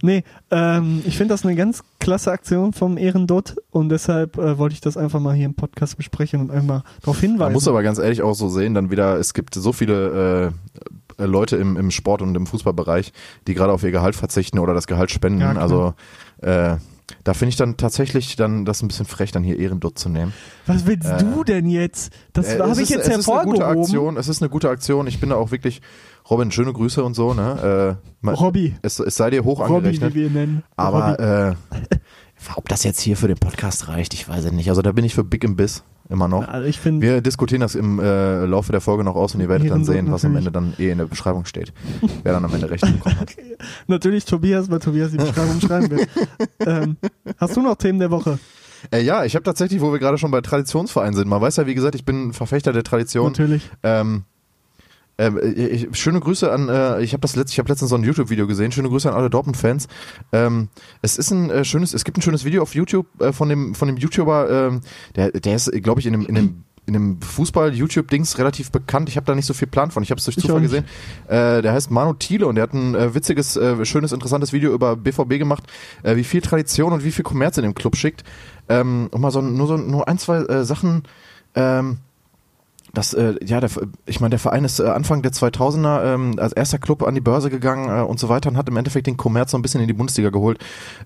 nee, 0.02 0.24
ähm, 0.50 1.02
ich 1.06 1.16
finde 1.16 1.34
das 1.34 1.44
eine 1.44 1.54
ganz 1.54 1.82
klasse 2.00 2.32
Aktion 2.32 2.72
vom 2.72 2.98
Ehrendot 2.98 3.54
und 3.70 3.90
deshalb 3.90 4.38
äh, 4.38 4.58
wollte 4.58 4.74
ich 4.74 4.80
das 4.80 4.96
einfach 4.96 5.20
mal 5.20 5.34
hier 5.34 5.46
im 5.46 5.54
Podcast 5.54 5.96
besprechen 5.96 6.40
und 6.40 6.50
einmal 6.50 6.82
darauf 7.00 7.20
hinweisen. 7.20 7.38
Man 7.38 7.52
muss 7.52 7.68
aber 7.68 7.82
ganz 7.84 7.98
ehrlich 7.98 8.22
auch 8.22 8.34
so 8.34 8.48
sehen, 8.48 8.74
dann 8.74 8.90
wieder, 8.90 9.18
es 9.18 9.34
gibt 9.34 9.54
so 9.54 9.72
viele 9.72 10.50
äh, 10.78 10.80
Leute 11.18 11.56
im, 11.56 11.76
im 11.76 11.90
Sport 11.90 12.22
und 12.22 12.34
im 12.36 12.46
Fußballbereich, 12.46 13.12
die 13.46 13.54
gerade 13.54 13.72
auf 13.72 13.82
ihr 13.82 13.90
Gehalt 13.90 14.16
verzichten 14.16 14.58
oder 14.58 14.74
das 14.74 14.86
Gehalt 14.86 15.10
spenden. 15.10 15.40
Ja, 15.40 15.52
also 15.56 15.94
äh, 16.40 16.76
da 17.24 17.34
finde 17.34 17.50
ich 17.50 17.56
dann 17.56 17.76
tatsächlich 17.76 18.36
dann 18.36 18.64
das 18.64 18.82
ein 18.82 18.88
bisschen 18.88 19.04
frech, 19.06 19.32
dann 19.32 19.42
hier 19.44 19.58
Ehrendot 19.58 19.98
zu 19.98 20.08
nehmen. 20.08 20.32
Was 20.66 20.86
willst 20.86 21.08
Äh, 21.08 21.18
du 21.18 21.44
denn 21.44 21.66
jetzt? 21.66 22.12
Das 22.32 22.54
Äh, 22.54 22.58
habe 22.60 22.80
ich 22.80 22.88
jetzt 22.88 23.06
es 23.08 23.18
ist 23.18 23.28
eine 23.28 23.44
gute 23.44 23.58
hervorgehoben. 23.60 23.82
Aktion. 23.82 24.16
Es 24.16 24.28
ist 24.28 24.40
eine 24.42 24.48
gute 24.48 24.70
Aktion. 24.70 25.06
Ich 25.06 25.20
bin 25.20 25.30
da 25.30 25.36
auch 25.36 25.50
wirklich, 25.50 25.82
Robin, 26.30 26.50
schöne 26.50 26.72
Grüße 26.72 27.02
und 27.04 27.14
so. 27.14 27.34
Ne? 27.34 27.98
Äh, 28.24 28.28
Robby. 28.30 28.76
Es, 28.82 28.98
es 28.98 29.16
sei 29.16 29.30
dir 29.30 29.44
hoch 29.44 29.60
Robby, 29.60 29.74
angerechnet. 29.74 30.14
wie 30.14 30.20
wir 30.20 30.26
ihn 30.28 30.32
nennen. 30.32 30.62
Aber 30.76 31.10
Robby. 31.18 31.22
äh, 31.22 31.98
ob 32.56 32.68
das 32.68 32.82
jetzt 32.84 33.00
hier 33.00 33.16
für 33.16 33.28
den 33.28 33.38
Podcast 33.38 33.88
reicht, 33.88 34.14
ich 34.14 34.28
weiß 34.28 34.46
es 34.46 34.52
nicht. 34.52 34.68
Also 34.70 34.80
da 34.82 34.92
bin 34.92 35.04
ich 35.04 35.14
für 35.14 35.24
Big 35.24 35.44
im 35.44 35.56
Biss 35.56 35.84
immer 36.12 36.28
noch. 36.28 36.46
also 36.46 36.66
ich 36.66 36.78
finde, 36.78 37.06
Wir 37.06 37.20
diskutieren 37.20 37.60
das 37.60 37.74
im 37.74 37.98
äh, 37.98 38.44
Laufe 38.44 38.72
der 38.72 38.80
Folge 38.80 39.02
noch 39.04 39.16
aus 39.16 39.34
und 39.34 39.40
ihr 39.40 39.48
werdet 39.48 39.70
dann 39.70 39.84
sehen, 39.84 40.10
was 40.10 40.24
am. 40.24 40.36
Ende 40.36 40.52
dann 40.52 40.74
eh 40.78 40.90
in 40.90 40.98
der 40.98 41.06
Beschreibung 41.06 41.44
steht. 41.44 41.72
Wer 42.22 42.32
dann 42.32 42.44
am 42.44 42.54
Ende 42.54 42.70
recht 42.70 42.84
bekommen 42.84 43.18
hat. 43.18 43.30
natürlich 43.86 44.24
Tobias, 44.24 44.70
weil 44.70 44.78
Tobias 44.78 45.10
die 45.10 45.16
Beschreibung 45.16 45.60
schreiben 45.60 45.90
will. 45.90 46.06
Ähm, 46.60 46.96
hast 47.38 47.56
du 47.56 47.62
noch 47.62 47.76
Themen 47.76 47.98
der 47.98 48.10
Woche? 48.10 48.38
Äh, 48.90 49.02
ja, 49.02 49.24
ich 49.24 49.34
habe 49.34 49.44
tatsächlich, 49.44 49.80
wo 49.80 49.92
wir 49.92 49.98
gerade 49.98 50.18
schon 50.18 50.30
bei 50.30 50.40
Traditionsvereinen 50.40 51.14
sind, 51.14 51.28
man 51.28 51.40
weiß 51.40 51.56
ja, 51.56 51.66
wie 51.66 51.74
gesagt, 51.74 51.94
ich 51.94 52.04
bin 52.04 52.32
Verfechter 52.32 52.72
der 52.72 52.82
Tradition. 52.82 53.28
Natürlich. 53.28 53.70
Ähm, 53.82 54.24
ähm, 55.18 55.38
ich, 55.42 55.88
schöne 55.98 56.20
Grüße 56.20 56.50
an, 56.50 56.68
äh, 56.68 57.02
ich 57.02 57.12
habe 57.12 57.20
das 57.20 57.36
letzt, 57.36 57.52
ich 57.52 57.58
habe 57.58 57.68
letztens 57.68 57.90
so 57.90 57.96
ein 57.96 58.04
YouTube-Video 58.04 58.46
gesehen. 58.46 58.72
Schöne 58.72 58.88
Grüße 58.88 59.10
an 59.10 59.16
alle 59.16 59.30
Dortmund-Fans. 59.30 59.88
Ähm, 60.32 60.68
es 61.02 61.18
ist 61.18 61.30
ein 61.30 61.50
äh, 61.50 61.64
schönes, 61.64 61.94
es 61.94 62.04
gibt 62.04 62.18
ein 62.18 62.22
schönes 62.22 62.44
Video 62.44 62.62
auf 62.62 62.74
YouTube 62.74 63.06
äh, 63.20 63.32
von 63.32 63.48
dem 63.48 63.74
von 63.74 63.88
dem 63.88 63.96
YouTuber, 63.96 64.50
ähm, 64.50 64.80
der 65.16 65.30
der 65.32 65.54
ist, 65.54 65.70
glaube 65.82 66.00
ich, 66.00 66.06
in 66.06 66.12
dem 66.12 66.26
in 66.26 66.34
dem 66.34 66.64
in 66.86 66.94
dem 66.94 67.20
Fußball-YouTube-Dings 67.20 68.38
relativ 68.38 68.72
bekannt. 68.72 69.08
Ich 69.08 69.16
habe 69.16 69.24
da 69.24 69.34
nicht 69.34 69.46
so 69.46 69.54
viel 69.54 69.68
Plan 69.68 69.90
von. 69.90 70.02
Ich 70.02 70.10
habe 70.10 70.18
es 70.18 70.24
durch 70.24 70.36
Zufall 70.36 70.60
gesehen. 70.60 70.84
Äh, 71.28 71.62
der 71.62 71.72
heißt 71.72 71.90
Manu 71.92 72.14
Thiele 72.14 72.46
und 72.46 72.56
der 72.56 72.64
hat 72.64 72.72
ein 72.72 72.94
äh, 72.94 73.14
witziges, 73.14 73.56
äh, 73.56 73.84
schönes, 73.84 74.10
interessantes 74.10 74.52
Video 74.52 74.72
über 74.72 74.96
BVB 74.96 75.38
gemacht, 75.38 75.64
äh, 76.02 76.16
wie 76.16 76.24
viel 76.24 76.40
Tradition 76.40 76.92
und 76.92 77.04
wie 77.04 77.12
viel 77.12 77.22
Kommerz 77.22 77.56
in 77.56 77.62
dem 77.62 77.74
Club 77.74 77.96
schickt. 77.96 78.24
Ähm, 78.68 79.08
und 79.12 79.20
mal 79.20 79.30
so 79.30 79.40
nur 79.40 79.68
so 79.68 79.76
nur 79.76 80.08
ein 80.08 80.18
zwei 80.18 80.38
äh, 80.38 80.64
Sachen. 80.64 81.04
Ähm, 81.54 81.98
das, 82.92 83.14
äh, 83.14 83.34
ja, 83.42 83.60
der, 83.60 83.70
ich 84.06 84.20
meine, 84.20 84.30
der 84.30 84.38
Verein 84.38 84.64
ist 84.64 84.78
äh, 84.78 84.84
Anfang 84.84 85.22
der 85.22 85.32
2000er 85.32 86.14
ähm, 86.14 86.34
als 86.38 86.52
erster 86.52 86.78
Club 86.78 87.02
an 87.02 87.14
die 87.14 87.20
Börse 87.20 87.48
gegangen 87.48 87.88
äh, 87.88 88.02
und 88.02 88.20
so 88.20 88.28
weiter 88.28 88.50
und 88.50 88.56
hat 88.56 88.68
im 88.68 88.76
Endeffekt 88.76 89.06
den 89.06 89.16
Kommerz 89.16 89.52
so 89.52 89.58
ein 89.58 89.62
bisschen 89.62 89.80
in 89.80 89.88
die 89.88 89.94
Bundesliga 89.94 90.30
geholt. 90.30 90.58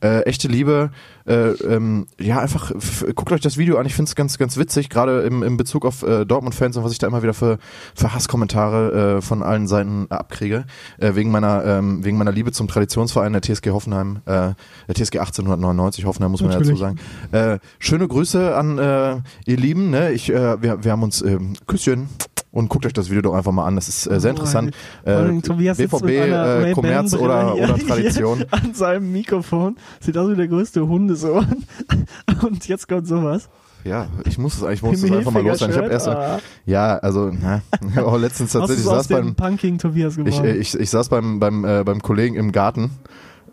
Äh, 0.03 0.23
echte 0.23 0.49
Liebe, 0.49 0.91
äh, 1.27 1.51
ähm, 1.51 2.07
ja, 2.21 2.41
einfach, 2.41 2.73
guckt 3.15 3.33
euch 3.33 3.41
das 3.41 3.57
Video 3.57 3.79
an, 3.79 3.87
ich 3.87 3.95
finde 3.95 4.09
es 4.09 4.15
ganz, 4.15 4.39
ganz 4.39 4.57
witzig, 4.57 4.89
gerade 4.89 5.23
im, 5.23 5.43
im 5.43 5.57
Bezug 5.57 5.85
auf 5.85 6.03
äh, 6.03 6.25
Dortmund-Fans 6.25 6.77
und 6.77 6.85
was 6.85 6.93
ich 6.93 6.99
da 6.99 7.07
immer 7.07 7.23
wieder 7.23 7.35
für, 7.35 7.59
für 7.95 8.15
Hasskommentare 8.15 9.17
äh, 9.17 9.23
von 9.23 9.43
allen 9.43 9.67
Seiten 9.67 10.07
abkriege, 10.11 10.65
äh, 10.99 11.15
wegen 11.15 11.31
meiner, 11.31 11.65
ähm, 11.65 12.05
wegen 12.05 12.17
meiner 12.17 12.33
Liebe 12.33 12.53
zum 12.53 12.69
Traditionsverein 12.69 13.33
der 13.33 13.43
TSG 13.43 13.71
Hoffenheim, 13.71 14.19
äh, 14.27 14.55
der 14.89 14.95
TSG 14.95 15.19
1899 15.19 16.05
Hoffenheim, 16.05 16.31
muss 16.31 16.43
man 16.43 16.53
ja 16.53 16.59
dazu 16.59 16.73
Natürlich. 16.73 16.99
sagen. 17.33 17.55
Äh, 17.55 17.59
schöne 17.79 18.07
Grüße 18.07 18.55
an 18.55 18.79
äh, 18.79 19.17
ihr 19.47 19.57
Lieben, 19.57 19.91
ne? 19.91 20.13
Ich, 20.13 20.31
äh, 20.31 20.63
wir, 20.63 20.85
wir 20.85 20.93
haben 20.93 21.03
uns 21.03 21.23
ähm, 21.23 21.55
Küsschen 21.67 22.09
und 22.57 22.71
guckt 22.71 22.87
euch 22.87 22.95
das 22.95 23.11
Video 23.11 23.21
doch 23.21 23.35
einfach 23.35 23.53
mal 23.53 23.67
an. 23.67 23.77
Das 23.77 23.87
ist 23.87 24.07
äh, 24.07 24.19
sehr 24.19 24.31
interessant. 24.31 24.75
Äh, 25.05 25.41
Tobias 25.43 25.77
BVB, 25.77 26.09
äh, 26.09 26.73
Kommerz 26.73 27.13
oder, 27.13 27.55
oder 27.55 27.79
Tradition. 27.87 28.47
An 28.51 28.73
seinem 28.73 29.13
Mikrofon. 29.13 29.77
Sieht 30.01 30.17
aus 30.17 30.31
wie 30.31 30.37
der 30.37 30.49
größte 30.49 30.89
Hundesohn. 30.89 31.65
Und 32.43 32.67
jetzt 32.67 32.89
kommt 32.89 33.07
sowas. 33.07 33.51
Ja, 33.85 34.07
ich 34.25 34.39
muss 34.39 34.57
es 34.57 34.63
eigentlich, 34.63 34.83
muss 34.83 35.03
es 35.03 35.13
einfach 35.13 35.33
mal 35.33 35.45
los 35.45 35.59
sein. 35.59 35.71
Ich 35.71 35.77
habe 35.77 35.89
erst, 35.89 36.09
Ah, 36.09 36.39
ja, 36.65 36.97
also, 36.97 37.31
na, 37.41 37.61
ich 37.89 37.97
hab 37.97 38.07
auch 38.07 38.17
letztens 38.17 38.53
tatsächlich 38.53 38.87
aus 38.87 39.07
saß 39.07 39.09
beim, 39.09 39.35
Punking 39.35 39.77
Tobias 39.77 40.17
ich, 40.17 40.25
geworden? 40.25 40.47
äh, 40.47 40.57
ich, 40.57 40.75
ich 40.75 40.89
saß 40.89 41.11
beim, 41.11 41.39
beim, 41.39 41.63
äh, 41.65 41.85
beim 41.85 42.01
Kollegen 42.01 42.37
im 42.37 42.53
Garten, 42.53 42.91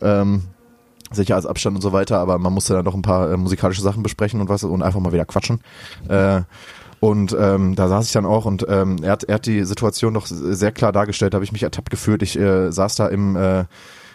ähm, 0.01 0.43
Sicherheitsabstand 1.11 1.75
und 1.75 1.81
so 1.81 1.91
weiter, 1.91 2.19
aber 2.19 2.39
man 2.39 2.53
musste 2.53 2.73
dann 2.73 2.85
noch 2.85 2.95
ein 2.95 3.01
paar 3.01 3.31
äh, 3.31 3.37
musikalische 3.37 3.81
Sachen 3.81 4.01
besprechen 4.01 4.39
und 4.39 4.47
was 4.47 4.63
und 4.63 4.81
einfach 4.81 5.01
mal 5.01 5.11
wieder 5.11 5.25
quatschen. 5.25 5.59
Äh, 6.07 6.43
und 7.03 7.35
ähm, 7.37 7.75
da 7.75 7.89
saß 7.89 8.05
ich 8.05 8.13
dann 8.13 8.25
auch 8.25 8.45
und 8.45 8.65
ähm, 8.69 8.95
er, 9.01 9.11
hat, 9.11 9.25
er 9.25 9.35
hat 9.35 9.45
die 9.45 9.65
Situation 9.65 10.13
doch 10.13 10.25
sehr 10.25 10.71
klar 10.71 10.93
dargestellt, 10.93 11.33
da 11.33 11.35
habe 11.35 11.43
ich 11.43 11.51
mich 11.51 11.63
ertappt 11.63 11.89
gefühlt. 11.89 12.23
Ich 12.23 12.39
äh, 12.39 12.71
saß 12.71 12.95
da 12.95 13.07
im, 13.07 13.35
äh, 13.35 13.65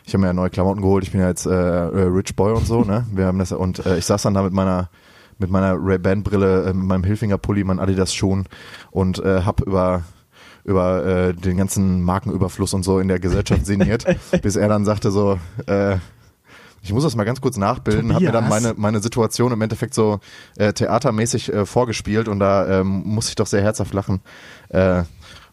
ich 0.07 0.14
habe 0.14 0.22
mir 0.22 0.29
ja 0.29 0.33
neue 0.33 0.48
Klamotten 0.48 0.81
geholt, 0.81 1.05
ich 1.05 1.12
bin 1.12 1.20
ja 1.20 1.29
jetzt 1.29 1.44
äh, 1.44 1.51
äh, 1.51 2.05
Rich 2.05 2.35
Boy 2.35 2.55
und 2.55 2.66
so, 2.66 2.85
ne? 2.85 3.07
Wir 3.12 3.27
haben 3.27 3.38
das 3.38 3.53
und 3.53 3.85
äh, 3.85 3.98
ich 3.98 4.07
saß 4.07 4.22
dann 4.22 4.33
da 4.33 4.40
mit 4.40 4.55
meiner 4.55 4.88
mit 5.37 5.51
meiner 5.51 5.77
Ray-Ban 5.79 6.22
Brille, 6.22 6.62
äh, 6.62 6.72
mit 6.72 6.87
meinem 6.87 7.05
Hilfinger 7.05 7.37
Pulli, 7.37 7.62
meinen 7.62 7.79
Adidas 7.79 8.14
Schuhen 8.14 8.46
und 8.90 9.18
äh, 9.18 9.42
hab 9.42 9.61
über 9.61 10.05
über 10.64 11.05
äh, 11.05 11.35
den 11.35 11.59
ganzen 11.59 12.03
Markenüberfluss 12.03 12.72
und 12.72 12.85
so 12.85 13.01
in 13.01 13.09
der 13.09 13.20
Gesellschaft 13.20 13.66
sinniert, 13.66 14.07
bis 14.42 14.57
er 14.57 14.68
dann 14.68 14.87
sagte 14.87 15.11
so, 15.11 15.38
äh, 15.66 15.96
ich 16.83 16.93
muss 16.93 17.03
das 17.03 17.17
mal 17.17 17.25
ganz 17.25 17.41
kurz 17.41 17.57
nachbilden, 17.57 18.14
hab 18.14 18.21
mir 18.23 18.33
dann 18.33 18.49
meine, 18.49 18.75
meine 18.77 19.01
Situation 19.01 19.53
im 19.53 19.61
Endeffekt 19.61 19.95
so 19.95 20.21
äh, 20.57 20.73
theatermäßig 20.73 21.53
äh, 21.53 21.67
vorgespielt 21.67 22.29
und 22.29 22.38
da 22.38 22.81
ähm, 22.81 23.03
musste 23.05 23.31
ich 23.31 23.37
doch 23.37 23.47
sehr 23.47 23.62
herzhaft 23.62 23.93
lachen. 23.95 24.21
Äh, 24.69 25.03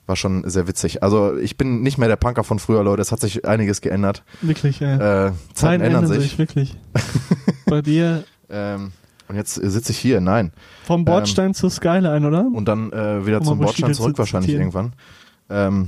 war 0.07 0.15
schon 0.15 0.47
sehr 0.47 0.67
witzig. 0.67 1.01
Also 1.01 1.35
ich 1.35 1.57
bin 1.57 1.81
nicht 1.81 1.97
mehr 1.97 2.07
der 2.07 2.15
Punker 2.15 2.43
von 2.43 2.59
früher, 2.59 2.83
Leute. 2.83 3.01
Es 3.01 3.11
hat 3.11 3.19
sich 3.19 3.45
einiges 3.45 3.81
geändert. 3.81 4.23
wirklich, 4.41 4.79
äh, 4.81 4.93
Äh, 4.93 4.99
Zeiten 4.99 5.35
Zeiten 5.55 5.81
ändern 5.83 6.07
sich. 6.07 6.37
wirklich. 6.37 6.77
Bei 7.65 7.81
dir 7.81 8.23
Ähm, 8.49 8.91
und 9.27 9.35
jetzt 9.35 9.55
sitze 9.55 9.91
ich 9.91 9.97
hier, 9.97 10.21
nein. 10.21 10.51
vom 10.85 11.03
Bordstein 11.03 11.55
zur 11.55 11.71
Skyline, 11.71 12.27
oder? 12.27 12.45
Und 12.53 12.67
dann 12.67 12.91
äh, 12.93 13.25
wieder 13.25 13.39
Um 13.39 13.45
zum 13.45 13.57
Bordstein 13.57 13.95
zurück 13.95 14.15
zu 14.15 14.19
wahrscheinlich 14.19 14.53
irgendwann. 14.53 14.93
Ähm, 15.49 15.87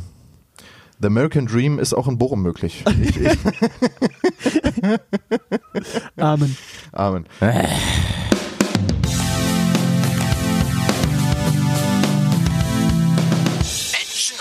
The 0.99 1.07
American 1.07 1.45
Dream 1.45 1.77
ist 1.77 1.93
auch 1.93 2.07
in 2.07 2.17
Bochum 2.17 2.41
möglich. 2.41 2.83
Ich, 3.01 3.21
ich, 3.21 3.37
Amen. 6.17 6.57
Amen. 6.91 7.25
Menschen, 13.91 14.37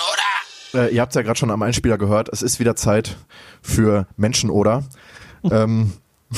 oder? 0.72 0.86
Äh, 0.86 0.94
ihr 0.94 1.02
habt 1.02 1.14
ja 1.14 1.20
gerade 1.20 1.38
schon 1.38 1.50
am 1.50 1.60
Einspieler 1.60 1.98
gehört, 1.98 2.30
es 2.32 2.40
ist 2.40 2.58
wieder 2.58 2.74
Zeit 2.74 3.18
für 3.60 4.06
Menschen 4.16 4.48
oder. 4.48 4.82
ähm, 5.50 5.92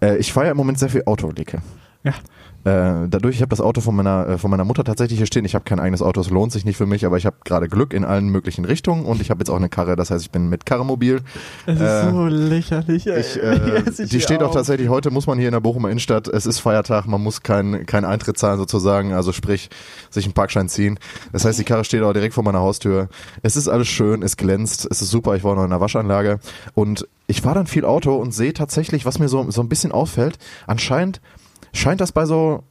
äh, 0.00 0.16
ich 0.18 0.32
fahre 0.32 0.46
ja 0.46 0.52
im 0.52 0.58
Moment 0.58 0.78
sehr 0.78 0.90
viel 0.90 1.02
Auto, 1.06 1.28
Leke. 1.30 1.60
Ja. 2.04 2.14
Äh, 2.64 3.08
dadurch, 3.08 3.36
ich 3.36 3.42
habe 3.42 3.50
das 3.50 3.60
Auto 3.60 3.80
von 3.80 3.96
meiner, 3.96 4.28
äh, 4.28 4.38
von 4.38 4.50
meiner 4.50 4.64
Mutter 4.64 4.84
tatsächlich 4.84 5.18
hier 5.18 5.26
stehen. 5.26 5.44
Ich 5.44 5.54
habe 5.54 5.64
kein 5.64 5.80
eigenes 5.80 6.00
Auto, 6.02 6.20
es 6.20 6.30
lohnt 6.30 6.52
sich 6.52 6.64
nicht 6.64 6.76
für 6.76 6.86
mich, 6.86 7.04
aber 7.04 7.16
ich 7.16 7.26
habe 7.26 7.36
gerade 7.44 7.68
Glück 7.68 7.92
in 7.92 8.04
allen 8.04 8.28
möglichen 8.28 8.64
Richtungen 8.64 9.04
und 9.04 9.20
ich 9.20 9.30
habe 9.30 9.40
jetzt 9.40 9.50
auch 9.50 9.56
eine 9.56 9.68
Karre, 9.68 9.96
das 9.96 10.10
heißt, 10.10 10.24
ich 10.24 10.30
bin 10.30 10.48
mit 10.48 10.64
Karre 10.64 10.84
mobil. 10.84 11.20
Es 11.66 11.74
ist 11.76 11.80
Äh, 11.80 12.10
so 12.10 12.26
lächerlich. 12.26 13.06
ey. 13.08 13.20
Ich, 13.20 13.42
äh, 13.42 13.82
ich 14.02 14.10
die 14.10 14.20
steht 14.20 14.42
auch 14.42 14.48
auf. 14.48 14.54
tatsächlich 14.54 14.88
heute, 14.88 15.10
muss 15.10 15.26
man 15.26 15.38
hier 15.38 15.48
in 15.48 15.52
der 15.52 15.60
Bochumer 15.60 15.88
Innenstadt, 15.88 16.28
es 16.28 16.46
ist 16.46 16.60
Feiertag, 16.60 17.06
man 17.06 17.20
muss 17.20 17.42
keinen 17.42 17.84
keinen 17.86 18.04
Eintritt 18.04 18.38
zahlen 18.38 18.58
sozusagen, 18.58 19.12
also 19.12 19.32
sprich, 19.32 19.68
sich 20.10 20.24
einen 20.24 20.34
Parkschein 20.34 20.68
ziehen. 20.68 20.98
Das 21.32 21.44
heißt, 21.44 21.58
die 21.58 21.64
Karre 21.64 21.84
steht 21.84 22.02
auch 22.02 22.12
direkt 22.12 22.34
vor 22.34 22.44
meiner 22.44 22.60
Haustür. 22.60 23.08
Es 23.42 23.56
ist 23.56 23.68
alles 23.68 23.88
schön, 23.88 24.22
es 24.22 24.36
glänzt, 24.36 24.86
es 24.90 25.02
ist 25.02 25.10
super, 25.10 25.34
ich 25.34 25.42
war 25.42 25.56
noch 25.56 25.64
in 25.64 25.70
der 25.70 25.80
Waschanlage 25.80 26.38
und 26.74 27.08
ich 27.26 27.40
fahre 27.42 27.56
dann 27.56 27.66
viel 27.66 27.84
Auto 27.84 28.14
und 28.16 28.32
sehe 28.32 28.52
tatsächlich, 28.52 29.04
was 29.06 29.18
mir 29.18 29.28
so, 29.28 29.50
so 29.50 29.62
ein 29.62 29.68
bisschen 29.68 29.90
auffällt, 29.92 30.38
anscheinend 30.66 31.20
scheint 31.72 32.00
das 32.00 32.12
bei 32.12 32.26
so 32.26 32.64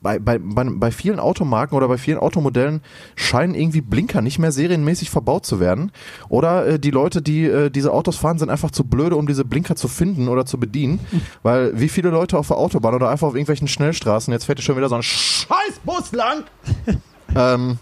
bei, 0.00 0.18
bei, 0.18 0.38
bei, 0.38 0.64
bei 0.64 0.90
vielen 0.90 1.18
Automarken 1.18 1.76
oder 1.76 1.88
bei 1.88 1.98
vielen 1.98 2.18
Automodellen 2.18 2.82
scheinen 3.14 3.54
irgendwie 3.54 3.80
Blinker 3.80 4.22
nicht 4.22 4.38
mehr 4.38 4.52
serienmäßig 4.52 5.10
verbaut 5.10 5.46
zu 5.46 5.60
werden. 5.60 5.92
Oder 6.28 6.66
äh, 6.66 6.78
die 6.78 6.90
Leute, 6.90 7.22
die 7.22 7.44
äh, 7.44 7.70
diese 7.70 7.92
Autos 7.92 8.16
fahren, 8.16 8.38
sind 8.38 8.50
einfach 8.50 8.70
zu 8.70 8.84
blöde, 8.84 9.16
um 9.16 9.26
diese 9.26 9.44
Blinker 9.44 9.76
zu 9.76 9.88
finden 9.88 10.28
oder 10.28 10.46
zu 10.46 10.58
bedienen. 10.58 11.00
Weil 11.42 11.78
wie 11.78 11.88
viele 11.88 12.10
Leute 12.10 12.38
auf 12.38 12.48
der 12.48 12.56
Autobahn 12.56 12.94
oder 12.94 13.10
einfach 13.10 13.28
auf 13.28 13.34
irgendwelchen 13.34 13.68
Schnellstraßen, 13.68 14.32
jetzt 14.32 14.44
fährt 14.44 14.60
schon 14.60 14.76
wieder 14.76 14.88
so 14.88 14.94
ein 14.94 15.02
scheiß 15.02 15.80
Bus 15.84 16.12
lang. 16.12 16.44
ähm, 17.34 17.78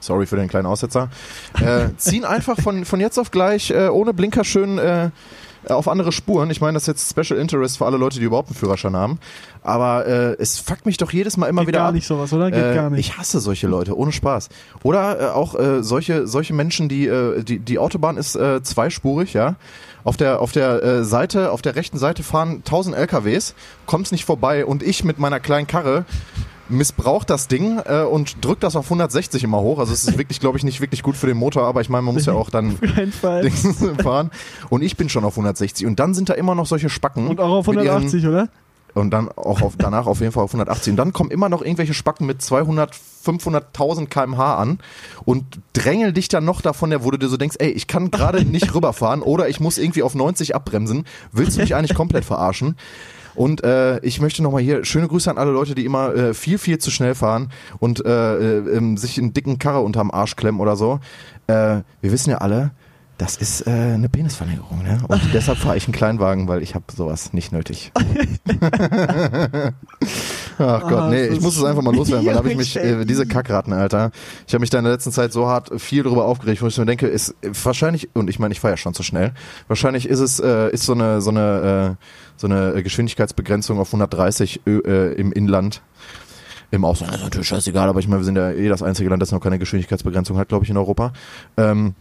sorry 0.00 0.26
für 0.26 0.36
den 0.36 0.48
kleinen 0.48 0.66
Aussetzer. 0.66 1.10
Äh, 1.60 1.88
ziehen 1.96 2.24
einfach 2.24 2.60
von, 2.60 2.84
von 2.84 3.00
jetzt 3.00 3.18
auf 3.18 3.30
gleich 3.30 3.70
äh, 3.70 3.88
ohne 3.88 4.14
Blinker 4.14 4.44
schön 4.44 4.78
äh, 4.78 5.10
auf 5.68 5.88
andere 5.88 6.12
Spuren. 6.12 6.50
Ich 6.50 6.60
meine, 6.60 6.74
das 6.74 6.84
ist 6.84 6.86
jetzt 6.88 7.10
Special 7.10 7.38
Interest 7.38 7.78
für 7.78 7.86
alle 7.86 7.96
Leute, 7.96 8.18
die 8.18 8.24
überhaupt 8.24 8.48
einen 8.48 8.56
Führerschein 8.56 8.96
haben. 8.96 9.18
Aber 9.62 10.06
äh, 10.06 10.36
es 10.38 10.58
fuckt 10.58 10.86
mich 10.86 10.96
doch 10.96 11.12
jedes 11.12 11.36
Mal 11.36 11.46
immer 11.46 11.62
Geht 11.62 11.68
wieder 11.68 11.78
gar 11.80 11.88
ab. 11.88 11.94
nicht 11.94 12.06
sowas, 12.06 12.32
oder? 12.32 12.50
Geht 12.50 12.64
Äh, 12.64 12.74
gar 12.74 12.90
nicht. 12.90 13.00
Ich 13.00 13.18
hasse 13.18 13.40
solche 13.40 13.66
Leute, 13.66 13.96
ohne 13.96 14.12
Spaß. 14.12 14.48
Oder 14.82 15.20
äh, 15.20 15.24
auch 15.30 15.54
äh, 15.54 15.82
solche, 15.82 16.26
solche 16.26 16.54
Menschen, 16.54 16.88
die, 16.88 17.06
äh, 17.06 17.42
die, 17.42 17.58
die 17.58 17.78
Autobahn 17.78 18.16
ist 18.16 18.36
äh, 18.36 18.62
zweispurig, 18.62 19.34
ja. 19.34 19.56
auf 20.04 20.16
der, 20.16 20.40
auf 20.40 20.52
der 20.52 20.82
äh, 20.82 21.04
Seite, 21.04 21.50
auf 21.52 21.62
der 21.62 21.76
rechten 21.76 21.98
Seite 21.98 22.22
fahren 22.22 22.62
1000 22.64 22.96
LKWs, 22.96 23.54
kommt's 23.86 24.12
nicht 24.12 24.24
vorbei 24.24 24.64
und 24.64 24.82
ich 24.82 25.04
mit 25.04 25.18
meiner 25.18 25.40
kleinen 25.40 25.66
Karre 25.66 26.04
missbraucht 26.70 27.28
das 27.30 27.48
Ding 27.48 27.78
äh, 27.84 28.02
und 28.02 28.44
drückt 28.44 28.62
das 28.62 28.76
auf 28.76 28.86
160 28.86 29.44
immer 29.44 29.60
hoch. 29.60 29.78
Also 29.78 29.92
es 29.92 30.04
ist 30.08 30.16
wirklich, 30.18 30.40
glaube 30.40 30.58
ich, 30.58 30.64
nicht 30.64 30.80
wirklich 30.80 31.02
gut 31.02 31.16
für 31.16 31.26
den 31.26 31.36
Motor, 31.36 31.64
aber 31.64 31.80
ich 31.80 31.88
meine, 31.88 32.02
man 32.02 32.14
muss 32.14 32.26
ja 32.26 32.32
auch 32.32 32.50
dann 32.50 32.78
fahren. 34.02 34.30
Und 34.68 34.82
ich 34.82 34.96
bin 34.96 35.08
schon 35.08 35.24
auf 35.24 35.34
160 35.34 35.86
und 35.86 36.00
dann 36.00 36.14
sind 36.14 36.28
da 36.28 36.34
immer 36.34 36.54
noch 36.54 36.66
solche 36.66 36.88
Spacken. 36.90 37.28
Und 37.28 37.40
auch 37.40 37.50
auf 37.58 37.66
mit 37.66 37.76
ihren- 37.76 37.88
180, 37.88 38.26
oder? 38.26 38.48
und 38.92 39.10
dann 39.12 39.28
auch 39.28 39.62
auf, 39.62 39.74
danach 39.78 40.06
auf 40.06 40.20
jeden 40.20 40.32
Fall 40.32 40.42
auf 40.42 40.50
180. 40.50 40.92
Und 40.92 40.96
dann 40.96 41.12
kommen 41.12 41.30
immer 41.30 41.48
noch 41.48 41.62
irgendwelche 41.62 41.94
Spacken 41.94 42.26
mit 42.26 42.42
200, 42.42 42.92
500.000 43.24 44.06
kmh 44.06 44.56
an 44.56 44.78
und 45.24 45.44
drängel 45.72 46.12
dich 46.12 46.28
dann 46.28 46.44
noch 46.44 46.60
davon, 46.60 46.90
der, 46.90 47.04
wo 47.04 47.10
du 47.10 47.16
dir 47.18 47.28
so 47.28 47.36
denkst, 47.36 47.56
ey, 47.60 47.70
ich 47.70 47.86
kann 47.86 48.10
gerade 48.10 48.44
nicht 48.44 48.74
rüberfahren 48.74 49.22
oder 49.22 49.48
ich 49.48 49.60
muss 49.60 49.78
irgendwie 49.78 50.02
auf 50.02 50.14
90 50.14 50.54
abbremsen. 50.54 51.04
Willst 51.32 51.56
du 51.56 51.60
mich 51.60 51.74
eigentlich 51.74 51.94
komplett 51.94 52.24
verarschen? 52.24 52.76
Und 53.40 53.64
äh, 53.64 54.00
ich 54.00 54.20
möchte 54.20 54.42
nochmal 54.42 54.60
hier 54.60 54.84
schöne 54.84 55.08
Grüße 55.08 55.30
an 55.30 55.38
alle 55.38 55.50
Leute, 55.50 55.74
die 55.74 55.86
immer 55.86 56.14
äh, 56.14 56.34
viel, 56.34 56.58
viel 56.58 56.76
zu 56.76 56.90
schnell 56.90 57.14
fahren 57.14 57.48
und 57.78 58.04
äh, 58.04 58.36
äh, 58.36 58.76
ähm, 58.76 58.98
sich 58.98 59.16
einen 59.16 59.32
dicken 59.32 59.58
Karre 59.58 59.80
unterm 59.80 60.10
Arsch 60.10 60.36
klemmen 60.36 60.60
oder 60.60 60.76
so. 60.76 61.00
Äh, 61.46 61.80
wir 62.02 62.12
wissen 62.12 62.28
ja 62.28 62.36
alle, 62.36 62.72
das 63.20 63.36
ist 63.36 63.66
äh, 63.66 63.70
eine 63.70 64.08
Penisverlängerung, 64.08 64.82
ne? 64.82 64.98
Und 65.06 65.20
deshalb 65.34 65.58
fahre 65.58 65.76
ich 65.76 65.84
einen 65.86 65.92
Kleinwagen, 65.94 66.48
weil 66.48 66.62
ich 66.62 66.74
habe 66.74 66.84
sowas 66.96 67.32
nicht 67.34 67.52
nötig. 67.52 67.92
Ach 70.58 70.80
Gott, 70.82 70.92
Ah, 70.92 71.08
nee, 71.10 71.26
ich 71.26 71.40
muss 71.40 71.56
es 71.56 71.64
einfach 71.64 71.82
mal 71.82 71.94
loswerden, 71.94 72.26
weil 72.26 72.32
da 72.34 72.38
habe 72.38 72.50
ich 72.50 72.56
mich, 72.56 72.76
äh, 72.76 73.04
diese 73.04 73.26
Kackratten, 73.26 73.72
Alter. 73.72 74.10
Ich 74.46 74.54
habe 74.54 74.60
mich 74.60 74.70
da 74.70 74.78
in 74.78 74.84
der 74.84 74.92
letzten 74.92 75.12
Zeit 75.12 75.32
so 75.32 75.46
hart 75.46 75.70
viel 75.80 76.02
drüber 76.02 76.24
aufgeregt, 76.24 76.62
wo 76.62 76.66
ich 76.66 76.78
mir 76.78 76.86
denke, 76.86 77.06
ist 77.06 77.34
wahrscheinlich, 77.42 78.08
und 78.14 78.28
ich 78.30 78.38
meine, 78.38 78.52
ich 78.52 78.60
fahre 78.60 78.72
ja 78.72 78.76
schon 78.76 78.94
zu 78.94 79.02
schnell, 79.02 79.32
wahrscheinlich 79.68 80.06
ist 80.08 80.20
es, 80.20 80.40
äh, 80.40 80.70
ist 80.70 80.84
so 80.84 80.92
eine, 80.92 81.20
so 81.20 81.30
eine, 81.30 81.96
äh, 81.98 82.04
so 82.36 82.46
eine 82.46 82.82
Geschwindigkeitsbegrenzung 82.82 83.78
auf 83.78 83.88
130 83.88 84.62
Ö- 84.66 84.80
äh, 84.86 85.12
im 85.14 85.32
Inland. 85.32 85.82
Im 86.70 86.84
Ausland 86.84 87.14
ist 87.14 87.22
natürlich 87.22 87.48
scheißegal, 87.48 87.88
aber 87.88 87.98
ich 87.98 88.06
meine, 88.06 88.20
wir 88.20 88.24
sind 88.24 88.36
ja 88.36 88.50
eh 88.52 88.68
das 88.68 88.82
einzige 88.82 89.10
Land, 89.10 89.20
das 89.20 89.32
noch 89.32 89.40
keine 89.40 89.58
Geschwindigkeitsbegrenzung 89.58 90.38
hat, 90.38 90.48
glaube 90.48 90.64
ich, 90.64 90.70
in 90.70 90.76
Europa. 90.76 91.12
Ähm, 91.56 91.94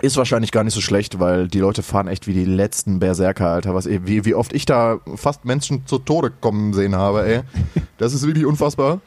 ist 0.00 0.16
wahrscheinlich 0.16 0.52
gar 0.52 0.64
nicht 0.64 0.74
so 0.74 0.80
schlecht, 0.80 1.18
weil 1.18 1.48
die 1.48 1.58
Leute 1.60 1.82
fahren 1.82 2.06
echt 2.08 2.26
wie 2.26 2.32
die 2.32 2.44
letzten 2.44 3.00
Berserker, 3.00 3.48
Alter. 3.50 3.74
Was, 3.74 3.86
eh- 3.86 4.00
wie, 4.04 4.24
wie 4.24 4.34
oft 4.34 4.52
ich 4.52 4.64
da 4.64 4.98
fast 5.16 5.44
Menschen 5.44 5.86
zu 5.86 5.98
Tode 5.98 6.30
kommen 6.30 6.72
sehen 6.72 6.94
habe, 6.96 7.26
ey. 7.26 7.40
Das 7.98 8.12
ist 8.14 8.24
wirklich 8.26 8.46
unfassbar. 8.46 9.00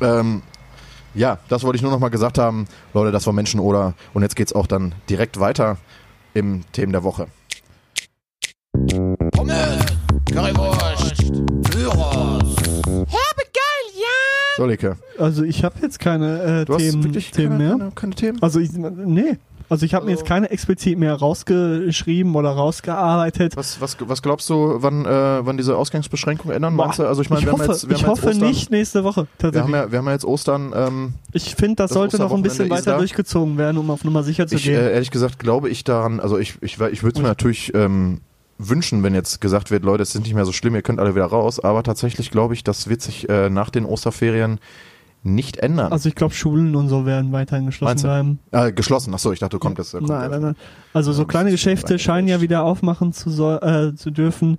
Ähm, 0.00 0.42
ja, 1.14 1.38
das 1.48 1.62
wollte 1.62 1.76
ich 1.76 1.82
nur 1.82 1.90
noch 1.90 1.98
mal 1.98 2.08
gesagt 2.08 2.38
haben. 2.38 2.66
Leute, 2.94 3.12
das 3.12 3.26
war 3.26 3.32
Menschen 3.34 3.60
oder. 3.60 3.92
Und 4.14 4.22
jetzt 4.22 4.34
geht's 4.36 4.52
auch 4.54 4.66
dann 4.66 4.94
direkt 5.10 5.38
weiter 5.40 5.76
im 6.32 6.64
Themen 6.72 6.92
der 6.92 7.02
Woche. 7.04 7.26
Pommes, 9.32 9.84
Currywurst, 10.32 11.32
Gyros. 11.70 12.56
So, 14.56 14.64
Leke. 14.64 14.96
Also 15.18 15.42
ich 15.44 15.62
habe 15.64 15.74
jetzt 15.82 15.98
keine 15.98 16.42
äh, 16.62 16.64
Du 16.64 16.74
hast 16.74 16.80
Themen, 16.82 17.04
wirklich 17.04 17.30
Themen 17.30 17.58
keine, 17.58 17.64
mehr. 17.64 17.78
keine, 17.78 17.90
keine 17.92 18.14
Themen? 18.14 18.42
Also 18.42 18.58
ich, 18.60 18.72
nee. 18.72 19.36
Also 19.68 19.84
ich 19.84 19.94
habe 19.94 20.06
mir 20.06 20.12
jetzt 20.12 20.24
keine 20.24 20.50
explizit 20.50 20.98
mehr 20.98 21.14
rausgeschrieben 21.14 22.34
oder 22.36 22.50
rausgearbeitet. 22.50 23.56
Was, 23.56 23.80
was, 23.80 23.96
was 24.00 24.22
glaubst 24.22 24.48
du, 24.48 24.76
wann, 24.78 25.04
äh, 25.04 25.08
wann 25.44 25.56
diese 25.56 25.76
Ausgangsbeschränkungen 25.76 26.54
ändern? 26.56 26.76
Du? 26.76 26.82
Also 26.82 27.22
ich 27.22 27.30
meine, 27.30 27.40
ich 27.40 27.46
wir 27.46 27.52
haben 27.52 27.60
hoffe, 27.60 27.72
jetzt, 27.72 27.88
wir 27.88 27.96
ich 27.96 28.04
haben 28.04 28.10
jetzt 28.14 28.22
hoffe 28.22 28.30
Ostern, 28.34 28.48
nicht 28.48 28.70
nächste 28.70 29.04
Woche 29.04 29.22
Wir 29.22 29.28
tatsächlich. 29.38 29.74
haben, 29.74 29.74
ja, 29.86 29.90
wir 29.92 29.98
haben 29.98 30.06
ja 30.06 30.12
jetzt 30.12 30.24
Ostern. 30.24 30.72
Ähm, 30.74 31.14
ich 31.32 31.54
finde, 31.54 31.76
das, 31.76 31.90
das 31.90 31.94
sollte 31.94 32.18
noch 32.18 32.32
ein 32.32 32.42
bisschen 32.42 32.66
Osterwochenende 32.66 32.74
ist 32.76 32.86
weiter 32.86 32.92
da. 32.92 32.98
durchgezogen 32.98 33.58
werden, 33.58 33.78
um 33.78 33.90
auf 33.90 34.04
Nummer 34.04 34.22
sicher 34.22 34.46
zu 34.46 34.54
ich, 34.56 34.64
gehen. 34.64 34.74
äh, 34.74 34.92
ehrlich 34.92 35.10
gesagt 35.10 35.38
glaube 35.38 35.68
ich 35.68 35.84
daran, 35.84 36.20
also 36.20 36.38
ich, 36.38 36.54
ich, 36.60 36.78
ich 36.80 37.02
würde 37.02 37.16
es 37.16 37.22
mir 37.22 37.28
natürlich 37.28 37.74
ähm, 37.74 38.20
wünschen, 38.58 39.02
wenn 39.02 39.14
jetzt 39.14 39.40
gesagt 39.40 39.70
wird, 39.70 39.84
Leute, 39.84 40.02
es 40.02 40.14
ist 40.14 40.22
nicht 40.22 40.34
mehr 40.34 40.44
so 40.44 40.52
schlimm, 40.52 40.74
ihr 40.74 40.82
könnt 40.82 41.00
alle 41.00 41.14
wieder 41.14 41.26
raus, 41.26 41.60
aber 41.60 41.82
tatsächlich 41.82 42.30
glaube 42.30 42.54
ich, 42.54 42.64
das 42.64 42.88
wird 42.88 43.02
sich 43.02 43.28
äh, 43.28 43.50
nach 43.50 43.70
den 43.70 43.84
Osterferien 43.84 44.60
nicht 45.26 45.58
ändern. 45.58 45.92
also 45.92 46.08
ich 46.08 46.14
glaube, 46.14 46.32
Schulen 46.34 46.74
und 46.76 46.88
so 46.88 47.04
werden 47.06 47.32
weiterhin 47.32 47.66
geschlossen 47.66 47.90
Meinst 47.90 48.04
du? 48.04 48.08
bleiben. 48.08 48.38
äh, 48.52 48.72
geschlossen, 48.72 49.12
achso, 49.12 49.32
ich 49.32 49.38
dachte, 49.40 49.56
du 49.56 49.58
kommt 49.58 49.78
jetzt. 49.78 49.92
Kommt 49.92 50.08
Nein, 50.08 50.30
nein, 50.30 50.40
nein. 50.42 50.56
Also 50.94 51.12
so 51.12 51.24
kleine 51.26 51.50
Geschäfte 51.50 51.98
scheinen 51.98 52.28
ja 52.28 52.40
wieder 52.40 52.62
aufmachen 52.62 53.12
zu, 53.12 53.30
soll, 53.30 53.58
äh, 53.62 53.94
zu 53.96 54.10
dürfen. 54.10 54.58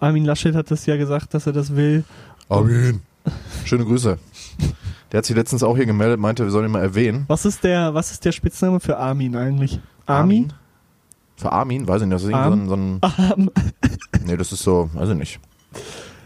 Armin 0.00 0.24
Laschet 0.24 0.54
hat 0.54 0.70
das 0.70 0.84
ja 0.86 0.96
gesagt, 0.96 1.32
dass 1.34 1.46
er 1.46 1.52
das 1.52 1.74
will. 1.76 2.04
Armin. 2.48 3.00
Schöne 3.64 3.84
Grüße. 3.84 4.18
Der 5.12 5.18
hat 5.18 5.24
sich 5.24 5.36
letztens 5.36 5.62
auch 5.62 5.76
hier 5.76 5.86
gemeldet, 5.86 6.18
meinte, 6.20 6.44
wir 6.44 6.50
sollen 6.50 6.66
ihn 6.66 6.72
mal 6.72 6.82
erwähnen. 6.82 7.24
Was 7.28 7.44
ist 7.46 7.62
der, 7.64 7.94
was 7.94 8.10
ist 8.10 8.24
der 8.24 8.32
Spitzname 8.32 8.80
für 8.80 8.96
Armin 8.98 9.36
eigentlich? 9.36 9.80
Armin? 10.06 10.52
Für 11.36 11.52
Armin, 11.52 11.86
weiß 11.86 12.02
ich 12.02 12.08
nicht, 12.08 12.14
das 12.14 12.22
ist 12.24 12.30
irgendwie 12.30 12.68
so 12.68 12.74
ein, 12.74 13.00
so 13.00 13.10
ein. 13.36 13.50
Nee, 14.26 14.36
das 14.36 14.52
ist 14.52 14.62
so, 14.62 14.90
weiß 14.94 15.10
ich 15.10 15.16
nicht. 15.16 15.40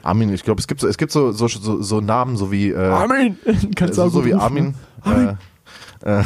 Armin, 0.02 0.32
ich 0.32 0.42
glaube, 0.42 0.60
es 0.60 0.66
gibt 0.66 0.80
so, 0.80 0.88
es 0.88 0.96
gibt 0.96 1.12
so, 1.12 1.32
so, 1.32 1.48
so, 1.48 1.82
so 1.82 2.00
Namen, 2.00 2.36
so 2.36 2.50
wie 2.50 2.70
äh, 2.70 2.76
Armin! 2.78 3.38
Kannst 3.76 3.94
du 3.98 4.02
so, 4.02 4.04
auch 4.04 4.10
so 4.10 4.24
wie 4.24 4.30
rufen, 4.32 4.42
Armin. 4.42 4.74
Armin. 5.02 5.38
Äh, 6.04 6.20
äh, 6.20 6.24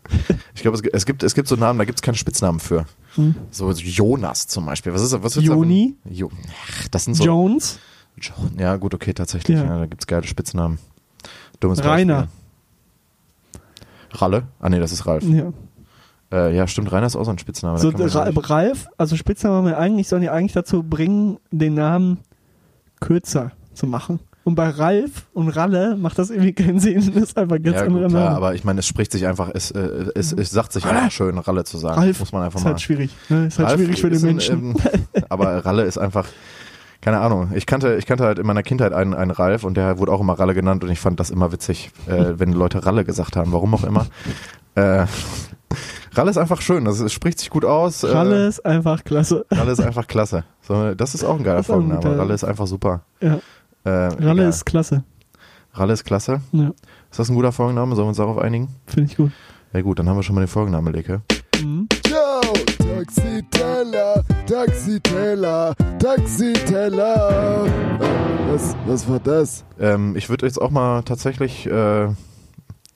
ich 0.54 0.62
glaube, 0.62 0.76
es, 0.76 0.82
gibt- 0.82 0.94
es 0.94 1.06
gibt 1.06 1.22
es 1.22 1.34
gibt 1.34 1.48
so 1.48 1.56
Namen, 1.56 1.78
da 1.78 1.84
gibt 1.84 1.98
es 1.98 2.02
keine 2.02 2.16
Spitznamen 2.16 2.60
für. 2.60 2.84
Hm. 3.14 3.34
So 3.50 3.70
Jonas 3.70 4.46
zum 4.46 4.66
Beispiel. 4.66 4.92
Was 4.92 5.02
ist 5.02 5.22
was 5.22 5.36
ist 5.36 5.42
Joni? 5.44 5.96
Jo, 6.04 6.30
ach, 6.68 6.88
das 6.88 7.04
sind 7.04 7.14
so. 7.14 7.24
Jones? 7.24 7.78
Jo- 8.20 8.32
ja, 8.58 8.76
gut, 8.76 8.94
okay, 8.94 9.12
tatsächlich. 9.14 9.56
Ja. 9.56 9.64
Ja. 9.64 9.78
da 9.80 9.86
gibt 9.86 10.02
es 10.02 10.06
geile 10.06 10.26
Spitznamen. 10.26 10.78
Dummes 11.60 11.82
Rainer. 11.84 12.14
Beispiel. 12.22 12.30
Ralle? 14.12 14.42
Ah 14.60 14.68
nee, 14.68 14.78
das 14.78 14.92
ist 14.92 15.06
Ralf. 15.06 15.24
Ja. 15.24 15.52
Äh, 16.32 16.56
ja, 16.56 16.66
stimmt, 16.66 16.90
Rainer 16.92 17.06
ist 17.06 17.16
auch 17.16 17.24
so 17.24 17.30
ein 17.30 17.38
Spitzname. 17.38 17.78
So, 17.78 17.90
Ra 17.90 18.30
Ralf, 18.34 18.88
also 18.98 19.16
Spitznamen 19.16 19.58
haben 19.58 19.66
wir 19.66 19.78
eigentlich, 19.78 20.08
sollen 20.08 20.22
ja 20.22 20.32
eigentlich 20.32 20.52
dazu 20.52 20.82
bringen, 20.82 21.38
den 21.50 21.74
Namen 21.74 22.18
kürzer 23.00 23.52
zu 23.74 23.86
machen. 23.86 24.20
Und 24.44 24.54
bei 24.54 24.68
Ralf 24.68 25.26
und 25.32 25.48
Ralle 25.48 25.96
macht 25.96 26.20
das 26.20 26.30
irgendwie 26.30 26.52
keinen 26.52 26.78
Sinn. 26.78 27.04
Das 27.14 27.30
ist 27.30 27.36
einfach 27.36 27.56
ein 27.56 27.62
ganz 27.64 27.78
ja, 27.78 27.82
anderer 27.82 28.04
gut, 28.04 28.12
Name. 28.12 28.36
aber 28.36 28.54
ich 28.54 28.62
meine, 28.62 28.78
es 28.78 28.86
spricht 28.86 29.10
sich 29.10 29.26
einfach, 29.26 29.50
es, 29.52 29.72
äh, 29.72 30.06
es, 30.14 30.32
es 30.32 30.50
sagt 30.50 30.72
sich 30.72 30.84
einfach 30.84 31.10
schön, 31.10 31.36
Ralle 31.38 31.64
zu 31.64 31.78
sagen. 31.78 31.98
Ralf 31.98 32.20
Muss 32.20 32.30
man 32.30 32.42
einfach 32.42 32.60
ist 32.60 32.64
mal. 32.64 32.70
halt 32.70 32.80
schwierig. 32.80 33.10
Ne? 33.28 33.46
Ist 33.46 33.58
halt 33.58 33.70
Ralf 33.70 33.80
schwierig 33.80 34.00
für 34.00 34.08
den 34.08 34.16
ist 34.16 34.22
ein, 34.22 34.28
Menschen. 34.28 34.76
ähm, 35.14 35.24
aber 35.28 35.64
Ralle 35.64 35.82
ist 35.82 35.98
einfach, 35.98 36.28
keine 37.00 37.18
Ahnung. 37.18 37.50
Ich 37.56 37.66
kannte, 37.66 37.96
ich 37.96 38.06
kannte 38.06 38.24
halt 38.24 38.38
in 38.38 38.46
meiner 38.46 38.62
Kindheit 38.62 38.92
einen, 38.92 39.14
einen 39.14 39.32
Ralf 39.32 39.64
und 39.64 39.76
der 39.76 39.98
wurde 39.98 40.12
auch 40.12 40.20
immer 40.20 40.38
Ralle 40.38 40.54
genannt 40.54 40.84
und 40.84 40.90
ich 40.90 41.00
fand 41.00 41.18
das 41.18 41.30
immer 41.30 41.50
witzig, 41.50 41.90
äh, 42.06 42.34
wenn 42.36 42.52
Leute 42.52 42.86
Ralle 42.86 43.04
gesagt 43.04 43.34
haben, 43.34 43.52
warum 43.52 43.74
auch 43.74 43.84
immer. 43.84 44.06
Äh, 44.76 45.06
Ralle 46.16 46.30
ist 46.30 46.38
einfach 46.38 46.60
schön, 46.62 46.84
das, 46.86 46.98
es 47.00 47.12
spricht 47.12 47.38
sich 47.38 47.50
gut 47.50 47.64
aus. 47.64 48.02
äh, 48.02 48.08
Ralle 48.08 48.46
ist 48.46 48.64
einfach 48.64 49.04
klasse. 49.04 49.44
Ralle 49.50 49.72
ist 49.72 49.80
einfach 49.80 50.06
klasse. 50.06 50.44
So, 50.62 50.94
das 50.94 51.14
ist 51.14 51.24
auch 51.24 51.36
ein 51.36 51.44
geiler 51.44 51.62
Folgenname. 51.62 52.00
guter- 52.00 52.18
Ralle 52.18 52.34
ist 52.34 52.44
einfach 52.44 52.66
super. 52.66 53.02
Ja. 53.20 53.38
Äh, 53.84 53.90
Ralle 53.90 54.32
egal. 54.32 54.48
ist 54.48 54.64
klasse. 54.64 55.04
Ralle 55.74 55.92
ist 55.92 56.04
klasse. 56.04 56.40
Ja, 56.52 56.70
Ist 57.10 57.18
das 57.18 57.28
ein 57.28 57.34
guter 57.34 57.52
Folgenname? 57.52 57.94
Sollen 57.94 58.06
wir 58.06 58.08
uns 58.10 58.16
darauf 58.16 58.38
einigen? 58.38 58.68
finde 58.86 59.10
ich 59.10 59.16
gut. 59.16 59.30
Ja 59.74 59.82
gut, 59.82 59.98
dann 59.98 60.08
haben 60.08 60.16
wir 60.16 60.22
schon 60.22 60.34
mal 60.34 60.40
den 60.40 60.48
Folgenname, 60.48 60.90
Leke. 60.90 61.20
Mhm. 61.62 61.86
Yo, 62.08 62.54
Taxiteller, 62.94 64.24
Taxiteller, 64.46 65.74
Taxiteller. 65.98 67.66
Äh, 67.66 68.52
Was, 68.52 68.76
was 68.86 69.08
war 69.08 69.18
das? 69.20 69.64
Ähm, 69.78 70.16
ich 70.16 70.28
würde 70.30 70.46
jetzt 70.46 70.60
auch 70.60 70.70
mal 70.70 71.02
tatsächlich, 71.02 71.66
äh, 71.66 72.08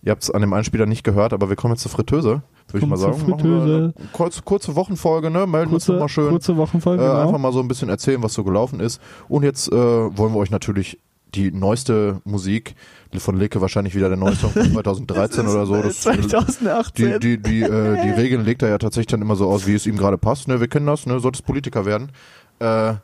ihr 0.02 0.10
habt 0.10 0.22
es 0.22 0.30
an 0.30 0.40
dem 0.40 0.52
Einspieler 0.52 0.86
nicht 0.86 1.04
gehört, 1.04 1.32
aber 1.32 1.48
wir 1.48 1.56
kommen 1.56 1.74
jetzt 1.74 1.82
zur 1.82 1.90
Fritteuse, 1.90 2.42
würde 2.68 2.84
ich 2.84 2.86
mal 2.86 2.96
sagen. 2.96 3.18
Fritteuse. 3.18 3.94
kurze, 4.12 4.42
kurze 4.42 4.76
Wochenfolge, 4.76 5.30
ne? 5.30 5.46
Melden 5.46 5.74
uns 5.74 5.86
Kurze, 5.86 5.92
nochmal 5.92 6.08
schön. 6.08 6.30
kurze 6.30 6.56
Wochenfolge, 6.56 7.02
äh, 7.02 7.06
genau. 7.06 7.20
Einfach 7.20 7.38
mal 7.38 7.52
so 7.52 7.60
ein 7.60 7.68
bisschen 7.68 7.88
erzählen, 7.88 8.22
was 8.22 8.32
so 8.32 8.44
gelaufen 8.44 8.80
ist. 8.80 9.00
Und 9.28 9.42
jetzt 9.42 9.70
äh, 9.70 9.76
wollen 9.76 10.32
wir 10.32 10.38
euch 10.38 10.50
natürlich 10.50 10.98
die 11.34 11.52
neueste 11.52 12.20
Musik 12.24 12.74
von 13.18 13.36
Leke, 13.36 13.60
wahrscheinlich 13.60 13.94
wieder 13.94 14.08
der 14.08 14.18
neue 14.18 14.34
Song 14.34 14.50
von 14.50 14.64
2013 14.72 15.46
oder 15.46 15.66
so. 15.66 15.80
Das, 15.80 16.00
2018. 16.00 17.20
die, 17.20 17.36
die, 17.36 17.42
die, 17.42 17.62
äh, 17.62 18.02
die 18.02 18.10
Regeln 18.20 18.44
legt 18.44 18.62
er 18.62 18.68
ja 18.68 18.78
tatsächlich 18.78 19.08
dann 19.08 19.22
immer 19.22 19.36
so 19.36 19.48
aus, 19.48 19.66
wie 19.66 19.74
es 19.74 19.86
ihm 19.86 19.96
gerade 19.96 20.18
passt. 20.18 20.48
Ne? 20.48 20.60
Wir 20.60 20.68
kennen 20.68 20.86
das, 20.86 21.06
ne? 21.06 21.20
solltest 21.20 21.46
Politiker 21.46 21.86
werden. 21.86 22.10
Äh, 22.58 22.94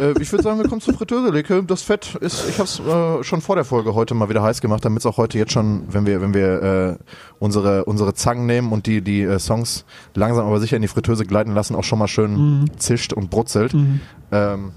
äh, 0.00 0.14
ich 0.20 0.32
würde 0.32 0.42
sagen, 0.42 0.58
wir 0.58 0.68
kommen 0.68 0.80
zur 0.80 0.94
Fritteuse, 0.94 1.30
Leke. 1.30 1.62
Das 1.62 1.82
Fett 1.82 2.14
ist, 2.16 2.48
ich 2.48 2.58
habe 2.58 2.64
es 2.64 2.80
äh, 2.80 3.24
schon 3.24 3.40
vor 3.40 3.56
der 3.56 3.64
Folge 3.64 3.94
heute 3.94 4.14
mal 4.14 4.28
wieder 4.28 4.42
heiß 4.42 4.60
gemacht, 4.60 4.84
damit 4.84 5.00
es 5.00 5.06
auch 5.06 5.16
heute 5.16 5.38
jetzt 5.38 5.52
schon, 5.52 5.84
wenn 5.90 6.06
wir, 6.06 6.20
wenn 6.20 6.34
wir 6.34 6.62
äh, 6.62 7.04
unsere, 7.38 7.84
unsere 7.84 8.14
Zangen 8.14 8.46
nehmen 8.46 8.72
und 8.72 8.86
die, 8.86 9.02
die 9.02 9.22
äh, 9.22 9.38
Songs 9.38 9.84
langsam 10.14 10.46
aber 10.46 10.60
sicher 10.60 10.76
in 10.76 10.82
die 10.82 10.88
Fritteuse 10.88 11.24
gleiten 11.24 11.54
lassen, 11.54 11.74
auch 11.76 11.84
schon 11.84 11.98
mal 11.98 12.08
schön 12.08 12.70
zischt 12.76 13.12
und 13.12 13.30
brutzelt. 13.30 13.74
Mhm. 13.74 14.00
Ähm, 14.32 14.72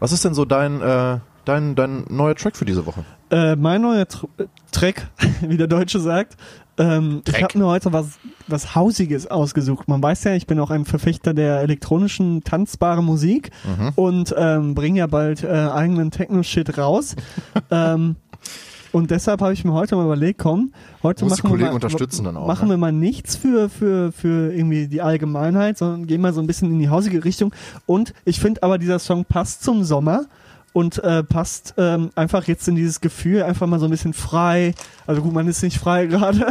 was 0.00 0.12
ist 0.12 0.24
denn 0.24 0.34
so 0.34 0.44
dein, 0.44 0.80
äh, 0.80 1.18
dein, 1.44 1.74
dein 1.74 2.04
neuer 2.08 2.34
Track 2.34 2.56
für 2.56 2.64
diese 2.64 2.86
Woche? 2.86 3.04
Äh, 3.30 3.56
mein 3.56 3.82
neuer 3.82 4.06
Tr 4.06 4.28
Track, 4.72 5.06
wie 5.40 5.56
der 5.56 5.66
Deutsche 5.68 6.00
sagt. 6.00 6.36
Ähm, 6.78 7.22
ich 7.26 7.42
habe 7.42 7.58
mir 7.58 7.66
heute 7.66 7.92
was, 7.92 8.18
was 8.48 8.74
Hausiges 8.74 9.26
ausgesucht. 9.26 9.88
Man 9.88 10.02
weiß 10.02 10.24
ja, 10.24 10.34
ich 10.34 10.46
bin 10.46 10.58
auch 10.58 10.70
ein 10.70 10.84
Verfechter 10.84 11.34
der 11.34 11.60
elektronischen, 11.60 12.44
tanzbaren 12.44 13.04
Musik 13.04 13.50
und 13.96 14.34
ähm, 14.36 14.74
bringe 14.74 15.00
ja 15.00 15.06
bald 15.06 15.44
äh, 15.44 15.48
eigenen 15.48 16.10
Techno-Shit 16.10 16.78
raus. 16.78 17.14
ähm, 17.70 18.16
und 18.92 19.10
deshalb 19.10 19.40
habe 19.40 19.54
ich 19.54 19.64
mir 19.64 19.72
heute 19.72 19.96
mal 19.96 20.04
überlegt, 20.04 20.38
komm, 20.38 20.72
heute 21.02 21.24
machen 21.24 21.58
wir, 21.58 21.66
mal, 21.66 21.72
unterstützen 21.72 22.24
dann 22.24 22.36
auch, 22.36 22.46
machen 22.46 22.68
ne? 22.68 22.74
wir 22.74 22.78
mal 22.78 22.92
nichts 22.92 23.36
für, 23.36 23.70
für, 23.70 24.12
für 24.12 24.52
irgendwie 24.52 24.86
die 24.86 25.00
Allgemeinheit, 25.00 25.78
sondern 25.78 26.06
gehen 26.06 26.20
mal 26.20 26.34
so 26.34 26.42
ein 26.42 26.46
bisschen 26.46 26.70
in 26.70 26.78
die 26.78 26.90
hausige 26.90 27.24
Richtung. 27.24 27.54
Und 27.86 28.12
ich 28.26 28.38
finde 28.38 28.62
aber, 28.62 28.76
dieser 28.76 28.98
Song 28.98 29.24
passt 29.24 29.64
zum 29.64 29.82
Sommer 29.82 30.26
und 30.72 31.02
äh, 31.04 31.22
passt 31.22 31.74
ähm, 31.76 32.10
einfach 32.14 32.44
jetzt 32.44 32.66
in 32.68 32.76
dieses 32.76 33.00
Gefühl, 33.00 33.42
einfach 33.42 33.66
mal 33.66 33.78
so 33.78 33.86
ein 33.86 33.90
bisschen 33.90 34.14
frei. 34.14 34.74
Also 35.06 35.22
gut, 35.22 35.32
man 35.32 35.46
ist 35.48 35.62
nicht 35.62 35.78
frei 35.78 36.06
gerade. 36.08 36.46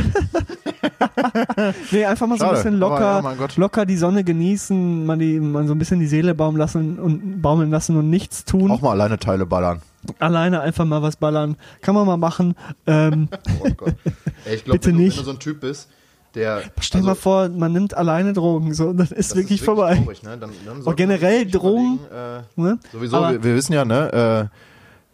nee, 1.91 2.05
einfach 2.05 2.27
mal 2.27 2.37
so 2.37 2.45
ein 2.45 2.49
Schade, 2.49 2.63
bisschen 2.63 2.79
locker, 2.79 3.21
ja, 3.23 3.47
locker 3.55 3.85
die 3.85 3.97
Sonne 3.97 4.23
genießen, 4.23 5.05
mal, 5.05 5.17
die, 5.17 5.39
mal 5.39 5.65
so 5.67 5.73
ein 5.73 5.79
bisschen 5.79 5.99
die 5.99 6.07
Seele 6.07 6.35
baumeln 6.35 6.59
lassen 6.59 6.99
und 6.99 7.41
baumeln 7.41 7.71
lassen 7.71 7.97
und 7.97 8.09
nichts 8.09 8.45
tun. 8.45 8.71
Auch 8.71 8.81
mal 8.81 8.91
alleine 8.91 9.17
Teile 9.17 9.45
ballern. 9.45 9.81
Alleine 10.19 10.61
einfach 10.61 10.85
mal 10.85 11.01
was 11.01 11.15
ballern. 11.15 11.57
Kann 11.81 11.95
man 11.95 12.05
mal 12.07 12.17
machen. 12.17 12.55
Ähm, 12.87 13.29
Oh 13.63 13.69
Gott. 13.77 13.95
Ey, 14.45 14.55
ich 14.55 14.63
glaube, 14.65 14.79
Bitte 14.79 14.89
wenn, 14.89 14.97
wenn 14.97 15.09
du 15.09 15.23
so 15.23 15.31
ein 15.31 15.39
Typ 15.39 15.61
bist, 15.61 15.89
der. 16.35 16.61
stell 16.79 17.01
mal 17.01 17.15
vor, 17.15 17.49
man 17.49 17.73
nimmt 17.73 17.95
alleine 17.95 18.33
Drogen, 18.33 18.73
so, 18.73 18.93
dann 18.93 19.07
ist 19.07 19.31
das 19.31 19.35
wirklich 19.35 19.61
vorbei. 19.61 19.95
traurig, 19.95 20.23
ne? 20.23 20.37
dann, 20.37 20.51
dann 20.65 20.81
sollte 20.81 20.97
generell 21.03 21.45
Drogen. 21.45 21.99
Äh, 22.13 22.41
Ne? 22.61 22.79
Sowieso, 22.91 23.19
wir, 23.21 23.43
wir 23.43 23.55
wissen 23.55 23.73
ja, 23.73 23.85
ne, 23.85 24.49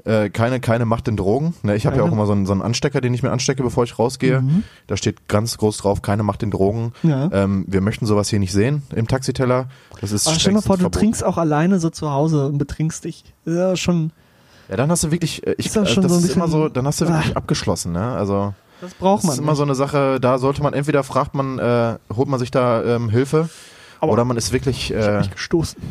äh, 0.06 0.26
äh, 0.26 0.30
keine, 0.30 0.60
keine 0.62 0.86
Macht 0.86 1.08
in 1.10 1.18
Drogen. 1.18 1.54
Ne, 1.64 1.76
ich 1.76 1.86
habe 1.86 1.98
ja 1.98 2.04
auch 2.04 2.12
immer 2.12 2.26
so 2.26 2.32
einen, 2.32 2.46
so 2.46 2.54
einen 2.54 2.62
Anstecker, 2.62 3.02
den 3.02 3.14
ich 3.14 3.24
mir 3.24 3.32
anstecke, 3.32 3.62
bevor 3.64 3.84
ich 3.84 4.00
rausgehe. 4.00 4.42
Da 4.88 4.96
steht 4.96 5.28
ganz 5.28 5.58
groß 5.58 5.78
drauf, 5.78 6.02
keine 6.02 6.24
Macht 6.24 6.44
in 6.44 6.52
Drogen. 6.52 6.94
Mhm. 7.04 7.10
Ja. 7.10 7.30
Ähm, 7.34 7.66
wir 7.68 7.82
möchten 7.82 8.06
sowas 8.06 8.30
hier 8.30 8.40
nicht 8.40 8.54
sehen 8.54 8.84
im 8.96 9.08
Taxiteller. 9.08 9.68
Das 10.00 10.12
ist 10.14 10.28
Aber 10.28 10.40
stell 10.40 10.54
mal 10.54 10.62
vor, 10.62 10.78
du 10.78 10.82
verboten. 10.84 11.00
trinkst 11.00 11.24
auch 11.26 11.38
alleine 11.38 11.80
so 11.80 11.90
zu 11.90 12.10
Hause 12.12 12.46
und 12.48 12.58
betrinkst 12.58 13.04
dich. 13.04 13.26
Ist 13.44 13.56
ja 13.58 13.76
schon, 13.76 14.12
Ja, 14.70 14.78
dann 14.78 14.90
hast 14.92 15.04
du 15.04 15.12
wirklich, 15.12 15.46
äh, 15.46 15.56
ich, 15.58 15.66
Ist 15.66 15.76
das 15.76 15.92
schon 15.92 16.04
das 16.04 16.12
so 16.14 16.18
ein 16.20 16.24
ist 16.24 16.36
immer 16.36 16.46
bisschen- 16.46 16.62
so, 16.62 16.70
dann 16.70 16.88
hast 16.88 17.02
du 17.02 17.08
wirklich 17.10 17.34
Ah. 17.36 17.38
abgeschlossen, 17.38 17.92
ne? 17.92 18.12
Also 18.14 18.54
das 18.82 18.94
braucht 18.94 19.20
das 19.20 19.26
man. 19.28 19.34
ist 19.34 19.40
immer 19.40 19.56
so 19.56 19.64
eine 19.64 19.76
Sache, 19.76 20.20
da 20.20 20.38
sollte 20.38 20.62
man 20.64 20.74
entweder 20.74 21.04
fragt 21.04 21.34
man, 21.36 21.60
äh, 21.60 21.98
holt 22.16 22.28
man 22.28 22.40
sich 22.40 22.52
da 22.52 22.84
ähm, 22.84 23.10
Hilfe 23.10 23.50
Aber- 24.00 24.12
oder 24.14 24.26
man 24.26 24.38
ist 24.38 24.52
wirklich, 24.54 24.92
Ich 24.92 24.98
hab 24.98 25.08
äh, 25.16 25.18
mich 25.20 25.32
gestoßen. 25.32 25.82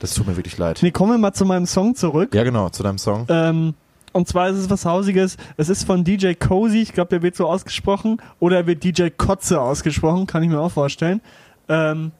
das 0.00 0.14
tut 0.14 0.26
mir 0.26 0.36
wirklich 0.36 0.58
leid. 0.58 0.80
Nee, 0.82 0.90
kommen 0.90 1.12
wir 1.12 1.18
mal 1.18 1.32
zu 1.32 1.44
meinem 1.44 1.66
Song 1.66 1.94
zurück. 1.94 2.34
Ja, 2.34 2.44
genau, 2.44 2.68
zu 2.70 2.82
deinem 2.82 2.98
Song. 2.98 3.26
Ähm, 3.28 3.74
und 4.12 4.26
zwar 4.28 4.48
ist 4.48 4.56
es 4.56 4.70
was 4.70 4.84
Hausiges. 4.86 5.36
Es 5.58 5.68
ist 5.68 5.84
von 5.84 6.02
DJ 6.02 6.32
Cozy. 6.34 6.78
Ich 6.80 6.92
glaube, 6.94 7.10
der 7.10 7.22
wird 7.22 7.36
so 7.36 7.46
ausgesprochen. 7.46 8.16
Oder 8.40 8.56
er 8.58 8.66
wird 8.66 8.82
DJ 8.82 9.08
Kotze 9.10 9.60
ausgesprochen. 9.60 10.26
Kann 10.26 10.42
ich 10.42 10.48
mir 10.48 10.58
auch 10.58 10.70
vorstellen. 10.72 11.20
Ähm, 11.68 12.12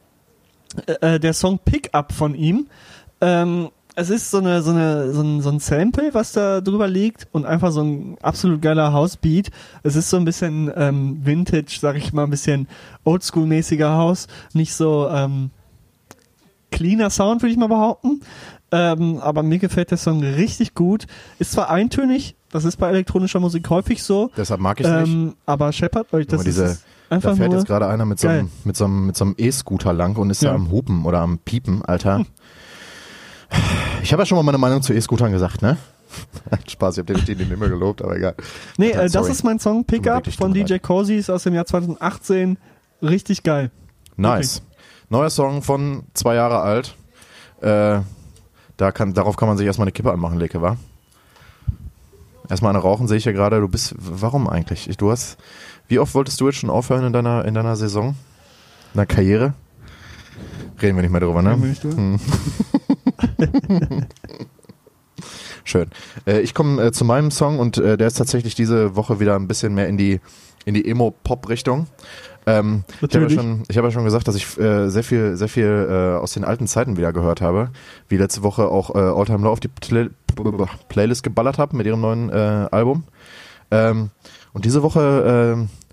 äh, 0.85 1.15
äh, 1.15 1.19
der 1.19 1.33
Song 1.33 1.57
Pickup 1.57 2.11
von 2.13 2.35
ihm. 2.35 2.67
Ähm, 3.19 3.69
es 3.99 4.11
ist 4.11 4.29
so, 4.29 4.37
eine, 4.37 4.61
so, 4.61 4.69
eine, 4.69 5.11
so, 5.11 5.21
ein, 5.21 5.41
so 5.41 5.49
ein 5.49 5.59
Sample, 5.59 6.13
was 6.13 6.31
da 6.31 6.61
drüber 6.61 6.87
liegt. 6.87 7.27
Und 7.31 7.45
einfach 7.47 7.71
so 7.71 7.81
ein 7.81 8.15
absolut 8.21 8.61
geiler 8.61 8.93
House-Beat. 8.93 9.49
Es 9.81 9.95
ist 9.95 10.11
so 10.11 10.17
ein 10.17 10.23
bisschen 10.25 10.71
ähm, 10.75 11.19
Vintage, 11.25 11.77
sag 11.81 11.95
ich 11.97 12.13
mal. 12.13 12.25
Ein 12.25 12.29
bisschen 12.29 12.67
Oldschool-mäßiger 13.05 13.89
House. 13.97 14.27
Nicht 14.53 14.75
so 14.75 15.07
ähm, 15.09 15.49
cleaner 16.71 17.09
Sound, 17.09 17.41
würde 17.41 17.51
ich 17.53 17.57
mal 17.57 17.67
behaupten. 17.69 18.21
Ähm, 18.71 19.17
aber 19.19 19.41
mir 19.41 19.57
gefällt 19.57 19.89
der 19.89 19.97
Song 19.97 20.21
richtig 20.21 20.75
gut. 20.75 21.07
Ist 21.39 21.53
zwar 21.53 21.69
eintönig, 21.71 22.35
das 22.51 22.65
ist 22.65 22.77
bei 22.77 22.89
elektronischer 22.89 23.39
Musik 23.39 23.67
häufig 23.71 24.03
so, 24.03 24.29
Deshalb 24.37 24.59
mag 24.59 24.79
ich 24.79 24.85
es 24.85 24.91
nicht. 25.07 25.13
ähm, 25.13 25.33
aber 25.45 25.71
scheppert 25.71 26.13
euch, 26.13 26.27
das 26.27 26.43
diese- 26.43 26.65
ist 26.65 26.83
einfach 27.09 27.29
Da 27.31 27.35
fährt 27.37 27.53
jetzt 27.53 27.65
gerade 27.65 27.87
einer 27.87 28.05
mit 28.05 28.19
so 28.19 28.27
einem, 28.27 28.51
mit 28.65 28.75
so 28.75 28.83
einem, 28.85 29.05
mit 29.07 29.15
so 29.15 29.23
einem 29.25 29.35
E-Scooter 29.37 29.93
lang 29.93 30.17
und 30.17 30.29
ist 30.29 30.43
Ja. 30.43 30.49
da 30.49 30.55
am 30.55 30.69
Hupen 30.69 31.05
oder 31.05 31.19
am 31.21 31.39
Piepen, 31.39 31.81
Alter. 31.85 32.25
Ich 34.07 34.13
habe 34.13 34.21
ja 34.21 34.25
schon 34.25 34.37
mal 34.37 34.43
meine 34.43 34.57
Meinung 34.57 34.81
zu 34.81 34.93
E-Scootern 34.93 35.33
gesagt, 35.33 35.61
ne? 35.61 35.75
Spaß, 36.69 36.97
ich 36.97 37.03
habe 37.05 37.13
den 37.21 37.37
nicht 37.37 37.51
immer 37.51 37.67
gelobt, 37.67 38.01
aber 38.01 38.15
egal. 38.15 38.35
Nee, 38.77 38.91
äh, 38.91 39.09
das 39.09 39.27
ist 39.27 39.43
mein 39.43 39.59
Song 39.59 39.83
Pickup 39.83 40.25
von 40.31 40.53
DJ 40.53 40.77
Cozy, 40.77 41.15
ist 41.15 41.29
aus 41.29 41.43
dem 41.43 41.53
Jahr 41.53 41.65
2018. 41.65 42.57
Richtig 43.01 43.43
geil. 43.43 43.69
Nice. 44.15 44.61
Neuer 45.09 45.29
Song 45.29 45.61
von 45.61 46.03
zwei 46.13 46.35
Jahre 46.35 46.61
alt. 46.61 46.95
Äh, 47.59 47.99
da 48.77 48.91
kann, 48.93 49.13
darauf 49.13 49.35
kann 49.35 49.49
man 49.49 49.57
sich 49.57 49.67
erstmal 49.67 49.83
eine 49.87 49.91
Kippe 49.91 50.13
anmachen, 50.13 50.39
Leke, 50.39 50.61
wa? 50.61 50.77
Erstmal 52.49 52.69
eine 52.69 52.79
rauchen, 52.79 53.09
sehe 53.09 53.17
ich 53.17 53.25
ja 53.25 53.33
gerade. 53.33 53.59
Du 53.59 53.67
bist, 53.67 53.93
warum 53.97 54.47
eigentlich? 54.47 54.89
Ich- 54.89 54.95
Du 54.95 55.11
hast, 55.11 55.35
wie 55.89 55.99
oft 55.99 56.15
wolltest 56.15 56.39
du 56.39 56.45
jetzt 56.47 56.59
schon 56.59 56.69
aufhören 56.69 57.03
in 57.03 57.11
deiner, 57.11 57.43
in 57.43 57.53
deiner 57.53 57.75
Saison? 57.75 58.11
In 58.93 58.99
deiner 58.99 59.05
Karriere? 59.05 59.53
Reden 60.81 60.95
wir 60.95 61.01
nicht 61.01 61.11
mehr 61.11 61.21
drüber, 61.21 61.41
ne? 61.41 61.53
Hm. 61.81 62.19
Schön. 65.63 65.87
Äh, 66.25 66.41
ich 66.41 66.53
komme 66.53 66.81
äh, 66.81 66.91
zu 66.91 67.03
meinem 67.03 67.31
Song 67.31 67.59
und 67.59 67.77
äh, 67.77 67.97
der 67.97 68.07
ist 68.07 68.17
tatsächlich 68.17 68.55
diese 68.55 68.95
Woche 68.95 69.19
wieder 69.19 69.35
ein 69.35 69.47
bisschen 69.47 69.73
mehr 69.73 69.87
in 69.87 69.97
die, 69.97 70.21
in 70.65 70.73
die 70.73 70.87
Emo-Pop-Richtung. 70.87 71.87
Ähm, 72.45 72.85
ich 73.01 73.13
habe 73.13 73.25
ja 73.25 73.29
schon, 73.29 73.63
ich 73.67 73.77
habe 73.77 73.87
ja 73.87 73.91
schon 73.91 74.05
gesagt, 74.05 74.27
dass 74.27 74.35
ich 74.35 74.57
äh, 74.57 74.87
sehr 74.89 75.03
viel, 75.03 75.35
sehr 75.35 75.49
viel 75.49 75.87
äh, 75.89 76.17
aus 76.17 76.31
den 76.33 76.45
alten 76.45 76.67
Zeiten 76.67 76.95
wieder 76.95 77.11
gehört 77.11 77.41
habe. 77.41 77.71
Wie 78.07 78.15
letzte 78.15 78.43
Woche 78.43 78.69
auch 78.69 78.95
äh, 78.95 78.99
All 78.99 79.25
Time 79.25 79.43
Low 79.43 79.51
auf 79.51 79.59
die 79.59 79.67
Play 79.67 80.09
Playlist 80.87 81.23
geballert 81.23 81.57
habe 81.57 81.75
mit 81.75 81.87
ihrem 81.87 81.99
neuen 81.99 82.29
äh, 82.29 82.67
Album. 82.71 83.03
Ähm, 83.71 84.11
und 84.53 84.65
diese 84.65 84.83
Woche 84.83 85.57
äh, 85.57 85.86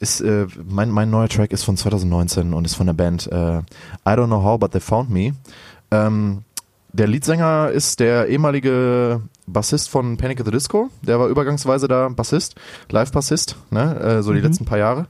ist 0.00 0.20
äh, 0.20 0.46
mein, 0.68 0.90
mein 0.90 1.10
neuer 1.10 1.28
Track 1.28 1.52
ist 1.52 1.64
von 1.64 1.76
2019 1.76 2.54
und 2.54 2.64
ist 2.64 2.74
von 2.74 2.86
der 2.86 2.94
Band 2.94 3.26
äh, 3.26 3.58
I 3.58 3.62
Don't 4.04 4.26
Know 4.26 4.42
How 4.42 4.58
But 4.58 4.72
They 4.72 4.80
Found 4.80 5.10
Me. 5.10 5.32
Ähm, 5.90 6.42
der 6.92 7.06
Leadsänger 7.06 7.70
ist 7.70 8.00
der 8.00 8.28
ehemalige 8.28 9.20
Bassist 9.46 9.88
von 9.88 10.16
Panic 10.16 10.40
at 10.40 10.46
the 10.46 10.52
Disco. 10.52 10.88
Der 11.02 11.20
war 11.20 11.28
übergangsweise 11.28 11.88
da 11.88 12.08
Bassist, 12.08 12.54
Live-Bassist, 12.90 13.56
ne? 13.70 13.98
äh, 14.00 14.22
so 14.22 14.32
die 14.32 14.40
letzten 14.40 14.64
paar 14.64 14.78
Jahre. 14.78 15.06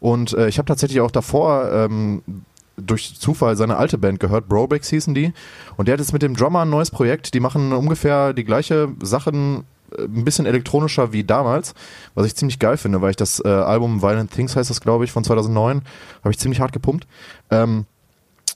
Und 0.00 0.32
äh, 0.32 0.48
ich 0.48 0.58
habe 0.58 0.66
tatsächlich 0.66 1.00
auch 1.00 1.10
davor 1.10 1.70
ähm, 1.72 2.22
durch 2.76 3.18
Zufall 3.18 3.56
seine 3.56 3.76
alte 3.76 3.98
Band 3.98 4.20
gehört, 4.20 4.48
Brobex 4.48 4.88
hießen 4.88 5.14
die. 5.14 5.32
Und 5.76 5.86
der 5.86 5.94
hat 5.94 6.00
jetzt 6.00 6.12
mit 6.12 6.22
dem 6.22 6.34
Drummer 6.34 6.62
ein 6.62 6.70
neues 6.70 6.90
Projekt. 6.90 7.34
Die 7.34 7.40
machen 7.40 7.72
ungefähr 7.72 8.32
die 8.32 8.44
gleiche 8.44 8.88
Sachen, 9.02 9.64
ein 9.98 10.24
bisschen 10.24 10.46
elektronischer 10.46 11.12
wie 11.12 11.24
damals, 11.24 11.74
was 12.14 12.26
ich 12.26 12.36
ziemlich 12.36 12.58
geil 12.58 12.76
finde, 12.76 13.00
weil 13.00 13.10
ich 13.10 13.16
das 13.16 13.42
äh, 13.44 13.48
Album 13.48 14.02
Violent 14.02 14.30
Things 14.30 14.56
heißt 14.56 14.70
das, 14.70 14.80
glaube 14.80 15.04
ich, 15.04 15.12
von 15.12 15.24
2009, 15.24 15.82
habe 16.20 16.30
ich 16.30 16.38
ziemlich 16.38 16.60
hart 16.60 16.72
gepumpt. 16.72 17.06
Ähm, 17.50 17.86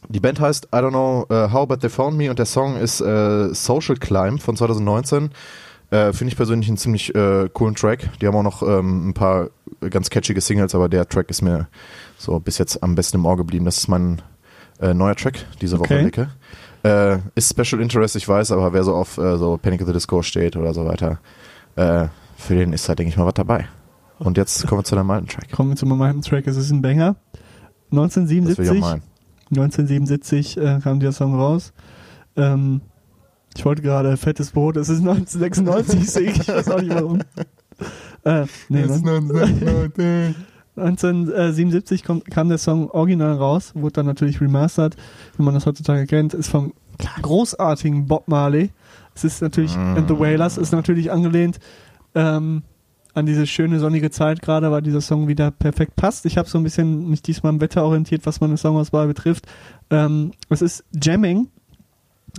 die 0.09 0.21
Band 0.21 0.41
heißt 0.41 0.67
I 0.67 0.77
Don't 0.77 0.91
Know 0.91 1.27
uh, 1.31 1.53
How 1.53 1.67
But 1.67 1.81
They 1.81 1.91
Found 1.91 2.17
Me 2.17 2.29
und 2.31 2.39
der 2.39 2.47
Song 2.47 2.77
ist 2.77 3.01
äh, 3.01 3.55
Social 3.55 3.97
Climb 3.97 4.43
von 4.43 4.57
2019. 4.57 5.31
Äh, 5.91 6.13
Finde 6.13 6.31
ich 6.31 6.37
persönlich 6.37 6.69
einen 6.69 6.77
ziemlich 6.77 7.15
äh, 7.15 7.49
coolen 7.53 7.75
Track. 7.75 8.11
Die 8.21 8.27
haben 8.27 8.37
auch 8.37 8.43
noch 8.43 8.63
ähm, 8.63 9.09
ein 9.09 9.15
paar 9.15 9.51
ganz 9.91 10.11
catchige 10.11 10.41
Singles, 10.41 10.75
aber 10.75 10.89
der 10.89 11.09
Track 11.09 11.31
ist 11.31 11.43
mir 11.43 11.69
so 12.19 12.39
bis 12.41 12.59
jetzt 12.59 12.83
am 12.83 12.95
besten 12.95 13.19
im 13.19 13.27
Ohr 13.27 13.37
geblieben. 13.37 13.65
Das 13.65 13.79
ist 13.79 13.89
mein 13.89 14.21
äh, 14.81 14.93
neuer 14.93 15.15
Track 15.15 15.47
diese 15.61 15.79
Woche, 15.79 15.95
Okay. 15.95 16.05
Licke. 16.05 16.31
Äh, 16.85 17.19
ist 17.35 17.51
Special 17.51 17.81
Interest, 17.81 18.15
ich 18.15 18.29
weiß, 18.29 18.53
aber 18.53 18.73
wer 18.73 18.85
so 18.85 18.95
auf 18.95 19.17
äh, 19.17 19.39
so 19.39 19.59
Panic 19.61 19.81
at 19.81 19.87
the 19.87 19.93
Disco 19.93 20.23
steht 20.23 20.57
oder 20.57 20.75
so 20.75 20.85
weiter, 20.85 21.19
äh, 21.77 22.09
für 22.37 22.55
den 22.55 22.73
ist 22.73 22.89
da, 22.89 22.95
denke 22.95 23.11
ich 23.11 23.17
mal, 23.17 23.27
was 23.27 23.35
dabei. 23.35 23.67
Und 24.19 24.37
jetzt 24.37 24.67
kommen 24.67 24.81
wir 24.81 24.85
zu 24.85 24.95
deinem 24.95 25.11
alten 25.11 25.27
Track. 25.27 25.51
Kommen 25.51 25.71
wir 25.71 25.77
zu 25.77 25.87
meinem 25.87 26.21
Track. 26.21 26.47
Es 26.47 26.57
ist 26.57 26.71
ein 26.71 26.83
Banger. 26.83 27.17
Das 27.91 28.17
will 28.17 28.27
ich 28.27 28.71
auch 28.71 28.75
1977, 28.75 28.81
meinen. 28.81 29.03
1977 29.51 30.57
äh, 30.59 30.81
kam 30.83 31.01
der 31.01 31.13
Song 31.13 31.35
raus. 31.35 31.73
Ähm, 32.37 32.81
ich 33.57 33.65
wollte 33.65 33.83
gerade 33.83 34.17
fettes 34.17 34.51
Brot. 34.51 34.77
Es 34.77 34.89
ist 34.89 35.01
1996, 35.01 36.11
sehe 36.11 36.31
ich. 36.31 36.49
Weiß 36.49 36.71
auch 36.71 36.81
nicht 36.81 36.95
warum. 36.95 37.21
Äh, 38.25 38.47
nee, 38.69 38.85
1977 40.77 42.03
kommt, 42.03 42.25
kam 42.31 42.49
der 42.49 42.59
Song 42.59 42.91
original 42.91 43.35
raus, 43.35 43.73
wurde 43.75 43.95
dann 43.95 44.07
natürlich 44.07 44.41
remastered, 44.41 44.97
wie 45.37 45.43
man 45.43 45.55
das 45.55 45.67
heutzutage 45.67 46.07
kennt, 46.07 46.35
ist 46.35 46.49
vom 46.49 46.73
großartigen 47.23 48.07
Bob 48.07 48.29
Marley. 48.29 48.71
Es 49.15 49.25
ist 49.25 49.43
natürlich, 49.43 49.77
and 49.77 50.09
The 50.09 50.19
Wailers 50.19 50.59
ist 50.59 50.73
natürlich 50.73 51.13
angelehnt 51.13 51.61
ähm, 52.15 52.63
an 53.15 53.27
diese 53.27 53.47
schöne 53.47 53.79
sonnige 53.79 54.11
Zeit 54.11 54.43
gerade, 54.43 54.71
weil 54.73 54.83
dieser 54.83 55.01
Song 55.01 55.29
wieder 55.29 55.53
perfekt 55.53 55.95
passt. 55.95 56.27
Ich 56.27 56.37
habe 56.37 56.49
so 56.49 56.59
ein 56.59 56.65
bisschen 56.65 57.09
mich 57.09 57.23
diesmal 57.23 57.51
am 57.51 57.61
Wetter 57.61 57.85
orientiert, 57.85 58.27
was 58.27 58.41
meine 58.41 58.57
Songauswahl 58.57 59.07
betrifft. 59.07 59.47
Ähm, 59.91 60.33
es 60.49 60.63
ist 60.63 60.85
Jamming 61.01 61.49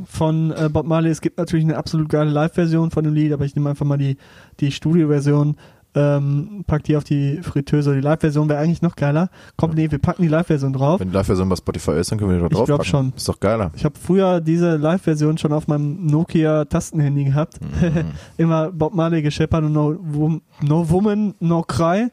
von 0.05 0.51
äh, 0.51 0.69
Bob 0.71 0.85
Marley. 0.85 1.09
Es 1.09 1.21
gibt 1.21 1.37
natürlich 1.37 1.63
eine 1.63 1.77
absolut 1.77 2.09
geile 2.09 2.29
Live-Version 2.29 2.91
von 2.91 3.05
dem 3.05 3.13
Lied, 3.13 3.31
aber 3.31 3.45
ich 3.45 3.55
nehme 3.55 3.69
einfach 3.69 3.85
mal 3.85 3.97
die, 3.97 4.17
die 4.59 4.71
Studio-Version, 4.71 5.55
ähm, 5.95 6.63
pack 6.67 6.83
die 6.83 6.97
auf 6.97 7.03
die 7.03 7.39
Fritteuse. 7.41 7.95
Die 7.95 8.01
Live-Version 8.01 8.49
wäre 8.49 8.59
eigentlich 8.59 8.81
noch 8.81 8.95
geiler. 8.95 9.29
Komm, 9.55 9.71
nee, 9.71 9.89
wir 9.89 9.97
packen 9.99 10.21
die 10.23 10.27
Live-Version 10.27 10.73
drauf. 10.73 10.99
Wenn 10.99 11.07
die 11.09 11.13
Live-Version 11.15 11.47
bei 11.49 11.55
Spotify 11.55 11.91
ist, 11.93 12.11
dann 12.11 12.19
können 12.19 12.31
wir 12.31 12.39
die 12.39 12.45
Ich 12.45 12.51
drauf 12.57 12.65
glaub 12.65 12.79
packen. 12.79 12.89
schon. 12.89 13.13
Ist 13.15 13.29
doch 13.29 13.39
geiler. 13.39 13.71
Ich 13.75 13.85
habe 13.85 13.95
früher 13.99 14.41
diese 14.41 14.75
Live-Version 14.75 15.37
schon 15.37 15.53
auf 15.53 15.67
meinem 15.67 16.05
Nokia-Tastenhandy 16.05 17.23
gehabt. 17.25 17.59
Mhm. 17.61 18.11
Immer 18.37 18.71
Bob 18.71 18.93
Marley 18.93 19.21
gescheppert 19.21 19.63
und 19.63 19.71
no, 19.73 19.95
Wom- 20.11 20.41
no 20.61 20.89
Woman, 20.89 21.33
no 21.39 21.61
Cry. 21.63 22.09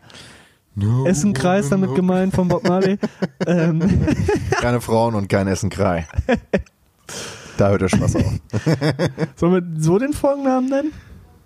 Essenkreis 1.05 1.69
damit 1.69 1.95
gemeint 1.95 2.35
von 2.35 2.49
Bob 2.49 2.67
Marley. 2.67 2.99
ähm, 3.47 3.81
Keine 4.61 4.81
Frauen 4.81 5.15
und 5.15 5.29
kein 5.29 5.47
Essen 5.49 5.69
Krei. 5.71 6.07
Da 7.59 7.69
hört 7.69 7.83
der 7.83 7.89
Spaß 7.91 8.17
auf. 8.17 8.33
sollen 9.37 9.53
wir 9.53 9.83
so 9.83 9.99
den 9.99 10.15
Folgennamen 10.15 10.71
nennen? 10.71 10.93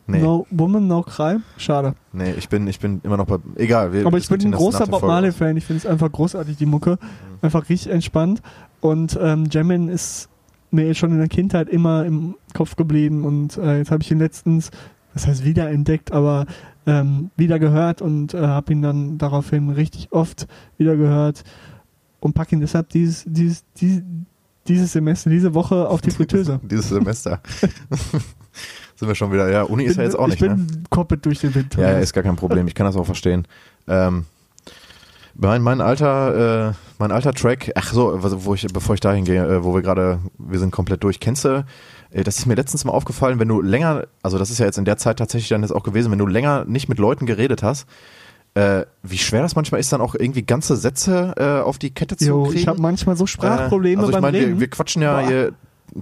Nee. 0.09 0.21
No 0.23 0.47
Woman, 0.51 0.87
No 0.87 1.03
Cry. 1.03 1.39
Schade. 1.57 1.95
Nee, 2.13 2.33
ich 2.39 2.49
bin, 2.49 2.69
ich 2.69 2.79
bin 2.79 3.01
immer 3.03 3.17
noch 3.17 3.27
bei. 3.27 3.39
Egal, 3.57 3.93
wir 3.93 4.07
Aber 4.07 4.19
ich 4.19 4.29
bin 4.29 4.41
ein 4.41 4.53
großer 4.53 4.87
Bob. 4.87 5.03
Marley-Fan. 5.03 5.57
Ich 5.57 5.65
finde 5.65 5.79
es 5.79 5.87
einfach 5.87 6.11
großartig, 6.13 6.57
die 6.57 6.67
Mucke. 6.67 6.99
Einfach 7.43 7.69
richtig 7.69 7.93
entspannt. 7.93 8.41
Und 8.81 9.19
ähm, 9.21 9.49
Jamin 9.51 9.89
ist 9.89 10.29
mir 10.71 10.95
schon 10.95 11.11
in 11.11 11.19
der 11.19 11.29
Kindheit 11.29 11.69
immer 11.69 12.05
im 12.05 12.37
Kopf 12.55 12.77
geblieben. 12.77 13.25
Und 13.25 13.57
äh, 13.57 13.79
jetzt 13.79 13.91
habe 13.91 14.03
ich 14.03 14.11
ihn 14.11 14.19
letztens, 14.19 14.71
das 15.13 15.27
heißt 15.27 15.45
wiederentdeckt, 15.45 16.13
aber 16.13 16.47
ähm, 16.87 17.31
wieder 17.37 17.59
gehört 17.59 18.01
und 18.01 18.33
äh, 18.33 18.47
habe 18.47 18.73
ihn 18.73 18.83
dann 18.83 19.19
daraufhin 19.19 19.71
richtig 19.71 20.13
oft 20.13 20.47
wieder 20.79 20.97
gehört 20.97 21.43
und 22.21 22.35
packe 22.35 22.55
ihn 22.55 22.61
deshalb 22.61 22.91
dieses, 22.91 23.25
dieses, 23.27 23.65
dieses, 23.77 24.03
dieses 24.69 24.93
Semester, 24.93 25.31
diese 25.31 25.55
Woche 25.55 25.89
auf 25.89 26.01
die 26.01 26.11
Fritteuse. 26.13 26.61
Dieses 26.63 26.91
Semester. 26.91 27.41
Sind 28.97 29.09
wir 29.09 29.15
schon 29.15 29.31
wieder, 29.33 29.51
ja, 29.51 29.63
Uni 29.63 29.85
ist 29.85 29.97
ja 29.97 30.03
jetzt 30.05 30.19
auch 30.19 30.27
nicht, 30.27 30.41
ich 30.43 30.49
ne? 30.49 30.55
bin 30.57 30.85
komplett 30.91 31.25
durch 31.27 31.41
den 31.41 31.55
Wind. 31.55 31.75
Ja, 31.77 31.91
ja, 31.93 31.99
ist 31.99 32.13
gar 32.15 32.25
kein 32.25 32.37
Problem. 32.37 32.67
Ich 32.67 32.75
kann 32.75 32.87
das 32.87 32.97
auch 32.97 33.05
verstehen. 33.05 33.47
Ähm, 33.87 34.25
mein, 35.35 35.61
mein 35.61 35.81
alter, 35.83 36.71
äh, 36.71 36.73
mein 36.99 37.13
alter 37.13 37.35
Track, 37.35 37.71
ach 37.75 37.93
so, 37.93 38.19
wo 38.45 38.55
ich, 38.55 38.67
bevor 38.73 38.95
ich 38.95 39.01
dahin 39.01 39.25
gehe, 39.27 39.45
äh, 39.47 39.63
wo 39.65 39.75
wir 39.75 39.83
gerade, 39.83 40.19
wir 40.39 40.59
sind 40.59 40.71
komplett 40.71 41.05
durch. 41.05 41.21
Kennst 41.21 41.45
du, 41.45 41.65
äh, 42.11 42.25
das 42.25 42.39
ist 42.39 42.47
mir 42.47 42.55
letztens 42.55 42.85
mal 42.87 42.93
aufgefallen, 42.93 43.39
wenn 43.39 43.49
du 43.49 43.61
länger, 43.61 44.07
also 44.23 44.39
das 44.39 44.51
ist 44.51 44.59
ja 44.59 44.65
jetzt 44.67 44.79
in 44.79 44.87
der 44.87 44.97
Zeit 44.97 45.19
tatsächlich 45.19 45.51
dann 45.51 45.61
jetzt 45.61 45.73
auch 45.73 45.83
gewesen, 45.83 46.11
wenn 46.11 46.19
du 46.19 46.27
länger 46.27 46.65
nicht 46.65 46.89
mit 46.89 46.99
Leuten 46.99 47.27
geredet 47.27 47.63
hast, 47.63 47.87
äh, 48.55 48.87
wie 49.03 49.19
schwer 49.19 49.43
das 49.43 49.55
manchmal 49.57 49.81
ist, 49.81 49.93
dann 49.93 50.01
auch 50.01 50.15
irgendwie 50.15 50.43
ganze 50.43 50.77
Sätze 50.77 51.35
äh, 51.37 51.61
auf 51.63 51.77
die 51.79 51.91
Kette 51.91 52.17
zu 52.17 52.25
Jo, 52.25 52.43
kriegen. 52.45 52.57
ich 52.59 52.67
habe 52.69 52.81
manchmal 52.81 53.15
so 53.15 53.27
Sprachprobleme 53.27 53.97
Äh, 53.97 53.99
also 53.99 54.09
ich 54.09 54.15
beim 54.15 54.23
meine, 54.23 54.39
Reden. 54.39 54.53
wir, 54.55 54.61
wir 54.61 54.69
quatschen 54.71 55.03
ja 55.03 55.21
Boah. 55.21 55.29
hier 55.29 55.53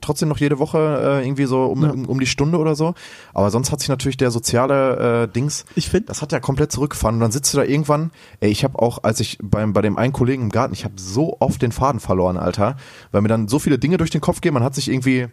trotzdem 0.00 0.28
noch 0.28 0.38
jede 0.38 0.58
Woche 0.58 0.78
äh, 1.22 1.26
irgendwie 1.26 1.44
so 1.46 1.64
um, 1.66 1.82
Ja. 1.82 1.90
um 1.90 2.18
die 2.20 2.26
Stunde 2.26 2.58
oder 2.58 2.74
so. 2.74 2.94
Aber 3.32 3.50
sonst 3.50 3.70
hat 3.72 3.80
sich 3.80 3.88
natürlich 3.88 4.16
der 4.16 4.30
soziale 4.30 5.24
äh, 5.24 5.28
Dings, 5.28 5.64
Ich 5.74 5.88
finde, 5.90 6.06
das 6.06 6.22
hat 6.22 6.32
ja 6.32 6.40
komplett 6.40 6.72
zurückgefahren. 6.72 7.16
Und 7.16 7.20
dann 7.20 7.32
sitzt 7.32 7.52
du 7.54 7.58
da 7.58 7.64
irgendwann, 7.64 8.10
ey, 8.40 8.50
ich 8.50 8.64
habe 8.64 8.78
auch, 8.78 9.02
als 9.02 9.20
ich 9.20 9.38
beim, 9.42 9.72
bei 9.72 9.82
dem 9.82 9.98
einen 9.98 10.12
Kollegen 10.12 10.44
im 10.44 10.50
Garten, 10.50 10.74
ich 10.74 10.84
habe 10.84 10.94
so 10.96 11.36
oft 11.40 11.62
den 11.62 11.72
Faden 11.72 12.00
verloren, 12.00 12.36
Alter, 12.36 12.76
weil 13.12 13.20
mir 13.22 13.28
dann 13.28 13.48
so 13.48 13.58
viele 13.58 13.78
Dinge 13.78 13.96
durch 13.96 14.10
den 14.10 14.20
Kopf 14.20 14.40
gehen, 14.40 14.54
man 14.54 14.62
hat 14.62 14.74
sich 14.74 14.90
irgendwie, 14.90 15.28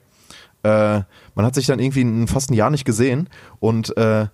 äh, 0.63 1.01
man 1.35 1.45
hat 1.45 1.55
sich 1.55 1.65
dann 1.65 1.79
irgendwie 1.79 2.01
ein, 2.03 2.27
fast 2.27 2.51
ein 2.51 2.53
Jahr 2.53 2.69
nicht 2.69 2.85
gesehen 2.85 3.29
und 3.59 3.95
äh, 3.97 4.27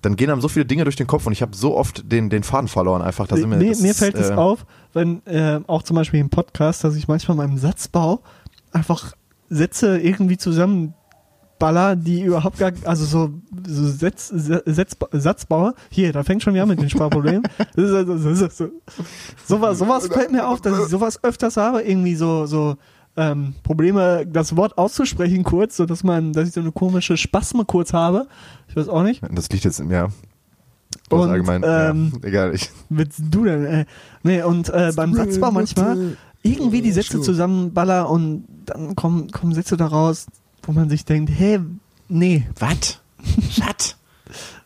dann 0.00 0.16
gehen 0.16 0.30
einem 0.30 0.40
so 0.40 0.48
viele 0.48 0.64
Dinge 0.64 0.84
durch 0.84 0.96
den 0.96 1.06
Kopf 1.06 1.26
und 1.26 1.32
ich 1.32 1.42
habe 1.42 1.54
so 1.56 1.76
oft 1.76 2.10
den, 2.10 2.28
den 2.30 2.42
Faden 2.42 2.68
verloren 2.68 3.02
einfach. 3.02 3.26
Da 3.26 3.36
sind 3.36 3.48
mir, 3.50 3.58
das 3.64 3.80
mir 3.80 3.94
fällt 3.94 4.16
es 4.16 4.30
äh, 4.30 4.34
auf, 4.34 4.64
wenn 4.92 5.24
äh, 5.26 5.60
auch 5.66 5.82
zum 5.82 5.96
Beispiel 5.96 6.18
im 6.20 6.28
Podcast, 6.30 6.82
dass 6.84 6.96
ich 6.96 7.08
manchmal 7.08 7.36
meinem 7.36 7.56
Satzbau 7.58 8.20
einfach 8.72 9.12
Sätze 9.52 9.98
irgendwie 9.98 10.36
zusammenballer, 10.36 11.96
die 11.96 12.22
überhaupt 12.22 12.58
gar, 12.58 12.72
also 12.84 13.04
so, 13.04 13.30
so 13.66 13.86
Setz, 13.86 14.28
Setz, 14.28 14.96
Satzbauer. 15.12 15.74
Hier, 15.90 16.12
da 16.12 16.22
fängt 16.24 16.42
schon 16.42 16.54
wieder 16.54 16.66
mit 16.66 16.80
den 16.80 16.90
Sprachproblemen. 16.90 17.42
Das 17.76 17.84
ist, 17.90 18.42
also- 18.42 18.70
sowas, 19.46 19.78
sowas 19.78 20.08
fällt 20.08 20.32
mir 20.32 20.48
auf, 20.48 20.60
dass 20.60 20.78
ich 20.78 20.86
sowas 20.86 21.22
öfters 21.22 21.56
habe, 21.56 21.82
irgendwie 21.82 22.14
so, 22.16 22.46
so 22.46 22.76
ähm, 23.16 23.54
Probleme, 23.62 24.26
das 24.26 24.56
Wort 24.56 24.78
auszusprechen 24.78 25.44
kurz, 25.44 25.76
so 25.76 25.84
dass 25.86 26.02
man, 26.02 26.32
dass 26.32 26.48
ich 26.48 26.54
so 26.54 26.60
eine 26.60 26.72
komische 26.72 27.16
Spasme 27.16 27.64
kurz 27.64 27.92
habe. 27.92 28.26
Ich 28.68 28.76
weiß 28.76 28.88
auch 28.88 29.02
nicht. 29.02 29.22
Das 29.30 29.50
liegt 29.50 29.64
jetzt, 29.64 29.80
ja. 29.80 30.08
Das 31.08 31.18
ist 31.18 31.24
Und, 31.24 31.30
allgemein, 31.30 31.62
ähm, 31.64 32.12
ja, 32.22 32.28
egal, 32.28 32.54
ich, 32.54 32.70
willst 32.88 33.20
du 33.30 33.44
denn? 33.44 33.64
Äh, 33.64 33.84
nee, 34.22 34.42
und 34.42 34.68
äh, 34.70 34.92
beim 34.94 35.14
Satzbau 35.14 35.50
manchmal 35.50 36.16
irgendwie 36.42 36.80
die 36.82 36.92
Sätze 36.92 37.20
zusammenballer 37.20 38.08
und 38.10 38.44
dann 38.66 38.96
kommen, 38.96 39.30
kommen 39.30 39.54
Sätze 39.54 39.76
daraus, 39.76 40.26
wo 40.62 40.72
man 40.72 40.88
sich 40.88 41.04
denkt, 41.04 41.30
hä, 41.30 41.60
nee. 42.08 42.46
Watt? 42.58 43.00
Watt? 43.58 43.96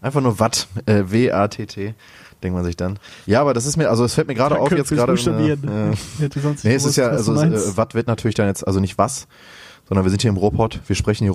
Einfach 0.00 0.20
nur 0.20 0.38
Watt, 0.38 0.68
äh, 0.86 1.04
W-A-T-T, 1.06 1.94
denkt 2.42 2.54
man 2.54 2.64
sich 2.64 2.76
dann. 2.76 2.98
Ja, 3.26 3.40
aber 3.40 3.54
das 3.54 3.66
ist 3.66 3.76
mir, 3.76 3.88
also 3.88 4.04
es 4.04 4.14
fällt 4.14 4.28
mir 4.28 4.34
gerade 4.34 4.58
auf 4.58 4.70
jetzt 4.70 4.90
gerade. 4.90 5.14
Äh, 5.16 6.28
nee, 6.62 6.74
es 6.74 6.84
ist 6.84 6.96
ja, 6.96 7.10
was 7.12 7.28
also 7.28 7.34
äh, 7.34 7.76
Watt 7.76 7.94
wird 7.94 8.06
natürlich 8.06 8.34
dann 8.34 8.46
jetzt, 8.46 8.66
also 8.66 8.78
nicht 8.80 8.98
was, 8.98 9.26
sondern 9.88 10.04
wir 10.04 10.10
sind 10.10 10.22
hier 10.22 10.30
im 10.30 10.36
Ruhrpott, 10.36 10.80
wir 10.86 10.94
sprechen 10.96 11.24
hier 11.24 11.32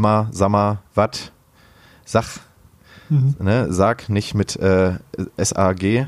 mal, 0.00 0.28
sag 0.32 0.48
mal, 0.50 0.78
Watt, 0.94 1.32
sag, 2.04 2.24
Mhm. 3.10 3.34
ne, 3.38 3.66
sag 3.70 4.08
nicht 4.08 4.34
mit 4.34 4.56
äh, 4.56 4.94
S-A-G, 5.36 6.06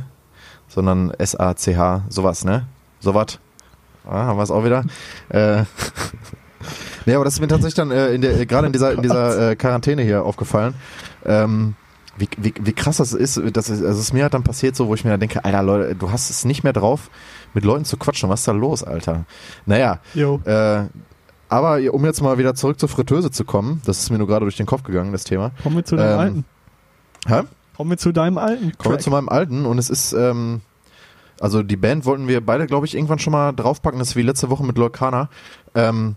sondern 0.69 1.11
S-A-C-H, 1.11 2.05
sowas, 2.09 2.45
ne? 2.45 2.67
Sowas. 3.01 3.39
Ah, 4.07 4.27
haben 4.27 4.39
wir 4.39 4.43
es 4.43 4.51
auch 4.51 4.65
wieder. 4.65 4.85
äh, 5.31 5.65
nee, 7.07 7.15
aber 7.15 7.25
das 7.25 7.35
ist 7.35 7.41
mir 7.41 7.49
tatsächlich 7.49 7.75
dann 7.75 7.91
äh, 7.91 8.15
in 8.15 8.21
der, 8.21 8.39
äh, 8.39 8.47
gerade 8.47 8.67
in 8.67 8.73
dieser, 8.73 8.93
in 8.93 9.03
dieser 9.03 9.51
äh, 9.51 9.57
Quarantäne 9.57 10.03
hier 10.03 10.25
aufgefallen. 10.25 10.75
Ähm, 11.25 11.75
wie, 12.19 12.29
wie, 12.39 12.55
wie 12.59 12.73
krass 12.73 12.97
das 12.97 13.13
ist, 13.13 13.41
das 13.53 13.69
ist, 13.69 13.83
also 13.83 13.99
es 14.01 14.07
ist 14.07 14.13
mir 14.13 14.23
halt 14.23 14.33
dann 14.35 14.43
passiert 14.43 14.75
so, 14.75 14.89
wo 14.89 14.95
ich 14.95 15.05
mir 15.05 15.11
dann 15.11 15.21
denke, 15.21 15.45
Alter 15.45 15.63
Leute, 15.63 15.95
du 15.95 16.11
hast 16.11 16.31
es 16.31 16.45
nicht 16.45 16.65
mehr 16.65 16.73
drauf, 16.73 17.11
mit 17.53 17.65
Leuten 17.65 17.85
zu 17.85 17.97
quatschen. 17.99 18.31
Was 18.31 18.41
ist 18.41 18.49
da 18.49 18.53
los, 18.53 18.83
Alter? 18.83 19.25
Naja, 19.67 19.99
Jo. 20.15 20.41
äh, 20.45 20.85
aber 21.49 21.79
um 21.93 22.05
jetzt 22.05 22.23
mal 22.23 22.39
wieder 22.39 22.55
zurück 22.55 22.81
zur 22.81 22.89
Fritteuse 22.89 23.31
zu 23.31 23.45
kommen, 23.45 23.83
das 23.85 23.99
ist 23.99 24.11
mir 24.11 24.19
nur 24.19 24.27
gerade 24.27 24.45
durch 24.45 24.57
den 24.57 24.67
Kopf 24.67 24.83
gegangen, 24.83 25.13
das 25.13 25.25
Thema. 25.25 25.53
Kommen 25.63 25.77
wir 25.77 25.85
zu 25.85 25.97
deinem 25.97 26.13
ähm, 26.13 26.19
Alten. 26.19 26.45
Hä? 27.27 27.43
Kommen 27.77 27.91
wir 27.91 27.99
zu 27.99 28.13
deinem 28.13 28.39
Alten. 28.39 28.73
Kommen 28.79 28.95
wir 28.95 28.99
zu 28.99 29.11
meinem 29.11 29.29
alten 29.29 29.67
und 29.67 29.79
es 29.79 29.91
ist, 29.91 30.13
ähm, 30.15 30.63
also 31.41 31.63
die 31.63 31.77
Band 31.77 32.05
wollten 32.05 32.29
wir 32.29 32.45
beide, 32.45 32.67
glaube 32.67 32.87
ich, 32.87 32.95
irgendwann 32.95 33.19
schon 33.19 33.33
mal 33.33 33.53
draufpacken, 33.53 33.99
das 33.99 34.11
ist 34.11 34.17
wie 34.17 34.23
letzte 34.23 34.51
Woche 34.51 34.65
mit 34.65 34.79
Lorcana. 34.79 35.29
Ähm, 35.75 36.17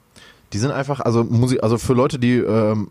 die 0.54 0.58
sind 0.58 0.72
einfach, 0.72 1.00
also 1.02 1.24
Musik, 1.24 1.62
also 1.64 1.78
für 1.78 1.94
Leute, 1.94 2.18
die 2.20 2.38
ähm, 2.38 2.90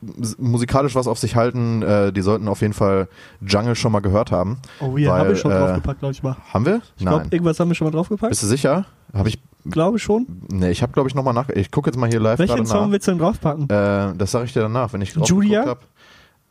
mus- 0.00 0.36
musikalisch 0.38 0.94
was 0.94 1.06
auf 1.06 1.18
sich 1.18 1.36
halten, 1.36 1.82
äh, 1.82 2.12
die 2.12 2.22
sollten 2.22 2.48
auf 2.48 2.60
jeden 2.62 2.72
Fall 2.72 3.08
Jungle 3.46 3.74
schon 3.76 3.92
mal 3.92 4.00
gehört 4.00 4.32
haben. 4.32 4.58
Oh, 4.80 4.96
hier 4.96 5.10
weil, 5.10 5.20
habe 5.20 5.32
ich 5.34 5.40
schon 5.40 5.52
äh, 5.52 5.58
draufgepackt, 5.58 6.00
glaube 6.00 6.12
ich 6.12 6.22
mal. 6.22 6.36
Haben 6.52 6.66
wir? 6.66 6.80
Ich 6.96 7.04
glaube, 7.06 7.26
irgendwas 7.30 7.60
haben 7.60 7.68
wir 7.68 7.74
schon 7.74 7.86
mal 7.86 7.92
draufgepackt. 7.92 8.30
Bist 8.30 8.42
du 8.42 8.46
sicher? 8.46 8.86
Habe 9.12 9.28
ich, 9.28 9.38
Glaube 9.70 9.98
schon. 9.98 10.26
nee, 10.50 10.70
ich 10.70 10.82
habe 10.82 10.92
glaube 10.92 11.08
ich 11.08 11.14
nochmal 11.14 11.34
nach, 11.34 11.50
ich 11.50 11.70
gucke 11.70 11.90
jetzt 11.90 11.96
mal 11.98 12.08
hier 12.08 12.18
live 12.20 12.38
Welchen 12.38 12.64
Song 12.64 12.86
nach. 12.86 12.90
willst 12.92 13.06
du 13.06 13.10
denn 13.12 13.18
draufpacken? 13.20 13.64
Äh, 13.68 14.14
das 14.16 14.30
sage 14.30 14.46
ich 14.46 14.52
dir 14.54 14.60
danach, 14.60 14.92
wenn 14.92 15.02
ich 15.02 15.12
drauf 15.12 15.28
Julia? 15.28 15.76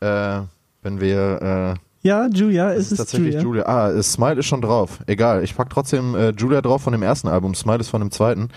Äh, 0.00 0.42
wenn 0.82 1.00
wir, 1.00 1.76
äh, 1.76 1.80
ja, 2.02 2.26
Julia, 2.32 2.70
Es 2.72 2.86
es 2.86 2.92
ist 2.92 2.98
tatsächlich 2.98 3.34
Julia. 3.34 3.64
Julia. 3.64 3.66
Ah, 3.96 4.02
Smile 4.02 4.36
ist 4.40 4.46
schon 4.46 4.62
drauf. 4.62 4.98
Egal, 5.06 5.42
ich 5.44 5.54
pack 5.56 5.70
trotzdem 5.70 6.14
äh, 6.14 6.30
Julia 6.30 6.60
drauf 6.62 6.82
von 6.82 6.92
dem 6.92 7.02
ersten 7.02 7.28
Album. 7.28 7.54
Smile 7.54 7.78
ist 7.78 7.88
von 7.88 8.00
dem 8.00 8.10
zweiten. 8.10 8.48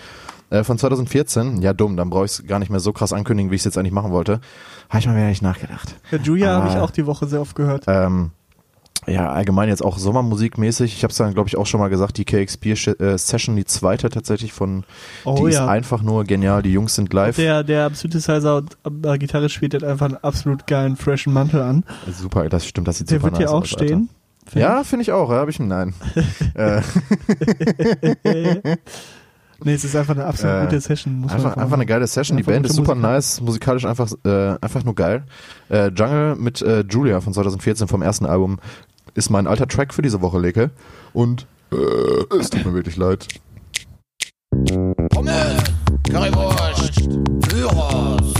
Äh, 0.50 0.62
von 0.64 0.76
2014. 0.78 1.62
Ja, 1.62 1.72
dumm, 1.72 1.96
dann 1.96 2.10
brauche 2.10 2.26
ich 2.26 2.32
es 2.32 2.46
gar 2.46 2.58
nicht 2.58 2.70
mehr 2.70 2.80
so 2.80 2.92
krass 2.92 3.12
ankündigen, 3.12 3.50
wie 3.50 3.56
ich 3.56 3.60
es 3.62 3.64
jetzt 3.64 3.78
eigentlich 3.78 3.92
machen 3.92 4.12
wollte. 4.12 4.40
Habe 4.90 4.98
ich 5.00 5.06
mal 5.06 5.16
wieder 5.16 5.26
nicht 5.28 5.42
nachgedacht. 5.42 5.94
Ja, 6.10 6.18
Julia 6.18 6.54
habe 6.56 6.68
ich 6.68 6.74
Ah. 6.76 6.82
auch 6.82 6.90
die 6.90 7.06
Woche 7.06 7.26
sehr 7.26 7.40
oft 7.40 7.54
gehört. 7.56 7.84
Ähm, 7.86 8.30
ja, 9.06 9.30
allgemein 9.30 9.68
jetzt 9.68 9.84
auch 9.84 9.98
Sommermusikmäßig. 9.98 10.94
Ich 10.94 11.04
habe 11.04 11.10
es 11.10 11.18
dann, 11.18 11.34
glaube 11.34 11.48
ich, 11.48 11.56
auch 11.56 11.66
schon 11.66 11.80
mal 11.80 11.88
gesagt, 11.88 12.16
die 12.16 12.24
KXP-Session, 12.24 13.54
die 13.54 13.66
zweite 13.66 14.08
tatsächlich 14.08 14.52
von, 14.52 14.84
Oh 15.24 15.36
die 15.36 15.50
ist 15.50 15.56
ja. 15.56 15.66
einfach 15.66 16.02
nur 16.02 16.24
genial. 16.24 16.62
Die 16.62 16.72
Jungs 16.72 16.94
sind 16.94 17.12
live. 17.12 17.36
Der, 17.36 17.64
der 17.64 17.90
Synthesizer 17.90 18.56
und 18.56 18.76
äh, 19.04 19.18
Gitarre 19.18 19.48
spielt 19.48 19.74
hat 19.74 19.84
einfach 19.84 20.06
einen 20.06 20.16
absolut 20.16 20.66
geilen, 20.66 20.96
freshen 20.96 21.32
Mantel 21.32 21.60
an. 21.60 21.84
Super, 22.10 22.48
das 22.48 22.66
stimmt, 22.66 22.88
das 22.88 22.98
sieht 22.98 23.10
Der 23.10 23.18
super 23.18 23.32
wird 23.32 23.38
hier 23.38 23.46
nice 23.46 23.54
auch 23.54 23.62
aus, 23.62 23.68
stehen. 23.68 24.08
Alter. 24.46 24.60
Ja, 24.60 24.84
finde 24.84 25.02
ich 25.02 25.12
auch. 25.12 25.30
Ja, 25.30 25.36
habe 25.36 25.50
ich 25.50 25.58
nein. 25.58 25.94
nee, 29.62 29.74
es 29.74 29.84
ist 29.84 29.94
einfach 29.96 30.14
eine 30.14 30.24
absolut 30.24 30.56
Äh, 30.56 30.64
gute 30.64 30.80
Session. 30.80 31.22
Einfach, 31.24 31.34
einfach 31.36 31.56
einfach 31.56 31.76
eine 31.76 31.86
geile 31.86 32.06
Session. 32.06 32.36
Die 32.36 32.42
Band 32.42 32.66
ist 32.66 32.74
super 32.74 32.94
Musik. 32.94 33.10
nice, 33.10 33.40
musikalisch 33.40 33.84
einfach, 33.84 34.10
äh, 34.24 34.56
einfach 34.60 34.84
nur 34.84 34.94
geil. 34.94 35.24
Äh, 35.70 35.88
Jungle 35.88 36.36
mit 36.36 36.62
äh, 36.62 36.80
Julia 36.88 37.20
von 37.20 37.32
2014 37.32 37.88
vom 37.88 38.02
ersten 38.02 38.26
Album 38.26 38.58
ist 39.14 39.30
mein 39.30 39.46
alter 39.46 39.68
Track 39.68 39.94
für 39.94 40.02
diese 40.02 40.20
Woche, 40.22 40.38
Leke. 40.40 40.70
Und 41.12 41.46
äh, 41.72 42.36
es 42.38 42.50
tut 42.50 42.64
mir 42.64 42.74
wirklich 42.74 42.96
leid. 42.96 43.26
Pommes, 45.10 45.62
Currywurst, 46.10 47.00
Gyros. 47.48 48.34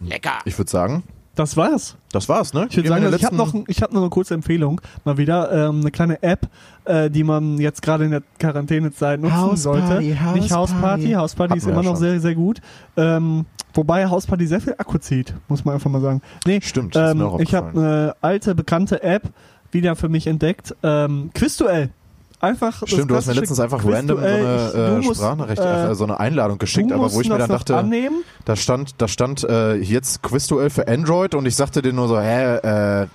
Lecker. 0.00 0.38
Ich 0.44 0.56
würde 0.58 0.70
sagen, 0.70 1.02
Das 1.38 1.56
war's. 1.56 1.96
das 2.10 2.28
war's, 2.28 2.52
ne? 2.52 2.66
Ich 2.68 2.76
würde 2.76 2.88
sagen, 2.88 3.06
in 3.06 3.14
ich 3.14 3.24
habe 3.24 3.36
noch, 3.36 3.54
ich 3.68 3.80
hab 3.80 3.92
noch 3.92 4.00
eine 4.00 4.10
kurze 4.10 4.34
Empfehlung. 4.34 4.80
Mal 5.04 5.18
wieder 5.18 5.68
ähm, 5.68 5.82
eine 5.82 5.92
kleine 5.92 6.20
App, 6.20 6.48
äh, 6.84 7.08
die 7.08 7.22
man 7.22 7.58
jetzt 7.58 7.80
gerade 7.80 8.06
in 8.06 8.10
der 8.10 8.22
Quarantänezeit 8.40 9.20
nutzen 9.20 9.36
House 9.36 9.62
sollte. 9.62 9.86
Party, 9.86 10.16
House 10.20 10.34
Nicht 10.34 10.50
House 10.50 10.70
Party. 10.72 10.82
Party. 10.82 11.12
House 11.12 11.34
Party 11.36 11.50
Hatten 11.50 11.58
ist 11.60 11.66
immer 11.68 11.82
noch 11.84 11.92
schon. 11.92 12.00
sehr, 12.00 12.20
sehr 12.20 12.34
gut. 12.34 12.60
Ähm, 12.96 13.46
wobei 13.72 14.08
House 14.08 14.26
Party 14.26 14.48
sehr 14.48 14.60
viel 14.60 14.74
Akku 14.78 14.98
zieht, 14.98 15.32
muss 15.46 15.64
man 15.64 15.74
einfach 15.74 15.90
mal 15.90 16.00
sagen. 16.00 16.22
Nee, 16.44 16.60
Stimmt, 16.60 16.96
ähm, 16.96 17.36
ich 17.38 17.54
habe 17.54 17.70
eine 17.70 18.16
alte, 18.20 18.56
bekannte 18.56 19.00
App 19.04 19.30
wieder 19.70 19.94
für 19.94 20.08
mich 20.08 20.26
entdeckt. 20.26 20.74
Ähm, 20.82 21.30
Quizduell. 21.34 21.90
Einfach 22.40 22.82
Stimmt, 22.86 23.10
du 23.10 23.16
hast 23.16 23.26
mir 23.26 23.32
letztens 23.32 23.58
einfach 23.58 23.84
random 23.84 24.18
so 24.18 24.24
eine 24.24 24.98
Ich- 25.00 25.08
äh, 25.08 25.14
Sprachnachricht, 25.14 25.60
äh, 25.60 25.90
äh, 25.90 25.94
so 25.96 26.04
eine 26.04 26.20
Einladung 26.20 26.58
geschickt, 26.58 26.92
aber 26.92 27.12
wo 27.12 27.20
ich 27.20 27.28
mir 27.28 27.38
dann 27.38 27.48
dachte, 27.50 27.76
annehmen. 27.76 28.22
da 28.44 28.54
stand, 28.54 28.94
da 28.98 29.08
stand 29.08 29.42
äh, 29.44 29.74
jetzt 29.74 30.22
Quizduell 30.22 30.70
für 30.70 30.86
Android 30.86 31.34
und 31.34 31.46
ich 31.46 31.56
sagte 31.56 31.82
dir 31.82 31.92
nur 31.92 32.06
so, 32.06 32.20
hä, 32.20 33.02
äh, 33.02 33.06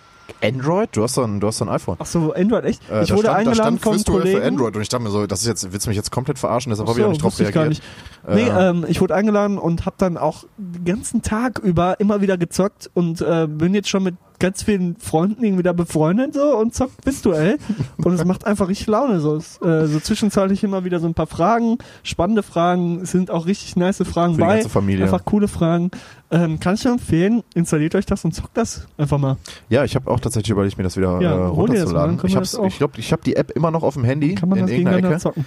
Android? 0.41 0.89
Du 0.93 1.03
hast 1.03 1.17
doch 1.17 1.23
ein, 1.25 1.39
du 1.39 1.47
hast 1.47 1.61
doch 1.61 1.67
ein 1.67 1.73
iPhone. 1.73 1.95
Ach 1.99 2.05
so, 2.05 2.33
Android, 2.33 2.65
echt? 2.65 2.81
Äh, 2.89 3.03
ich 3.03 3.09
da 3.09 3.15
wurde 3.15 3.23
stand, 3.23 3.25
da 3.25 3.33
eingeladen 3.35 3.55
stand 3.55 3.81
vom 3.81 3.93
Quizduell 3.93 4.19
Kollegen. 4.21 4.39
für 4.41 4.45
Android 4.47 4.75
und 4.75 4.81
ich 4.81 4.89
dachte 4.89 5.03
mir 5.03 5.09
so, 5.09 5.25
das 5.25 5.41
ist 5.41 5.47
jetzt, 5.47 5.71
willst 5.71 5.85
du 5.85 5.89
mich 5.89 5.97
jetzt 5.97 6.11
komplett 6.11 6.39
verarschen, 6.39 6.69
deshalb 6.71 6.89
habe 6.89 6.99
ich 6.99 7.03
auch 7.05 7.07
so, 7.07 7.11
nicht 7.11 7.23
drauf 7.23 7.39
reagiert. 7.39 7.69
nicht. 7.69 7.83
Nee, 8.27 8.41
Äh, 8.49 8.69
ähm, 8.69 8.85
ich 8.89 8.99
wurde 8.99 9.15
eingeladen 9.15 9.57
und 9.57 9.85
habe 9.85 9.95
dann 9.99 10.17
auch 10.17 10.43
den 10.57 10.83
ganzen 10.85 11.21
Tag 11.21 11.59
über 11.59 11.99
immer 11.99 12.19
wieder 12.21 12.37
gezockt 12.37 12.89
und 12.93 13.21
äh, 13.21 13.47
bin 13.47 13.73
jetzt 13.73 13.89
schon 13.89 14.03
mit 14.03 14.15
ganz 14.43 14.61
vielen 14.63 14.97
Freunden 14.97 15.43
irgendwie 15.43 15.63
da 15.63 15.71
befreundet 15.73 16.33
so 16.33 16.57
und 16.57 16.75
zockt 16.75 17.05
virtuell 17.05 17.57
und 17.97 18.13
es 18.13 18.25
macht 18.25 18.45
einfach 18.45 18.67
richtig 18.67 18.87
Laune 18.87 19.19
so. 19.21 19.35
Es, 19.37 19.59
äh, 19.61 19.87
so 19.87 19.99
zwischenzeitlich 19.99 20.63
immer 20.63 20.83
wieder 20.83 20.99
so 20.99 21.07
ein 21.07 21.13
paar 21.13 21.27
Fragen, 21.27 21.77
spannende 22.03 22.43
Fragen, 22.43 23.01
es 23.01 23.11
sind 23.11 23.31
auch 23.31 23.45
richtig 23.47 23.75
nice 23.75 24.03
Fragen 24.05 24.33
Für 24.35 24.41
die 24.41 24.47
bei, 24.47 24.53
ganze 24.55 24.69
Familie. 24.69 25.05
einfach 25.05 25.23
coole 25.25 25.47
Fragen. 25.47 25.91
Ähm, 26.29 26.59
kann 26.59 26.75
ich 26.75 26.85
empfehlen, 26.85 27.43
installiert 27.55 27.95
euch 27.95 28.05
das 28.05 28.25
und 28.25 28.33
zockt 28.35 28.57
das 28.57 28.87
einfach 28.97 29.17
mal. 29.17 29.37
Ja, 29.69 29.83
ich 29.85 29.95
habe 29.95 30.11
auch 30.11 30.19
tatsächlich 30.19 30.49
überlegt, 30.49 30.77
mir 30.77 30.83
das 30.83 30.97
wieder 30.97 31.19
Ja, 31.19 31.19
äh, 31.19 31.21
dir 31.21 31.29
das 31.29 31.39
mal, 31.39 31.47
runterzuladen. 31.49 32.19
ich 32.25 32.37
auch- 32.37 32.65
ich 32.65 32.77
glaube, 32.77 32.93
ich 32.99 33.11
habe 33.11 33.21
die 33.23 33.35
App 33.35 33.51
immer 33.51 33.71
noch 33.71 33.83
auf 33.83 33.93
dem 33.93 34.03
Handy 34.03 34.35
Kann 34.35 34.49
man 34.49 34.59
in 34.59 34.65
das 34.65 34.71
irgendeiner 34.75 35.07
Ecke. 35.09 35.19
zocken. 35.19 35.45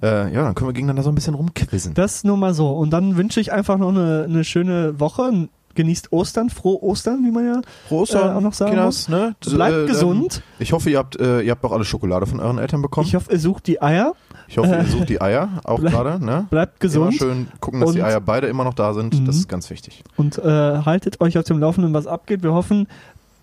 Äh, 0.00 0.32
ja, 0.32 0.44
dann 0.44 0.54
können 0.54 0.68
wir 0.68 0.74
gegeneinander 0.74 1.02
so 1.02 1.10
ein 1.10 1.16
bisschen 1.16 1.34
rumquizzen. 1.34 1.92
Das 1.94 2.22
nur 2.22 2.36
mal 2.36 2.54
so. 2.54 2.70
Und 2.70 2.90
dann 2.90 3.16
wünsche 3.16 3.40
ich 3.40 3.50
einfach 3.52 3.78
noch 3.78 3.88
eine, 3.88 4.26
eine 4.28 4.44
schöne 4.44 5.00
Woche. 5.00 5.48
Genießt 5.74 6.12
Ostern, 6.12 6.50
frohe 6.50 6.82
Ostern, 6.82 7.24
wie 7.24 7.30
man 7.30 7.46
ja 7.46 7.60
Prost, 7.86 8.14
äh, 8.14 8.18
auch 8.18 8.40
noch 8.40 8.52
sagen 8.52 8.72
Kinders, 8.72 9.08
ne? 9.08 9.36
Bleibt 9.44 9.74
Äh, 9.74 9.80
ähm, 9.82 9.86
gesund. 9.86 10.42
Ich 10.58 10.72
hoffe, 10.72 10.90
ihr 10.90 10.98
habt, 10.98 11.20
äh, 11.20 11.40
ihr 11.42 11.52
habt 11.52 11.64
auch 11.64 11.70
alle 11.72 11.84
Schokolade 11.84 12.26
von 12.26 12.40
euren 12.40 12.58
Eltern 12.58 12.82
bekommen. 12.82 13.06
Ich 13.06 13.14
hoffe, 13.14 13.30
ihr 13.32 13.38
sucht 13.38 13.66
die 13.68 13.80
Eier. 13.80 14.14
Ich 14.48 14.58
hoffe, 14.58 14.70
Äh, 14.74 14.78
ihr 14.82 14.86
sucht 14.86 15.08
die 15.08 15.20
Eier 15.20 15.48
auch 15.64 15.78
bleib- 15.78 15.92
gerade, 15.92 16.24
ne? 16.24 16.46
Bleibt 16.50 16.82
Immer 16.82 16.88
gesund 16.90 17.14
schön 17.14 17.48
gucken, 17.60 17.80
dass 17.80 17.92
die 17.92 18.00
Und- 18.00 18.06
Eier 18.06 18.20
beide 18.20 18.48
immer 18.48 18.64
noch 18.64 18.74
da 18.74 18.92
sind. 18.94 19.12
Das 19.14 19.20
Mhm. 19.20 19.28
ist 19.42 19.48
ganz 19.48 19.70
wichtig. 19.70 20.02
und 20.16 20.38
äh, 20.38 20.42
haltet 20.42 21.20
euch 21.20 21.38
auf 21.38 21.44
dem 21.44 21.58
Laufenden, 21.60 21.94
was 21.94 22.06
abgeht. 22.08 22.42
Wir 22.42 22.52
hoffen, 22.54 22.88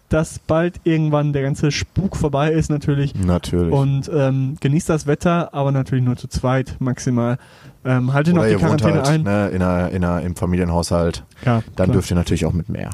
dass 0.10 0.38
bald 0.40 0.76
irgendwann 0.84 1.34
der 1.34 1.42
ganze 1.42 1.72
Spuk 1.72 2.16
vorbei 2.16 2.52
ist 2.52 2.70
natürlich. 2.70 3.16
Natürlich. 3.16 3.74
Und 3.74 4.10
ähm, 4.14 4.56
genießt 4.60 4.90
das 4.90 5.08
Wetter, 5.08 5.54
aber 5.54 5.72
natürlich 5.72 6.04
nur 6.06 6.16
zu 6.16 6.28
zweit 6.28 6.76
maximal. 6.80 7.38
Ähm, 7.86 8.14
haltet 8.14 8.34
noch 8.34 8.42
Oder 8.42 8.50
die 8.50 8.56
ihr 8.56 8.62
wohnt 8.68 8.82
Quarantäne 8.82 9.04
halt 9.04 9.20
ein. 9.20 9.24
ne, 9.24 9.50
in 9.50 9.62
einer, 9.62 9.90
in 9.92 10.04
einer, 10.04 10.22
im 10.22 10.36
Familienhaushalt. 10.36 11.24
Ja, 11.46 11.62
Dann 11.76 11.86
klar. 11.86 11.88
dürft 11.88 12.10
ihr 12.10 12.16
natürlich 12.16 12.46
auch 12.46 12.54
mit 12.54 12.68
mehr. 12.68 12.90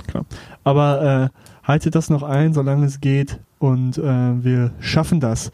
Aber 0.65 1.31
äh, 1.33 1.67
haltet 1.67 1.95
das 1.95 2.09
noch 2.09 2.23
ein, 2.23 2.53
solange 2.53 2.85
es 2.85 2.99
geht. 2.99 3.39
Und 3.57 3.97
äh, 3.97 4.01
wir 4.43 4.71
schaffen 4.79 5.19
das. 5.19 5.51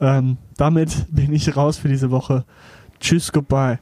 Ähm, 0.00 0.36
damit 0.56 1.06
bin 1.10 1.32
ich 1.32 1.56
raus 1.56 1.78
für 1.78 1.88
diese 1.88 2.10
Woche. 2.10 2.44
Tschüss, 3.00 3.32
goodbye. 3.32 3.78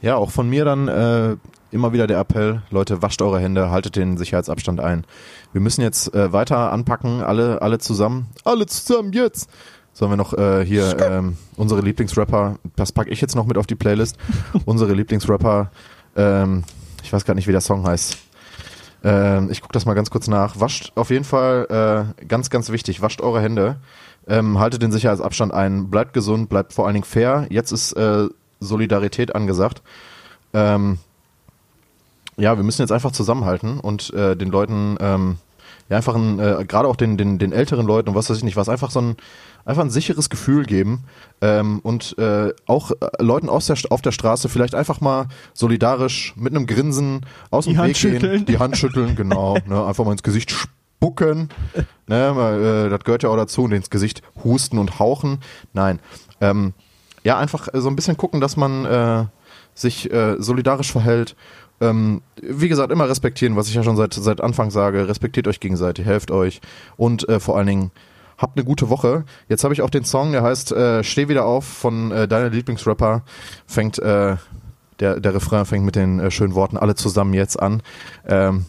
Ja, 0.00 0.16
auch 0.16 0.30
von 0.30 0.48
mir 0.48 0.64
dann 0.64 0.86
äh, 0.88 1.36
immer 1.70 1.92
wieder 1.92 2.06
der 2.06 2.18
Appell, 2.18 2.62
Leute, 2.70 3.02
wascht 3.02 3.20
eure 3.20 3.40
Hände, 3.40 3.70
haltet 3.70 3.96
den 3.96 4.16
Sicherheitsabstand 4.16 4.80
ein. 4.80 5.04
Wir 5.52 5.60
müssen 5.60 5.80
jetzt 5.80 6.14
äh, 6.14 6.32
weiter 6.32 6.72
anpacken, 6.72 7.22
alle, 7.22 7.62
alle 7.62 7.78
zusammen. 7.78 8.28
Alle 8.44 8.66
zusammen 8.66 9.12
jetzt! 9.12 9.48
Sollen 9.94 10.10
wir 10.10 10.16
noch 10.16 10.34
äh, 10.34 10.66
hier 10.66 10.96
ähm, 11.00 11.36
unsere 11.56 11.80
Lieblingsrapper, 11.80 12.58
das 12.74 12.90
packe 12.90 13.10
ich 13.10 13.20
jetzt 13.20 13.36
noch 13.36 13.46
mit 13.46 13.56
auf 13.56 13.66
die 13.66 13.76
Playlist, 13.76 14.18
unsere 14.64 14.92
Lieblingsrapper, 14.92 15.70
ähm, 16.16 16.64
ich 17.02 17.12
weiß 17.12 17.24
gar 17.24 17.34
nicht, 17.34 17.46
wie 17.46 17.52
der 17.52 17.60
Song 17.60 17.86
heißt. 17.86 18.18
Ähm, 19.04 19.50
ich 19.52 19.60
gucke 19.60 19.72
das 19.72 19.86
mal 19.86 19.94
ganz 19.94 20.10
kurz 20.10 20.26
nach. 20.26 20.58
Wascht 20.58 20.92
auf 20.96 21.10
jeden 21.10 21.24
Fall, 21.24 22.12
äh, 22.18 22.24
ganz, 22.26 22.50
ganz 22.50 22.70
wichtig, 22.70 23.02
wascht 23.02 23.20
eure 23.20 23.40
Hände, 23.40 23.76
ähm, 24.26 24.58
haltet 24.58 24.82
den 24.82 24.90
Sicherheitsabstand 24.90 25.54
ein, 25.54 25.90
bleibt 25.90 26.12
gesund, 26.12 26.48
bleibt 26.48 26.72
vor 26.72 26.86
allen 26.86 26.94
Dingen 26.94 27.04
fair. 27.04 27.46
Jetzt 27.50 27.70
ist 27.70 27.92
äh, 27.92 28.26
Solidarität 28.58 29.34
angesagt. 29.34 29.82
Ähm, 30.54 30.98
ja, 32.36 32.56
wir 32.56 32.64
müssen 32.64 32.82
jetzt 32.82 32.90
einfach 32.90 33.12
zusammenhalten 33.12 33.78
und 33.78 34.12
äh, 34.12 34.34
den 34.36 34.50
Leuten, 34.50 34.96
ähm, 34.98 35.36
ja, 35.88 35.96
einfach 35.96 36.14
ein, 36.14 36.38
äh, 36.38 36.64
gerade 36.66 36.88
auch 36.88 36.96
den, 36.96 37.16
den, 37.16 37.38
den 37.38 37.52
älteren 37.52 37.86
Leuten 37.86 38.08
und 38.08 38.14
was 38.14 38.30
weiß 38.30 38.38
ich 38.38 38.44
nicht, 38.44 38.56
was 38.56 38.68
einfach 38.68 38.90
so 38.90 39.00
ein, 39.00 39.16
einfach 39.64 39.82
ein 39.82 39.90
sicheres 39.90 40.30
Gefühl 40.30 40.64
geben 40.64 41.04
ähm, 41.40 41.80
und 41.80 42.16
äh, 42.18 42.52
auch 42.66 42.90
äh, 42.90 43.22
Leuten 43.22 43.48
aus 43.48 43.66
der, 43.66 43.76
auf 43.90 44.02
der 44.02 44.12
Straße 44.12 44.48
vielleicht 44.48 44.74
einfach 44.74 45.00
mal 45.00 45.26
solidarisch 45.52 46.34
mit 46.36 46.54
einem 46.54 46.66
Grinsen 46.66 47.26
aus 47.50 47.64
Die 47.64 47.72
dem 47.72 47.78
Hand 47.78 48.02
Weg 48.02 48.20
gehen, 48.20 48.46
die 48.46 48.58
Hand 48.58 48.76
schütteln, 48.76 49.16
genau, 49.16 49.58
ne, 49.66 49.84
einfach 49.84 50.04
mal 50.04 50.12
ins 50.12 50.22
Gesicht 50.22 50.50
spucken, 50.50 51.50
ne, 52.06 52.32
weil, 52.34 52.86
äh, 52.86 52.88
das 52.88 53.00
gehört 53.00 53.22
ja 53.22 53.28
auch 53.28 53.36
dazu, 53.36 53.64
und 53.64 53.72
ins 53.72 53.90
Gesicht 53.90 54.22
husten 54.42 54.78
und 54.78 54.98
hauchen, 54.98 55.38
nein, 55.72 56.00
ähm, 56.40 56.72
ja, 57.24 57.38
einfach 57.38 57.68
so 57.72 57.88
ein 57.88 57.96
bisschen 57.96 58.16
gucken, 58.16 58.40
dass 58.40 58.56
man 58.56 58.84
äh, 58.84 59.24
sich 59.74 60.10
äh, 60.12 60.36
solidarisch 60.38 60.92
verhält. 60.92 61.36
Ähm, 61.80 62.22
wie 62.40 62.68
gesagt, 62.68 62.92
immer 62.92 63.08
respektieren, 63.08 63.56
was 63.56 63.68
ich 63.68 63.74
ja 63.74 63.82
schon 63.82 63.96
seit, 63.96 64.14
seit 64.14 64.40
Anfang 64.40 64.70
sage. 64.70 65.08
Respektiert 65.08 65.48
euch 65.48 65.60
gegenseitig, 65.60 66.06
helft 66.06 66.30
euch 66.30 66.60
und 66.96 67.28
äh, 67.28 67.40
vor 67.40 67.56
allen 67.56 67.66
Dingen 67.66 67.90
habt 68.38 68.56
eine 68.56 68.64
gute 68.64 68.90
Woche. 68.90 69.24
Jetzt 69.48 69.64
habe 69.64 69.74
ich 69.74 69.82
auch 69.82 69.90
den 69.90 70.04
Song, 70.04 70.32
der 70.32 70.42
heißt 70.42 70.72
äh, 70.72 71.04
Steh 71.04 71.28
wieder 71.28 71.44
auf 71.44 71.64
von 71.64 72.10
äh, 72.12 72.28
deiner 72.28 72.50
Lieblingsrapper. 72.50 73.22
Fängt 73.66 73.98
äh, 73.98 74.36
der, 75.00 75.20
der 75.20 75.34
Refrain 75.34 75.64
fängt 75.64 75.84
mit 75.84 75.96
den 75.96 76.20
äh, 76.20 76.30
schönen 76.30 76.54
Worten 76.54 76.76
alle 76.76 76.94
zusammen 76.94 77.34
jetzt 77.34 77.60
an. 77.60 77.82
Ähm, 78.26 78.66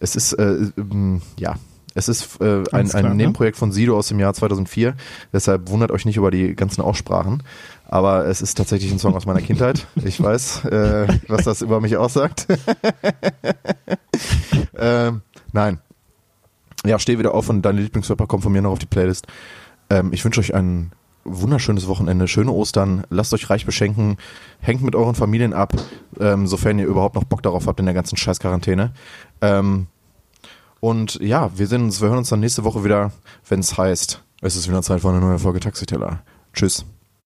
es 0.00 0.16
ist 0.16 0.32
äh, 0.34 0.70
ähm, 0.76 1.22
ja, 1.38 1.56
es 1.94 2.08
ist 2.08 2.40
äh, 2.40 2.62
ein, 2.72 2.88
klar, 2.88 3.02
ein 3.02 3.08
ne? 3.10 3.14
Nebenprojekt 3.16 3.56
von 3.56 3.72
Sido 3.72 3.96
aus 3.96 4.08
dem 4.08 4.20
Jahr 4.20 4.32
2004. 4.32 4.94
Deshalb 5.32 5.68
wundert 5.68 5.90
euch 5.90 6.04
nicht 6.04 6.16
über 6.16 6.30
die 6.30 6.54
ganzen 6.54 6.80
Aussprachen. 6.80 7.42
Aber 7.90 8.26
es 8.26 8.42
ist 8.42 8.54
tatsächlich 8.56 8.92
ein 8.92 8.98
Song 8.98 9.14
aus 9.14 9.24
meiner 9.24 9.40
Kindheit. 9.40 9.86
Ich 10.04 10.22
weiß, 10.22 10.66
äh, 10.66 11.08
was 11.26 11.44
das 11.44 11.62
über 11.62 11.80
mich 11.80 11.96
aussagt. 11.96 12.46
ähm, 14.78 15.22
nein. 15.52 15.78
Ja, 16.84 16.98
steh 16.98 17.18
wieder 17.18 17.34
auf 17.34 17.48
und 17.48 17.62
deine 17.62 17.80
Lieblingsrapper 17.80 18.26
kommen 18.26 18.42
von 18.42 18.52
mir 18.52 18.60
noch 18.60 18.72
auf 18.72 18.78
die 18.78 18.86
Playlist. 18.86 19.26
Ähm, 19.88 20.12
ich 20.12 20.22
wünsche 20.22 20.40
euch 20.40 20.54
ein 20.54 20.92
wunderschönes 21.24 21.88
Wochenende, 21.88 22.28
schöne 22.28 22.52
Ostern, 22.52 23.04
lasst 23.08 23.32
euch 23.32 23.48
reich 23.48 23.64
beschenken, 23.64 24.18
hängt 24.60 24.82
mit 24.82 24.94
euren 24.94 25.14
Familien 25.14 25.54
ab, 25.54 25.72
ähm, 26.20 26.46
sofern 26.46 26.78
ihr 26.78 26.86
überhaupt 26.86 27.14
noch 27.14 27.24
Bock 27.24 27.42
darauf 27.42 27.66
habt 27.66 27.80
in 27.80 27.86
der 27.86 27.94
ganzen 27.94 28.16
Scheiß-Quarantäne. 28.16 28.92
Ähm, 29.40 29.86
und 30.80 31.18
ja, 31.20 31.50
wir 31.56 31.66
sehen 31.66 31.84
uns, 31.84 32.00
wir 32.02 32.08
hören 32.08 32.18
uns 32.18 32.28
dann 32.28 32.40
nächste 32.40 32.64
Woche 32.64 32.84
wieder, 32.84 33.12
wenn 33.48 33.60
es 33.60 33.76
heißt, 33.76 34.22
es 34.42 34.56
ist 34.56 34.68
wieder 34.68 34.82
Zeit 34.82 35.00
für 35.00 35.08
eine 35.08 35.20
neue 35.20 35.38
Folge 35.38 35.60
Taxiteller. 35.60 36.20
Tschüss. 36.52 36.84